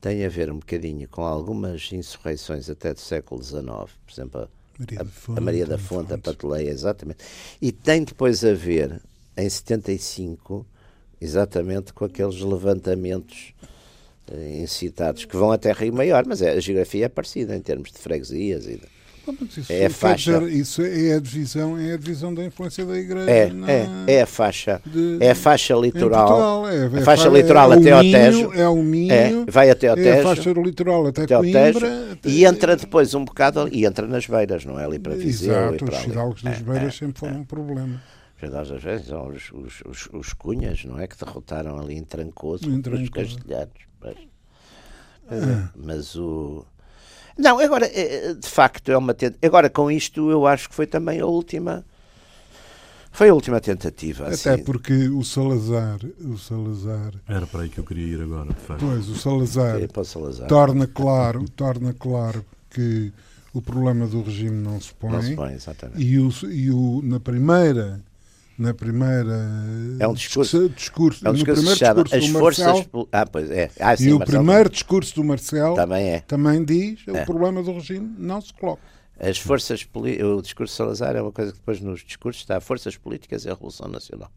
tem 0.00 0.24
a 0.24 0.28
ver 0.28 0.50
um 0.50 0.58
bocadinho 0.58 1.06
com 1.08 1.24
algumas 1.24 1.92
insurreições 1.92 2.70
até 2.70 2.94
do 2.94 3.00
século 3.00 3.42
XIX, 3.42 3.62
por 3.64 4.12
exemplo, 4.12 4.48
Maria 4.78 5.00
a, 5.00 5.38
a, 5.38 5.40
Maria 5.40 5.66
da 5.66 5.78
Fonte, 5.78 6.14
a 6.14 6.18
Patuleia, 6.18 6.70
exatamente. 6.70 7.22
E 7.60 7.70
tem 7.70 8.02
depois 8.02 8.44
a 8.44 8.54
ver, 8.54 9.00
em 9.36 9.48
75, 9.48 10.66
exatamente 11.20 11.92
com 11.92 12.04
aqueles 12.06 12.40
levantamentos 12.40 13.52
eh, 14.30 14.60
incitados 14.62 15.26
que 15.26 15.36
vão 15.36 15.52
até 15.52 15.72
Rio 15.72 15.92
Maior, 15.92 16.24
mas 16.26 16.40
é, 16.40 16.52
a 16.52 16.60
geografia 16.60 17.04
é 17.04 17.08
parecida 17.08 17.54
em 17.54 17.60
termos 17.60 17.92
de 17.92 17.98
freguesias 17.98 18.66
e 18.66 18.76
de, 18.76 18.88
isso, 19.56 19.72
é 19.72 19.86
a 19.86 19.90
faixa. 19.90 20.40
Dizer, 20.40 20.52
isso 20.52 20.82
é 20.82 21.14
a 21.14 21.20
divisão, 21.20 21.78
é 21.78 21.92
a 21.92 21.96
divisão 21.96 22.34
da 22.34 22.44
influência 22.44 22.84
da 22.84 22.98
Igreja. 22.98 23.30
É, 23.30 23.52
na, 23.52 23.70
é, 23.70 23.88
é 24.06 24.22
a 24.22 24.26
faixa, 24.26 24.80
de, 24.84 25.18
é 25.20 25.30
a 25.30 25.34
faixa 25.34 25.74
litoral. 25.74 26.26
Portugal, 26.26 26.68
é, 26.68 26.86
a 26.86 27.02
faixa 27.02 27.28
é, 27.28 27.30
litoral 27.30 27.72
é 27.72 27.76
até 27.76 27.92
ao 27.92 28.02
Tejo. 28.02 28.52
É 28.52 28.68
o 28.68 28.82
Minho, 28.82 29.12
é, 29.12 29.44
vai 29.48 29.70
até 29.70 29.88
ao 29.88 29.96
Tejo. 29.96 30.08
É 30.08 30.20
a 30.20 30.22
faixa 30.22 30.50
litoral 30.52 31.06
até, 31.06 31.22
até 31.22 31.36
Coimbra. 31.36 31.72
Tejo, 31.72 32.12
até... 32.12 32.28
E 32.28 32.44
entra 32.44 32.76
depois 32.76 33.14
um 33.14 33.24
bocado 33.24 33.68
e 33.72 33.84
entra 33.84 34.06
nas 34.06 34.26
beiras, 34.26 34.64
não 34.64 34.78
é? 34.78 34.84
Ali 34.84 34.98
para 34.98 35.14
Viseu 35.14 35.52
Exato, 35.52 35.74
e 35.74 35.78
para 35.78 35.94
os 35.94 35.98
fidalgos 36.02 36.42
das 36.42 36.58
beiras 36.60 36.96
sempre 36.96 37.18
foram 37.18 37.40
um 37.40 37.44
problema. 37.44 38.02
Às 38.42 38.82
vezes 38.82 39.06
são 39.06 39.28
os, 39.28 39.52
os, 39.52 39.82
os, 39.86 40.08
os, 40.12 40.32
cunhas, 40.32 40.84
não 40.84 40.98
é? 40.98 41.06
Que 41.06 41.16
derrotaram 41.22 41.78
ali 41.78 41.94
em 41.94 42.04
Trancoso 42.04 42.70
os 42.70 43.10
castelhanos. 43.10 43.90
Mas, 44.00 44.16
mas 45.76 46.16
o 46.16 46.64
não, 47.40 47.58
agora, 47.58 47.86
eh, 47.86 48.34
de 48.34 48.48
facto, 48.48 48.92
é 48.92 48.96
uma 48.96 49.14
tentativa. 49.14 49.46
Agora, 49.46 49.70
com 49.70 49.90
isto, 49.90 50.30
eu 50.30 50.46
acho 50.46 50.68
que 50.68 50.74
foi 50.74 50.86
também 50.86 51.20
a 51.20 51.26
última. 51.26 51.84
Foi 53.10 53.28
a 53.28 53.34
última 53.34 53.60
tentativa. 53.60 54.26
Até 54.26 54.54
assim. 54.54 54.62
porque 54.62 55.08
o 55.08 55.24
Salazar, 55.24 55.98
o 56.20 56.38
Salazar. 56.38 57.12
Era 57.26 57.46
para 57.46 57.62
aí 57.62 57.68
que 57.68 57.78
eu 57.78 57.84
queria 57.84 58.06
ir 58.06 58.22
agora, 58.22 58.52
de 58.52 58.60
facto. 58.60 58.84
Pois, 58.86 59.08
o 59.08 59.16
Salazar, 59.16 59.80
Salazar. 60.04 60.46
torna 60.46 60.86
claro, 60.86 61.48
torna 61.50 61.92
claro 61.92 62.44
que 62.70 63.12
o 63.52 63.60
problema 63.60 64.06
do 64.06 64.22
regime 64.22 64.62
não 64.62 64.80
se 64.80 64.94
põe. 64.94 65.10
Não 65.10 65.22
se 65.22 65.34
põe, 65.34 65.54
exatamente. 65.54 66.00
E, 66.00 66.18
o, 66.18 66.30
e 66.48 66.70
o, 66.70 67.00
na 67.02 67.18
primeira 67.18 68.00
na 68.60 68.74
primeira 68.74 69.38
é 69.98 70.06
um 70.06 70.12
discurso, 70.12 70.68
discurso 70.68 71.26
é 71.26 71.30
um 71.30 71.32
discurso 71.32 71.62
no 71.62 71.68
primeiro 71.68 71.78
chama 71.78 72.04
discurso 72.04 72.16
as 72.16 72.32
do 72.32 72.38
forças 72.38 72.66
Marcel, 72.66 73.08
ah, 73.10 73.26
pois 73.26 73.50
é. 73.50 73.70
ah, 73.80 73.96
sim, 73.96 74.10
e 74.10 74.12
o 74.12 74.20
primeiro 74.20 74.68
discurso 74.68 75.14
do 75.14 75.24
Marcel 75.24 75.74
também, 75.74 76.10
é. 76.10 76.20
também 76.20 76.62
diz 76.62 77.00
é. 77.06 77.22
o 77.22 77.24
problema 77.24 77.62
do 77.62 77.72
regime 77.72 78.14
não 78.18 78.40
se 78.40 78.52
coloca 78.52 78.82
as 79.18 79.38
forças 79.38 79.88
o 79.94 80.42
discurso 80.42 80.72
de 80.72 80.76
Salazar 80.76 81.16
é 81.16 81.22
uma 81.22 81.32
coisa 81.32 81.52
que 81.52 81.58
depois 81.58 81.80
nos 81.80 82.04
discursos 82.04 82.42
está 82.42 82.60
forças 82.60 82.96
políticas 82.96 83.46
e 83.46 83.48
a 83.48 83.54
Revolução 83.54 83.88
Nacional 83.88 84.30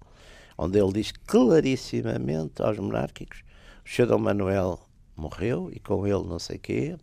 onde 0.58 0.80
ele 0.80 0.94
diz 0.94 1.12
clarissimamente 1.28 2.62
aos 2.62 2.80
monárquicos 2.80 3.44
o 3.86 3.90
Sr. 3.90 4.08
Dom 4.08 4.20
Manuel 4.20 4.80
morreu 5.18 5.70
e 5.74 5.80
com 5.80 6.08
ele 6.08 6.24
não 6.24 6.40
sei 6.40 6.58
quê 6.58 6.96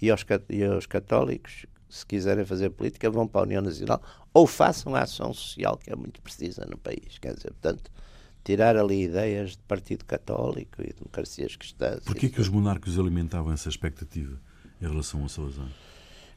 e 0.00 0.10
aos, 0.10 0.24
e 0.48 0.64
aos 0.64 0.86
católicos 0.86 1.66
se 1.88 2.04
quiserem 2.04 2.44
fazer 2.44 2.70
política, 2.70 3.10
vão 3.10 3.26
para 3.26 3.40
a 3.40 3.44
União 3.44 3.62
Nacional 3.62 4.02
ou 4.38 4.46
façam 4.46 4.94
a 4.94 5.00
ação 5.00 5.34
social 5.34 5.76
que 5.76 5.90
é 5.90 5.96
muito 5.96 6.22
precisa 6.22 6.64
no 6.64 6.78
país. 6.78 7.18
Quer 7.18 7.34
dizer, 7.34 7.52
portanto, 7.54 7.90
tirar 8.44 8.76
ali 8.76 9.02
ideias 9.02 9.52
de 9.52 9.62
Partido 9.64 10.04
Católico 10.04 10.80
e 10.80 10.92
democracias 10.92 11.56
cristãs. 11.56 12.04
Porquê 12.04 12.28
que 12.28 12.40
os 12.40 12.48
monarcos 12.48 12.96
alimentavam 12.96 13.52
essa 13.52 13.68
expectativa 13.68 14.40
em 14.80 14.88
relação 14.88 15.24
ao 15.24 15.28
Salazar? 15.28 15.68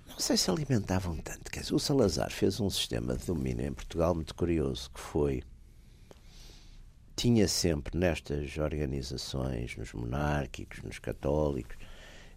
Não 0.09 0.17
sei 0.17 0.35
se 0.35 0.49
alimentavam 0.49 1.15
tanto. 1.17 1.51
Quer 1.51 1.59
dizer, 1.59 1.75
o 1.75 1.79
Salazar 1.79 2.31
fez 2.31 2.59
um 2.59 2.71
sistema 2.71 3.15
de 3.15 3.27
domínio 3.27 3.67
em 3.67 3.71
Portugal 3.71 4.15
muito 4.15 4.33
curioso, 4.33 4.89
que 4.89 4.99
foi 4.99 5.43
tinha 7.15 7.47
sempre 7.47 7.95
nestas 7.99 8.57
organizações, 8.57 9.77
nos 9.77 9.93
monárquicos, 9.93 10.81
nos 10.81 10.97
católicos, 10.97 11.77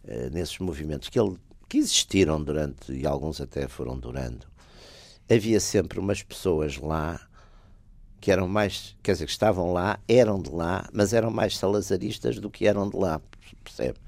eh, 0.04 0.28
nesses 0.28 0.58
movimentos 0.58 1.08
que 1.08 1.18
ele 1.18 1.38
que 1.70 1.78
existiram 1.78 2.44
durante, 2.44 2.92
e 2.92 3.06
alguns 3.06 3.40
até 3.40 3.66
foram 3.66 3.98
durando, 3.98 4.46
havia 5.30 5.60
sempre 5.60 5.98
umas 5.98 6.22
pessoas 6.22 6.76
lá 6.76 7.20
que 8.20 8.30
eram 8.30 8.48
mais, 8.48 8.96
quer 9.02 9.12
dizer, 9.12 9.26
que 9.26 9.32
estavam 9.32 9.72
lá, 9.72 9.98
eram 10.08 10.40
de 10.40 10.50
lá, 10.50 10.88
mas 10.92 11.12
eram 11.12 11.30
mais 11.30 11.58
salazaristas 11.58 12.38
do 12.38 12.50
que 12.50 12.66
eram 12.66 12.88
de 12.88 12.96
lá, 12.96 13.20
percebe? 13.62 13.98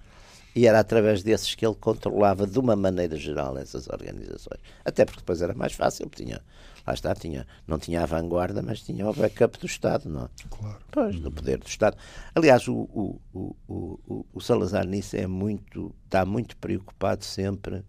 E 0.54 0.66
era 0.66 0.80
através 0.80 1.22
desses 1.22 1.54
que 1.54 1.66
ele 1.66 1.74
controlava 1.74 2.46
de 2.46 2.58
uma 2.58 2.74
maneira 2.74 3.14
geral 3.14 3.58
essas 3.58 3.86
organizações. 3.90 4.58
Até 4.82 5.04
porque 5.04 5.20
depois 5.20 5.42
era 5.42 5.52
mais 5.52 5.74
fácil, 5.74 6.08
tinha, 6.08 6.40
lá 6.86 6.94
está, 6.94 7.14
tinha, 7.14 7.46
não 7.66 7.78
tinha 7.78 8.02
a 8.02 8.06
vanguarda, 8.06 8.62
mas 8.62 8.80
tinha 8.80 9.06
o 9.06 9.12
backup 9.12 9.58
do 9.58 9.66
Estado, 9.66 10.08
não 10.08 10.24
é? 10.24 10.28
Claro. 10.48 10.78
Pois, 10.90 11.20
do 11.20 11.30
poder 11.30 11.58
do 11.58 11.66
Estado. 11.66 11.98
Aliás, 12.34 12.66
o, 12.68 12.74
o, 12.74 13.20
o, 13.34 13.56
o, 13.68 14.26
o 14.32 14.40
Salazar 14.40 14.86
nisso 14.86 15.14
é 15.14 15.26
muito, 15.26 15.94
está 16.06 16.24
muito 16.24 16.56
preocupado 16.56 17.22
sempre 17.22 17.84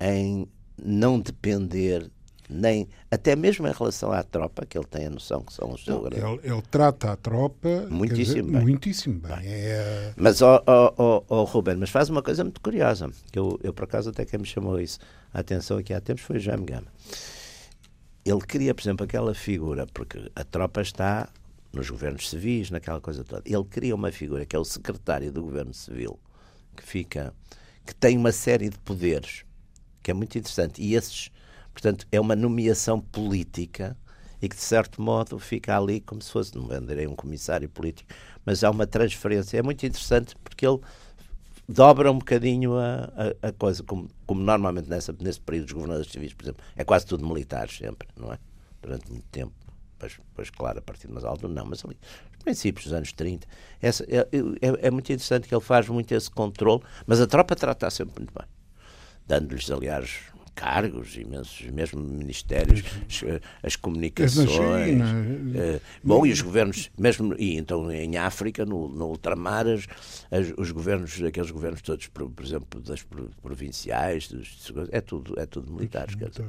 em 0.00 0.48
não 0.80 1.18
depender 1.18 2.08
nem 2.48 2.88
até 3.10 3.34
mesmo 3.34 3.66
em 3.66 3.72
relação 3.72 4.12
à 4.12 4.22
tropa, 4.22 4.64
que 4.64 4.78
ele 4.78 4.86
tem 4.86 5.06
a 5.06 5.10
noção 5.10 5.42
que 5.42 5.52
são 5.52 5.72
os 5.72 5.84
seus 5.84 6.06
ele, 6.06 6.40
ele, 6.42 6.62
trata 6.70 7.12
a 7.12 7.16
tropa 7.16 7.86
muitíssimo 7.90 8.42
dizer, 8.42 8.42
bem. 8.42 8.62
Muitíssimo 8.62 9.20
bem. 9.20 9.36
bem. 9.36 9.46
É... 9.46 10.12
Mas, 10.16 10.42
ó 10.42 10.62
oh, 10.66 10.94
oh, 10.96 11.24
oh, 11.28 11.44
Ruben, 11.44 11.76
mas 11.76 11.90
faz 11.90 12.08
uma 12.08 12.22
coisa 12.22 12.44
muito 12.44 12.60
curiosa, 12.60 13.10
que 13.30 13.38
eu, 13.38 13.58
eu 13.62 13.72
por 13.72 13.84
acaso 13.84 14.10
até 14.10 14.24
quem 14.24 14.40
me 14.40 14.46
chamou 14.46 14.80
isso 14.80 14.98
a 15.32 15.40
atenção 15.40 15.78
aqui 15.78 15.92
há 15.92 16.00
tempos 16.00 16.24
foi 16.24 16.36
o 16.36 16.40
Jaime 16.40 16.64
Gama. 16.64 16.86
Ele 18.24 18.40
cria, 18.40 18.74
por 18.74 18.82
exemplo, 18.82 19.04
aquela 19.04 19.34
figura, 19.34 19.86
porque 19.86 20.30
a 20.34 20.42
tropa 20.42 20.80
está 20.80 21.28
nos 21.72 21.90
governos 21.90 22.30
civis, 22.30 22.70
naquela 22.70 23.00
coisa 23.00 23.22
toda. 23.22 23.42
Ele 23.44 23.64
cria 23.64 23.94
uma 23.94 24.10
figura 24.10 24.46
que 24.46 24.56
é 24.56 24.58
o 24.58 24.64
secretário 24.64 25.30
do 25.30 25.42
governo 25.42 25.74
civil, 25.74 26.18
que 26.74 26.82
fica, 26.82 27.34
que 27.84 27.94
tem 27.94 28.16
uma 28.16 28.32
série 28.32 28.70
de 28.70 28.78
poderes, 28.78 29.44
que 30.02 30.10
é 30.10 30.14
muito 30.14 30.36
interessante. 30.38 30.82
E 30.82 30.94
esses 30.94 31.30
Portanto, 31.76 32.06
é 32.10 32.18
uma 32.18 32.34
nomeação 32.34 32.98
política 32.98 33.94
e 34.40 34.48
que, 34.48 34.56
de 34.56 34.62
certo 34.62 35.02
modo, 35.02 35.38
fica 35.38 35.76
ali 35.76 36.00
como 36.00 36.22
se 36.22 36.32
fosse, 36.32 36.56
não 36.56 36.66
direi 36.86 37.06
um 37.06 37.14
comissário 37.14 37.68
político, 37.68 38.08
mas 38.46 38.64
há 38.64 38.70
uma 38.70 38.86
transferência. 38.86 39.58
É 39.58 39.62
muito 39.62 39.84
interessante 39.84 40.34
porque 40.42 40.66
ele 40.66 40.80
dobra 41.68 42.10
um 42.10 42.16
bocadinho 42.16 42.78
a, 42.78 43.12
a, 43.42 43.48
a 43.48 43.52
coisa, 43.52 43.82
como, 43.82 44.08
como, 44.26 44.40
normalmente 44.40 44.88
nessa, 44.88 45.14
nesse 45.20 45.38
período 45.38 45.64
dos 45.66 45.72
governadores 45.74 46.10
civis, 46.10 46.32
por 46.32 46.44
exemplo, 46.44 46.64
é 46.74 46.82
quase 46.82 47.04
tudo 47.04 47.26
militares 47.26 47.76
sempre, 47.76 48.08
não 48.16 48.32
é? 48.32 48.38
Durante 48.80 49.10
muito 49.10 49.26
tempo. 49.30 49.52
Pois, 49.98 50.18
pois 50.34 50.48
claro, 50.48 50.78
a 50.78 50.82
partir 50.82 51.08
de 51.08 51.12
mais 51.12 51.26
alto, 51.26 51.46
não, 51.46 51.66
mas 51.66 51.84
ali, 51.84 51.98
nos 52.32 52.42
princípios 52.42 52.86
dos 52.86 52.94
anos 52.94 53.12
30, 53.12 53.46
essa, 53.82 54.02
é, 54.04 54.20
é, 54.20 54.86
é, 54.86 54.90
muito 54.90 55.12
interessante 55.12 55.46
que 55.46 55.54
ele 55.54 55.62
faz 55.62 55.86
muito 55.90 56.10
esse 56.12 56.30
controle, 56.30 56.82
mas 57.06 57.20
a 57.20 57.26
tropa 57.26 57.54
trata 57.54 57.90
sempre 57.90 58.14
muito 58.20 58.32
bem, 58.32 58.48
dando-lhes, 59.26 59.70
aliás, 59.70 60.34
cargos, 60.56 61.16
imensos, 61.16 61.66
mesmo 61.70 62.02
ministérios, 62.02 62.82
as, 63.06 63.40
as 63.62 63.76
comunicações. 63.76 65.00
Uh, 65.00 65.80
bom, 66.02 66.26
e 66.26 66.32
os 66.32 66.40
governos, 66.40 66.90
mesmo 66.98 67.34
e 67.38 67.56
então 67.56 67.92
em 67.92 68.16
África, 68.16 68.64
no, 68.64 68.88
no 68.88 69.08
ultramar, 69.08 69.66
as, 69.68 69.86
os 70.56 70.70
governos, 70.72 71.22
aqueles 71.22 71.50
governos 71.50 71.82
todos, 71.82 72.06
por, 72.08 72.28
por 72.30 72.44
exemplo, 72.44 72.80
das 72.80 73.06
provinciais, 73.42 74.28
dos, 74.28 74.72
é 74.90 75.00
tudo, 75.00 75.38
é 75.38 75.44
tudo 75.44 75.70
militares, 75.70 76.14
quer 76.14 76.30
dizer, 76.30 76.48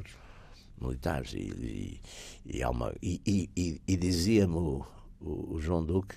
militares. 0.82 1.34
E, 1.34 1.99
e, 2.45 2.58
e, 2.58 2.66
uma, 2.66 2.93
e, 3.03 3.49
e, 3.55 3.82
e 3.86 3.97
dizia-me 3.97 4.55
o, 4.55 4.86
o, 5.20 5.55
o 5.55 5.62
João 5.62 5.84
Duque 5.84 6.16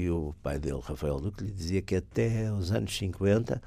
que 0.00 0.08
o 0.08 0.34
pai 0.42 0.58
dele, 0.58 0.80
Rafael 0.82 1.20
Duque, 1.20 1.44
lhe 1.44 1.50
dizia 1.50 1.82
que 1.82 1.96
até 1.96 2.50
os 2.52 2.70
anos 2.70 2.96
50, 2.96 3.60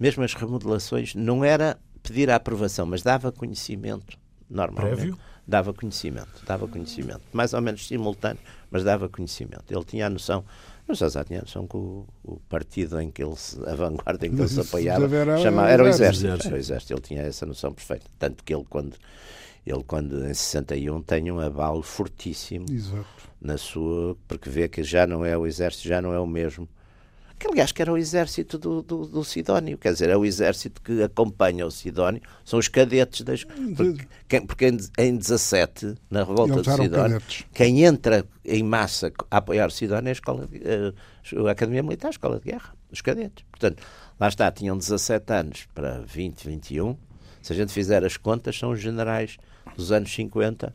mesmo 0.00 0.24
as 0.24 0.34
remodelações, 0.34 1.14
não 1.14 1.44
era 1.44 1.78
pedir 2.06 2.30
a 2.30 2.36
aprovação, 2.36 2.86
mas 2.86 3.02
dava 3.02 3.32
conhecimento, 3.32 4.16
normalmente. 4.48 4.96
Prévio? 4.96 5.18
Dava 5.46 5.72
conhecimento, 5.72 6.44
dava 6.44 6.66
conhecimento. 6.66 7.22
Mais 7.32 7.54
ou 7.54 7.60
menos 7.60 7.86
simultâneo, 7.86 8.40
mas 8.70 8.82
dava 8.82 9.08
conhecimento. 9.08 9.64
Ele 9.70 9.84
tinha 9.84 10.06
a 10.06 10.10
noção, 10.10 10.44
mas 10.88 10.98
já 10.98 11.24
tinha 11.24 11.40
a 11.40 11.42
noção 11.42 11.66
que 11.66 11.76
o, 11.76 12.04
o, 12.24 12.40
partido 12.48 13.00
em 13.00 13.10
que 13.10 13.22
ele 13.22 13.36
se, 13.36 13.58
a 13.68 13.74
vanguarda 13.74 14.26
em 14.26 14.34
que 14.34 14.40
ele 14.40 14.48
se 14.48 14.58
apoiava 14.60 15.08
chamava, 15.40 15.70
era 15.70 15.84
o 15.84 15.86
exército. 15.86 16.26
Era 16.26 16.54
o 16.54 16.58
exército. 16.58 16.92
Ele 16.92 17.00
tinha 17.00 17.22
essa 17.22 17.46
noção 17.46 17.72
perfeita. 17.72 18.06
Tanto 18.18 18.42
que 18.42 18.52
ele, 18.52 18.64
quando 18.68 18.96
ele 19.66 19.82
quando 19.84 20.24
em 20.24 20.34
61 20.34 21.02
tem 21.02 21.30
um 21.30 21.40
abalo 21.40 21.82
fortíssimo 21.82 22.66
Exato. 22.70 23.06
na 23.40 23.58
sua 23.58 24.16
porque 24.28 24.48
vê 24.48 24.68
que 24.68 24.84
já 24.84 25.06
não 25.06 25.24
é 25.24 25.36
o 25.36 25.44
exército 25.44 25.88
já 25.88 26.00
não 26.00 26.12
é 26.12 26.20
o 26.20 26.26
mesmo 26.26 26.68
que 27.38 27.46
aliás 27.46 27.70
que 27.70 27.82
era 27.82 27.92
o 27.92 27.98
exército 27.98 28.58
do, 28.58 28.82
do, 28.82 29.06
do, 29.06 29.24
Sidónio, 29.24 29.76
quer 29.76 29.92
dizer, 29.92 30.08
é 30.08 30.16
o 30.16 30.24
exército 30.24 30.80
que 30.80 31.02
acompanha 31.02 31.66
o 31.66 31.70
Sidónio, 31.70 32.22
são 32.44 32.58
os 32.58 32.68
cadetes 32.68 33.22
das. 33.22 33.44
Porque, 33.44 34.40
porque 34.40 34.68
em, 34.68 34.78
em 34.98 35.16
17, 35.16 35.94
na 36.10 36.24
revolta 36.24 36.62
do 36.62 36.64
Sidónio, 36.64 37.20
cadetes. 37.20 37.44
quem 37.52 37.84
entra 37.84 38.24
em 38.44 38.62
massa 38.62 39.12
a 39.30 39.36
apoiar 39.38 39.66
o 39.66 39.70
Sidónio 39.70 40.08
é 40.08 40.10
a, 40.10 40.12
escola 40.12 40.46
de, 40.46 40.60
a 41.46 41.50
Academia 41.50 41.82
Militar, 41.82 42.08
a 42.08 42.10
Escola 42.10 42.38
de 42.38 42.50
Guerra, 42.50 42.74
os 42.90 43.02
cadetes. 43.02 43.44
Portanto, 43.50 43.82
lá 44.18 44.28
está, 44.28 44.50
tinham 44.50 44.76
17 44.76 45.32
anos 45.32 45.68
para 45.74 46.00
20, 46.00 46.46
21. 46.46 46.96
Se 47.42 47.52
a 47.52 47.56
gente 47.56 47.72
fizer 47.72 48.04
as 48.04 48.16
contas, 48.16 48.58
são 48.58 48.70
os 48.70 48.80
generais 48.80 49.36
dos 49.76 49.92
anos 49.92 50.12
50 50.12 50.74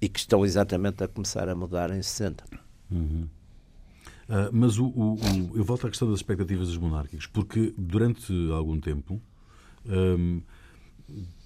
e 0.00 0.08
que 0.08 0.18
estão 0.18 0.44
exatamente 0.44 1.02
a 1.02 1.08
começar 1.08 1.48
a 1.48 1.54
mudar 1.54 1.90
em 1.90 2.02
60. 2.02 2.44
Uhum. 2.90 3.28
Uh, 4.28 4.50
mas 4.52 4.78
o, 4.78 4.86
o, 4.86 5.14
o, 5.14 5.56
eu 5.56 5.64
volto 5.64 5.86
à 5.86 5.90
questão 5.90 6.08
das 6.08 6.18
expectativas 6.18 6.68
dos 6.68 6.76
monárquicos, 6.76 7.26
porque 7.26 7.72
durante 7.78 8.32
algum 8.52 8.78
tempo 8.78 9.20
um, 9.86 10.42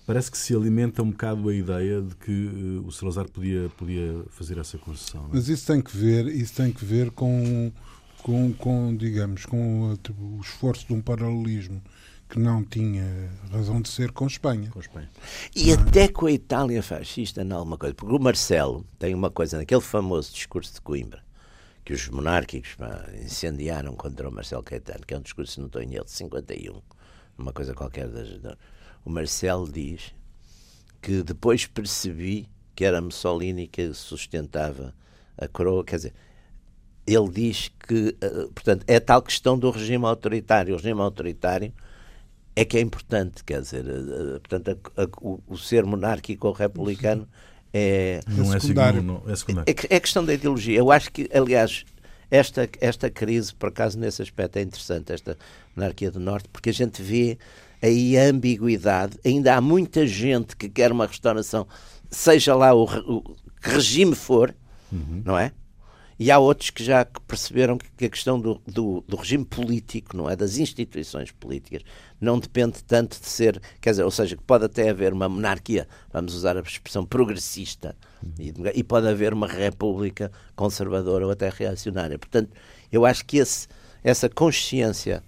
parece 0.06 0.30
que 0.30 0.36
se 0.38 0.54
alimenta 0.54 1.02
um 1.02 1.10
bocado 1.10 1.48
a 1.48 1.54
ideia 1.54 2.02
de 2.02 2.14
que 2.16 2.46
uh, 2.46 2.86
o 2.86 2.90
Salazar 2.90 3.28
podia, 3.30 3.70
podia 3.76 4.24
fazer 4.30 4.58
essa 4.58 4.78
concessão. 4.78 5.26
É? 5.26 5.34
Mas 5.34 5.48
isso 5.48 5.66
tem 5.66 5.80
que 5.80 5.96
ver, 5.96 6.26
isso 6.26 6.54
tem 6.54 6.72
que 6.72 6.84
ver 6.84 7.10
com, 7.12 7.72
com, 8.22 8.52
com 8.52 8.96
digamos, 8.96 9.46
com 9.46 9.96
o 10.18 10.40
esforço 10.40 10.86
de 10.86 10.92
um 10.92 11.00
paralelismo 11.00 11.80
que 12.28 12.38
não 12.38 12.64
tinha 12.64 13.30
razão 13.50 13.80
de 13.80 13.90
ser 13.90 14.10
com 14.10 14.26
Espanha. 14.26 14.70
Com 14.70 14.80
Espanha. 14.80 15.10
E 15.54 15.70
ah. 15.70 15.74
até 15.74 16.08
com 16.08 16.24
a 16.24 16.32
Itália 16.32 16.82
fascista, 16.82 17.44
não 17.44 17.58
alguma 17.58 17.76
coisa. 17.76 17.94
Porque 17.94 18.14
o 18.14 18.18
Marcelo 18.18 18.86
tem 18.98 19.14
uma 19.14 19.30
coisa 19.30 19.58
naquele 19.58 19.82
famoso 19.82 20.32
discurso 20.32 20.72
de 20.72 20.80
Coimbra, 20.80 21.22
que 21.84 21.92
os 21.92 22.08
monárquicos 22.08 22.74
pá, 22.74 23.06
incendiaram 23.14 23.94
contra 23.94 24.28
o 24.28 24.32
Marcelo 24.32 24.62
Caetano, 24.62 25.04
que 25.06 25.14
é 25.14 25.18
um 25.18 25.22
discurso, 25.22 25.60
não 25.60 25.66
estou 25.66 25.82
em 25.82 25.94
ele, 25.94 26.04
de 26.04 26.10
51, 26.10 26.80
uma 27.36 27.52
coisa 27.52 27.74
qualquer. 27.74 28.08
Das, 28.08 28.28
o 29.04 29.10
Marcelo 29.10 29.70
diz 29.70 30.14
que 31.00 31.22
depois 31.22 31.66
percebi 31.66 32.48
que 32.74 32.84
era 32.84 33.00
Mussolini 33.00 33.66
que 33.66 33.92
sustentava 33.92 34.94
a 35.36 35.48
coroa, 35.48 35.84
quer 35.84 35.96
dizer, 35.96 36.14
ele 37.06 37.28
diz 37.30 37.68
que, 37.68 38.16
eh, 38.20 38.48
portanto, 38.54 38.84
é 38.86 39.00
tal 39.00 39.20
questão 39.22 39.58
do 39.58 39.70
regime 39.70 40.04
autoritário. 40.04 40.74
O 40.74 40.76
regime 40.76 41.00
autoritário 41.00 41.72
é 42.54 42.64
que 42.64 42.76
é 42.76 42.80
importante, 42.80 43.42
quer 43.44 43.60
dizer, 43.60 43.84
eh, 43.86 44.36
eh, 44.36 44.38
portanto, 44.38 44.68
a, 44.96 45.02
a, 45.02 45.08
o, 45.20 45.42
o, 45.46 45.58
ser 45.58 45.84
monárquico 45.84 46.46
ou 46.46 46.52
republicano 46.52 47.28
é, 47.72 48.20
não 48.26 48.52
é, 48.52 48.60
secundário. 48.60 49.02
Não, 49.02 49.22
é 49.26 49.36
secundário. 49.36 49.74
É, 49.88 49.96
é 49.96 50.00
questão 50.00 50.24
da 50.24 50.34
ideologia. 50.34 50.78
Eu 50.78 50.90
acho 50.90 51.10
que, 51.10 51.28
aliás, 51.32 51.84
esta, 52.30 52.68
esta 52.80 53.10
crise, 53.10 53.54
por 53.54 53.68
acaso, 53.68 53.98
nesse 53.98 54.22
aspecto 54.22 54.56
é 54.58 54.62
interessante, 54.62 55.12
esta 55.12 55.36
monarquia 55.74 56.10
do 56.10 56.20
Norte, 56.20 56.48
porque 56.52 56.70
a 56.70 56.74
gente 56.74 57.02
vê 57.02 57.38
aí 57.80 58.16
a 58.18 58.24
ambiguidade. 58.24 59.18
Ainda 59.24 59.56
há 59.56 59.60
muita 59.60 60.06
gente 60.06 60.56
que 60.56 60.68
quer 60.68 60.92
uma 60.92 61.06
restauração, 61.06 61.66
seja 62.10 62.54
lá 62.54 62.74
o, 62.74 62.84
o 62.84 63.36
que 63.60 63.70
regime 63.70 64.14
for, 64.14 64.54
uhum. 64.90 65.22
não 65.24 65.38
é? 65.38 65.52
E 66.22 66.30
há 66.30 66.38
outros 66.38 66.70
que 66.70 66.84
já 66.84 67.04
perceberam 67.04 67.76
que 67.76 68.04
a 68.04 68.08
questão 68.08 68.38
do, 68.38 68.62
do, 68.64 69.02
do, 69.08 69.16
regime 69.16 69.44
político, 69.44 70.16
não 70.16 70.30
é? 70.30 70.36
Das 70.36 70.56
instituições 70.56 71.32
políticas, 71.32 71.82
não 72.20 72.38
depende 72.38 72.80
tanto 72.84 73.20
de 73.20 73.26
ser, 73.26 73.60
quer 73.80 73.90
dizer, 73.90 74.04
ou 74.04 74.10
seja, 74.12 74.36
que 74.36 74.42
pode 74.44 74.64
até 74.64 74.88
haver 74.88 75.12
uma 75.12 75.28
monarquia, 75.28 75.88
vamos 76.12 76.32
usar 76.32 76.56
a 76.56 76.60
expressão 76.60 77.04
progressista, 77.04 77.96
e, 78.38 78.54
e 78.72 78.84
pode 78.84 79.08
haver 79.08 79.32
uma 79.32 79.48
república 79.48 80.30
conservadora 80.54 81.26
ou 81.26 81.32
até 81.32 81.48
reacionária. 81.48 82.16
Portanto, 82.16 82.52
eu 82.92 83.04
acho 83.04 83.24
que 83.24 83.38
esse, 83.38 83.66
essa 84.04 84.28
consciência 84.28 85.24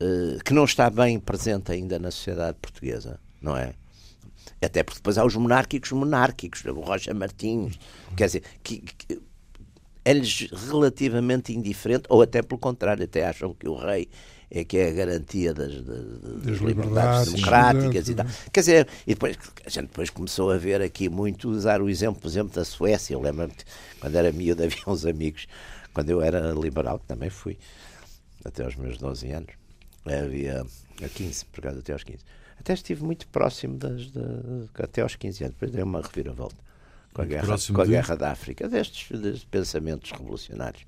uh, 0.00 0.38
que 0.44 0.54
não 0.54 0.62
está 0.62 0.88
bem 0.88 1.18
presente 1.18 1.72
ainda 1.72 1.98
na 1.98 2.12
sociedade 2.12 2.56
portuguesa, 2.62 3.18
não 3.42 3.56
é? 3.56 3.74
Até 4.62 4.84
porque 4.84 5.00
depois 5.00 5.18
há 5.18 5.24
os 5.24 5.34
monárquicos 5.34 5.90
monárquicos, 5.90 6.64
o 6.66 6.80
Rocha 6.80 7.12
Martins, 7.12 7.80
quer 8.16 8.26
dizer, 8.26 8.44
que, 8.62 8.78
que 8.78 9.29
é-lhes 10.04 10.48
relativamente 10.70 11.52
indiferente, 11.52 12.04
ou 12.08 12.22
até 12.22 12.42
pelo 12.42 12.58
contrário, 12.58 13.04
até 13.04 13.26
acham 13.26 13.54
que 13.54 13.68
o 13.68 13.74
rei 13.74 14.08
é 14.50 14.64
que 14.64 14.78
é 14.78 14.88
a 14.88 14.92
garantia 14.92 15.54
das, 15.54 15.80
das, 15.82 15.84
das 15.84 16.58
liberdades, 16.58 16.62
liberdades, 16.62 17.32
democráticas 17.32 18.08
e 18.08 18.14
tal. 18.14 18.26
Quer 18.52 18.60
dizer, 18.60 18.88
e 19.06 19.14
depois 19.14 19.38
a 19.64 19.70
gente 19.70 19.86
depois 19.86 20.10
começou 20.10 20.50
a 20.50 20.56
ver 20.56 20.82
aqui 20.82 21.08
muito 21.08 21.48
usar 21.48 21.80
o 21.80 21.88
exemplo, 21.88 22.20
por 22.20 22.28
exemplo, 22.28 22.52
da 22.52 22.64
Suécia. 22.64 23.14
Eu 23.14 23.20
lembro-me 23.20 23.52
quando 24.00 24.16
era 24.16 24.32
miúdo 24.32 24.64
havia 24.64 24.82
uns 24.88 25.06
amigos, 25.06 25.46
quando 25.94 26.10
eu 26.10 26.20
era 26.20 26.52
liberal, 26.52 26.98
que 26.98 27.06
também 27.06 27.30
fui, 27.30 27.56
até 28.44 28.64
aos 28.64 28.74
meus 28.74 28.98
12 28.98 29.30
anos, 29.30 29.52
havia 30.04 30.66
a 31.00 31.08
15, 31.08 31.44
por 31.46 31.62
causa 31.62 31.78
até 31.78 31.92
aos 31.92 32.02
15. 32.02 32.18
Até 32.58 32.72
estive 32.72 33.04
muito 33.04 33.28
próximo 33.28 33.78
das, 33.78 34.10
de, 34.10 34.20
até 34.74 35.02
aos 35.02 35.14
15 35.14 35.44
anos, 35.44 35.54
depois 35.54 35.70
dei 35.70 35.82
uma 35.82 36.00
reviravolta 36.00 36.69
com 37.12 37.22
a, 37.22 37.24
guerra, 37.24 37.56
com 37.72 37.80
a 37.80 37.86
guerra 37.86 38.16
da 38.16 38.30
África, 38.30 38.68
destes, 38.68 39.18
destes 39.18 39.44
pensamentos 39.44 40.10
revolucionários. 40.10 40.84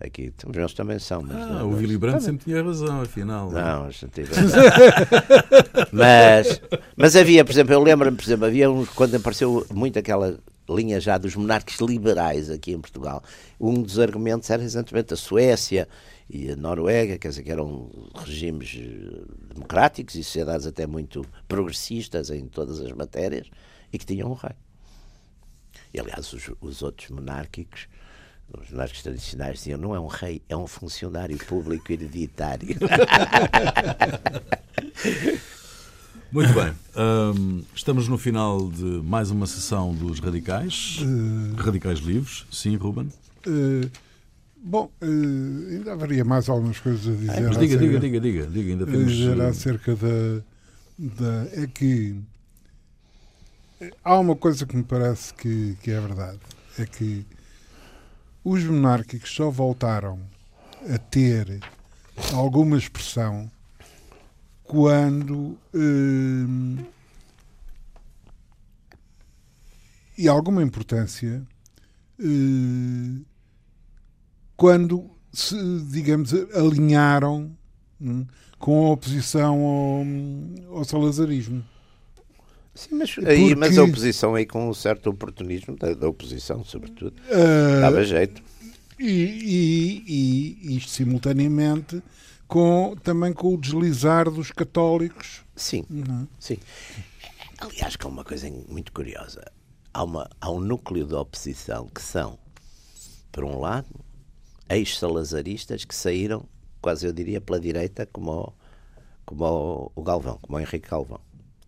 Aqui, 0.00 0.32
eles 0.54 0.74
também 0.74 0.98
são. 0.98 1.22
Mas 1.22 1.36
ah, 1.36 1.46
não, 1.46 1.70
o 1.70 1.76
Willy 1.76 1.96
Brandt 1.96 2.24
sempre 2.24 2.44
tinha 2.44 2.62
razão, 2.62 3.00
afinal. 3.00 3.50
Não, 3.50 3.84
não 3.84 3.90
tive 3.90 4.28
mas, 5.92 6.60
mas 6.96 7.16
havia, 7.16 7.44
por 7.44 7.52
exemplo, 7.52 7.72
eu 7.74 7.82
lembro-me, 7.82 8.16
por 8.16 8.24
exemplo, 8.24 8.44
havia 8.44 8.70
um, 8.70 8.84
quando 8.86 9.14
apareceu 9.14 9.64
muito 9.72 9.98
aquela 9.98 10.36
linha 10.68 10.98
já 10.98 11.16
dos 11.16 11.36
monarcas 11.36 11.78
liberais 11.78 12.50
aqui 12.50 12.72
em 12.72 12.80
Portugal, 12.80 13.22
um 13.60 13.82
dos 13.82 13.98
argumentos 13.98 14.50
era 14.50 14.62
exatamente 14.62 15.14
a 15.14 15.16
Suécia 15.16 15.86
e 16.28 16.50
a 16.50 16.56
Noruega, 16.56 17.18
quer 17.18 17.28
dizer, 17.28 17.42
que 17.42 17.52
eram 17.52 17.90
regimes 18.14 18.78
eh, 18.80 19.24
democráticos 19.52 20.14
e 20.14 20.24
sociedades 20.24 20.66
até 20.66 20.86
muito 20.86 21.24
progressistas 21.46 22.30
em 22.30 22.46
todas 22.46 22.80
as 22.80 22.90
matérias 22.92 23.48
e 23.92 23.98
que 23.98 24.06
tinham 24.06 24.30
um 24.30 24.34
rei. 24.34 24.54
E, 25.92 26.00
aliás, 26.00 26.32
os, 26.32 26.50
os 26.60 26.82
outros 26.82 27.10
monárquicos, 27.10 27.86
os 28.52 28.70
monárquicos 28.70 29.02
tradicionais 29.02 29.58
diziam 29.58 29.78
não 29.78 29.94
é 29.94 30.00
um 30.00 30.06
rei, 30.06 30.42
é 30.48 30.56
um 30.56 30.66
funcionário 30.66 31.36
público 31.38 31.92
hereditário. 31.92 32.76
Muito 36.34 36.52
bem. 36.52 36.72
Um, 36.96 37.62
estamos 37.76 38.08
no 38.08 38.18
final 38.18 38.68
de 38.68 38.82
mais 38.82 39.30
uma 39.30 39.46
sessão 39.46 39.94
dos 39.94 40.18
Radicais. 40.18 40.98
Uh, 41.00 41.54
Radicais 41.54 42.00
Livres. 42.00 42.44
Sim, 42.50 42.74
Ruben? 42.74 43.08
Uh, 43.46 43.88
bom, 44.60 44.90
uh, 45.00 45.70
ainda 45.70 45.92
haveria 45.92 46.24
mais 46.24 46.48
algumas 46.48 46.80
coisas 46.80 47.06
a 47.06 47.16
dizer. 47.16 47.30
Ah, 47.30 47.40
mas 47.42 47.56
diga, 47.56 47.76
acerca, 47.76 47.78
diga, 47.78 48.00
diga, 48.00 48.20
diga, 48.20 48.46
diga. 48.48 48.70
Ainda 48.72 48.84
temos... 48.84 49.12
Dizer 49.12 49.40
acerca 49.42 49.94
da, 49.94 50.42
da... 50.98 51.46
É 51.52 51.68
que 51.68 52.16
há 54.02 54.18
uma 54.18 54.36
coisa 54.36 54.66
que 54.66 54.76
me 54.76 54.84
parece 54.84 55.32
que, 55.34 55.76
que 55.82 55.90
é 55.90 56.00
verdade: 56.00 56.40
é 56.78 56.86
que 56.86 57.26
os 58.42 58.62
monárquicos 58.64 59.30
só 59.30 59.50
voltaram 59.50 60.20
a 60.92 60.98
ter 60.98 61.60
alguma 62.32 62.76
expressão 62.76 63.50
quando. 64.62 65.58
Hum, 65.74 66.76
e 70.16 70.28
alguma 70.28 70.62
importância 70.62 71.42
hum, 72.20 73.24
quando 74.56 75.10
se, 75.32 75.56
digamos, 75.90 76.32
alinharam 76.54 77.50
hum, 78.00 78.24
com 78.58 78.86
a 78.86 78.90
oposição 78.92 79.60
ao, 80.70 80.78
ao 80.78 80.84
salazarismo. 80.84 81.64
Sim, 82.74 82.96
mas, 82.96 83.10
aí, 83.24 83.40
Porque- 83.40 83.54
mas 83.54 83.78
a 83.78 83.84
oposição 83.84 84.34
aí 84.34 84.44
com 84.44 84.68
um 84.68 84.74
certo 84.74 85.08
oportunismo 85.10 85.76
da, 85.76 85.94
da 85.94 86.08
oposição, 86.08 86.64
sobretudo, 86.64 87.14
Ah, 87.30 87.80
dava 87.82 88.02
jeito. 88.04 88.42
e, 88.98 89.06
e- 90.08 90.58
e 90.72 90.76
isto 90.76 90.90
simultaneamente 90.90 92.02
com, 92.48 92.96
também 93.02 93.32
com 93.32 93.54
o 93.54 93.56
deslizar 93.60 94.28
dos 94.30 94.50
católicos. 94.50 95.42
Sim, 95.54 95.84
Não. 95.88 96.26
sim. 96.38 96.58
Aliás, 97.58 97.94
que 97.96 98.04
é 98.04 98.08
uma 98.08 98.24
coisa 98.24 98.50
muito 98.68 98.92
curiosa. 98.92 99.42
Há, 99.92 100.02
uma, 100.02 100.28
há 100.40 100.50
um 100.50 100.58
núcleo 100.60 101.06
de 101.06 101.14
oposição 101.14 101.86
que 101.94 102.02
são, 102.02 102.36
por 103.30 103.44
um 103.44 103.60
lado, 103.60 103.86
ex-salazaristas 104.68 105.84
que 105.84 105.94
saíram, 105.94 106.44
quase 106.82 107.06
eu 107.06 107.12
diria, 107.12 107.40
pela 107.40 107.60
direita, 107.60 108.04
como 108.12 108.30
o, 108.32 108.52
como 109.24 109.44
o, 109.44 109.92
o 109.94 110.02
Galvão, 110.02 110.38
como 110.42 110.58
o 110.58 110.60
Henrique 110.60 110.88
Galvão, 110.90 111.20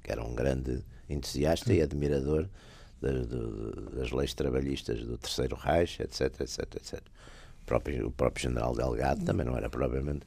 que 0.03 0.11
era 0.11 0.23
um 0.25 0.35
grande 0.35 0.83
entusiasta 1.09 1.73
e 1.73 1.81
admirador 1.81 2.49
das, 3.01 3.27
das 3.93 4.11
leis 4.11 4.35
trabalhistas 4.35 5.01
do 5.05 5.19
Terceiro 5.19 5.57
Reich, 5.57 6.01
etc, 6.03 6.41
etc, 6.41 6.77
etc. 6.77 7.01
O 7.63 7.67
próprio, 7.67 8.07
o 8.09 8.11
próprio 8.11 8.43
general 8.43 8.75
Delgado 8.75 9.25
também 9.25 9.45
não 9.47 9.57
era 9.57 9.69
propriamente 9.69 10.25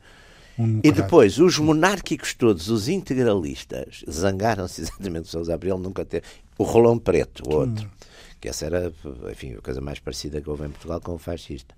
Um 0.57 0.82
e 0.84 0.91
depois, 0.91 1.39
os 1.39 1.57
monárquicos 1.57 2.34
todos, 2.34 2.69
os 2.69 2.88
integralistas, 2.89 4.03
zangaram-se 4.09 4.82
exatamente 4.84 5.23
de 5.23 5.30
Sousa 5.30 5.53
Abreu 5.53 5.77
nunca 5.77 6.05
ter. 6.05 6.23
O 6.57 6.63
Rolão 6.63 6.99
Preto, 6.99 7.43
o 7.49 7.55
outro, 7.55 7.89
que 8.41 8.49
essa 8.49 8.65
era, 8.65 8.93
enfim, 9.32 9.55
a 9.55 9.61
coisa 9.61 9.80
mais 9.80 9.99
parecida 9.99 10.41
que 10.41 10.49
houve 10.49 10.65
em 10.65 10.69
Portugal 10.69 10.99
com 10.99 11.13
o 11.13 11.17
fascista. 11.17 11.73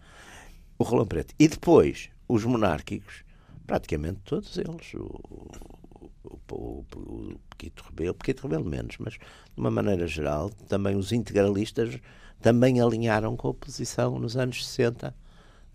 O 0.80 0.84
Rolão 0.84 1.06
Preto. 1.06 1.36
E 1.38 1.48
depois, 1.48 2.10
os 2.28 2.44
monárquicos, 2.44 3.24
praticamente 3.68 4.20
todos 4.26 4.58
eles. 4.58 4.94
O, 4.96 5.22
o, 6.52 6.56
o, 6.96 6.98
o 6.98 7.40
Pequito 7.50 7.84
Rebelo, 7.90 8.14
Pequito 8.16 8.44
Rebelo 8.44 8.66
menos, 8.66 8.96
mas 9.00 9.14
de 9.14 9.20
uma 9.58 9.72
maneira 9.72 10.08
geral, 10.08 10.50
também 10.68 10.96
os 10.96 11.12
integralistas 11.12 12.00
também 12.42 12.82
alinharam 12.82 13.36
com 13.38 13.48
a 13.48 13.52
oposição 13.52 14.18
nos 14.20 14.36
anos 14.38 14.66
60 14.68 15.14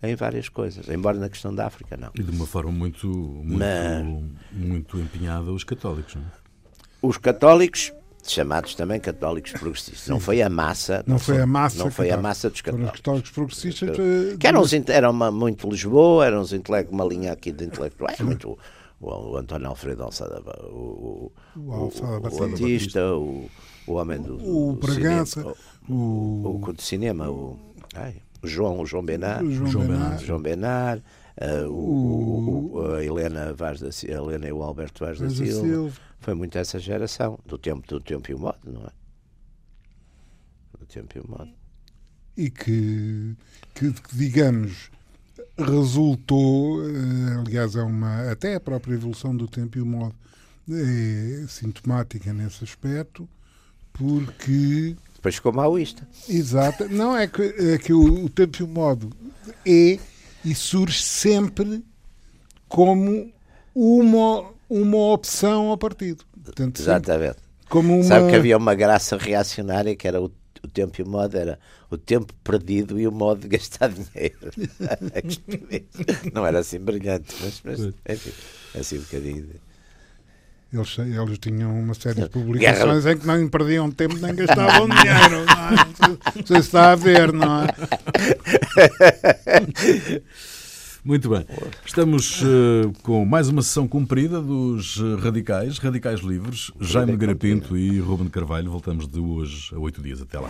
em 0.03 0.15
várias 0.15 0.47
coisas, 0.49 0.87
embora 0.89 1.17
na 1.17 1.27
questão 1.29 1.53
da 1.55 1.65
África 1.65 1.97
não. 1.97 2.11
E 2.13 2.21
de 2.21 2.29
uma 2.31 2.45
forma 2.45 2.71
muito, 2.71 3.07
muito, 3.07 3.57
Mas- 3.57 4.05
muito 4.51 4.99
empenhada 4.99 5.51
os 5.51 5.63
católicos. 5.63 6.15
Não 6.15 6.21
é? 6.21 6.25
Os 7.01 7.17
católicos, 7.17 7.91
chamados 8.23 8.75
também 8.75 8.99
católicos 8.99 9.53
progressistas, 9.53 10.07
não 10.07 10.19
foi 10.19 10.41
a 10.41 10.49
massa, 10.49 11.03
Não 11.07 11.17
foi 11.17 11.39
a 11.39 11.47
massa. 11.47 11.77
não 11.79 11.89
foi 11.89 12.11
a 12.11 12.17
massa 12.17 12.49
dos 12.49 12.61
católicos. 12.61 12.95
católicos 12.97 13.31
progressistas. 13.31 13.89
eh, 13.97 14.35
Que 14.37 14.45
eram, 14.47 14.61
os, 14.61 14.71
eram 14.73 15.11
uma, 15.11 15.31
muito 15.31 15.67
Lisboa, 15.69 16.25
eram 16.27 16.41
os 16.41 16.51
intele- 16.53 16.87
uma 16.91 17.05
linha 17.05 17.31
aqui 17.31 17.51
de 17.51 17.63
intelectuais, 17.65 18.19
muito 18.19 18.57
o, 18.99 19.31
o 19.31 19.37
António 19.37 19.67
Alfredo 19.67 20.03
Alçada, 20.03 20.39
o, 20.69 21.31
o, 21.55 21.59
O 21.59 21.73
Alçada 21.73 22.17
o, 22.17 22.21
Batista. 22.21 22.43
o 22.45 22.49
Batista, 22.49 23.13
o, 23.15 23.49
o 23.87 23.93
homem 23.93 24.19
do, 24.21 24.35
O 24.35 24.73
do 24.73 24.79
Bragança, 24.87 25.41
cinema, 25.41 25.55
o, 25.89 25.93
o, 25.93 26.61
o, 26.69 26.73
do 26.73 26.81
cinema, 26.81 27.29
o, 27.29 27.59
ai, 27.95 28.15
o 28.41 28.47
João, 28.47 28.79
o 28.81 28.85
João 28.85 29.03
Benar, 29.03 29.43
o 29.43 29.51
João, 29.51 29.67
João 29.71 29.87
Benar. 29.87 30.03
Benar. 30.09 30.19
João 30.25 30.41
Benar, 30.41 31.03
eh, 31.37 31.61
o, 31.65 31.71
o- 31.71 32.71
o- 32.75 32.91
a 32.93 33.03
Helena 33.03 33.53
Vaz 33.53 33.79
da 33.79 33.91
Silva, 33.91 34.15
a 34.15 34.23
Helena 34.23 34.47
e 34.47 34.51
o 34.51 34.63
Alberto 34.63 35.05
Vaz 35.05 35.19
da 35.19 35.29
Silva. 35.29 35.61
Silva. 35.67 35.97
Foi 36.19 36.33
muito 36.33 36.57
essa 36.57 36.79
geração, 36.79 37.37
do 37.45 37.57
tempo, 37.57 37.87
do 37.87 37.99
tempo 37.99 38.29
e 38.31 38.33
o 38.33 38.39
modo, 38.39 38.57
não 38.65 38.81
é? 38.81 38.89
Do 40.79 40.85
tempo 40.85 41.17
e 41.17 41.21
o 41.21 41.29
modo. 41.29 41.51
e 42.35 42.49
que, 42.49 43.35
que, 43.73 43.91
que, 43.91 44.15
digamos 44.15 44.91
resultou 45.57 46.81
eh, 46.89 47.39
aliás 47.39 47.75
é 47.75 47.81
uma 47.81 48.31
até 48.31 48.55
a 48.55 48.59
própria 48.59 48.93
evolução 48.95 49.35
do 49.35 49.47
tempo 49.47 49.77
e 49.77 49.81
o 49.81 49.85
modo 49.85 50.15
é 50.69 51.45
sintomática 51.47 52.33
nesse 52.33 52.63
aspecto 52.63 53.27
porque 53.93 54.95
Depois 55.15 55.35
ficou 55.35 55.51
maoísta. 55.53 56.07
exato 56.29 56.87
não 56.89 57.15
é 57.15 57.27
que, 57.27 57.41
é 57.41 57.77
que 57.77 57.93
o, 57.93 58.25
o 58.25 58.29
tempo 58.29 58.57
e 58.59 58.63
o 58.63 58.67
modo 58.67 59.09
é 59.65 59.97
e 60.45 60.55
surge 60.55 61.01
sempre 61.01 61.83
como 62.67 63.31
uma 63.73 64.51
uma 64.69 64.97
opção 65.13 65.67
ao 65.69 65.77
partido 65.77 66.25
Portanto, 66.43 66.79
Exatamente. 66.81 67.37
como 67.69 67.95
uma 67.95 68.03
Sabe 68.03 68.29
que 68.29 68.35
havia 68.35 68.57
uma 68.57 68.73
graça 68.73 69.17
reacionária 69.17 69.95
que 69.95 70.07
era 70.07 70.21
o, 70.21 70.31
o 70.63 70.67
tempo 70.67 70.99
e 70.99 71.03
o 71.03 71.07
modo, 71.07 71.37
era 71.37 71.59
o 71.89 71.97
tempo 71.97 72.33
perdido 72.43 72.99
e 72.99 73.07
o 73.07 73.11
modo 73.11 73.41
de 73.41 73.47
gastar 73.49 73.89
dinheiro. 73.95 74.51
Estupidez. 75.23 75.83
Não 76.33 76.45
era 76.45 76.59
assim 76.59 76.79
brilhante, 76.79 77.35
mas, 77.41 77.61
mas 77.63 77.79
enfim, 78.09 78.31
assim 78.79 78.97
um 78.97 79.01
bocadinho. 79.01 79.47
Eles, 80.73 80.97
eles 80.99 81.39
tinham 81.39 81.79
uma 81.79 81.93
série 81.93 82.15
de 82.15 82.21
Guerra- 82.21 82.29
publicações 82.29 83.05
em 83.05 83.17
que 83.17 83.25
não 83.25 83.47
perdiam 83.47 83.89
tempo 83.89 84.17
nem 84.17 84.35
gastavam 84.35 84.89
dinheiro. 84.89 85.45
Não 85.45 86.41
é? 86.41 86.45
Se 86.45 86.57
está 86.57 86.91
a 86.91 86.95
ver, 86.95 87.31
não 87.31 87.63
é? 87.63 87.67
Muito 91.07 91.29
bem. 91.29 91.45
Estamos 91.85 92.43
eh, 92.43 92.91
com 93.01 93.23
mais 93.23 93.47
uma 93.47 93.61
sessão 93.61 93.87
cumprida 93.87 94.41
dos 94.41 94.97
eh, 94.99 95.23
Radicais, 95.23 95.77
Radicais 95.77 96.19
Livres, 96.19 96.69
Jaime 96.81 97.15
Garapinto 97.15 97.77
e 97.77 97.97
Ruben 97.97 98.27
Carvalho. 98.27 98.69
Voltamos 98.69 99.07
de 99.07 99.17
hoje 99.17 99.73
a 99.73 99.79
oito 99.79 100.01
dias. 100.01 100.21
Até 100.21 100.37
lá. 100.37 100.49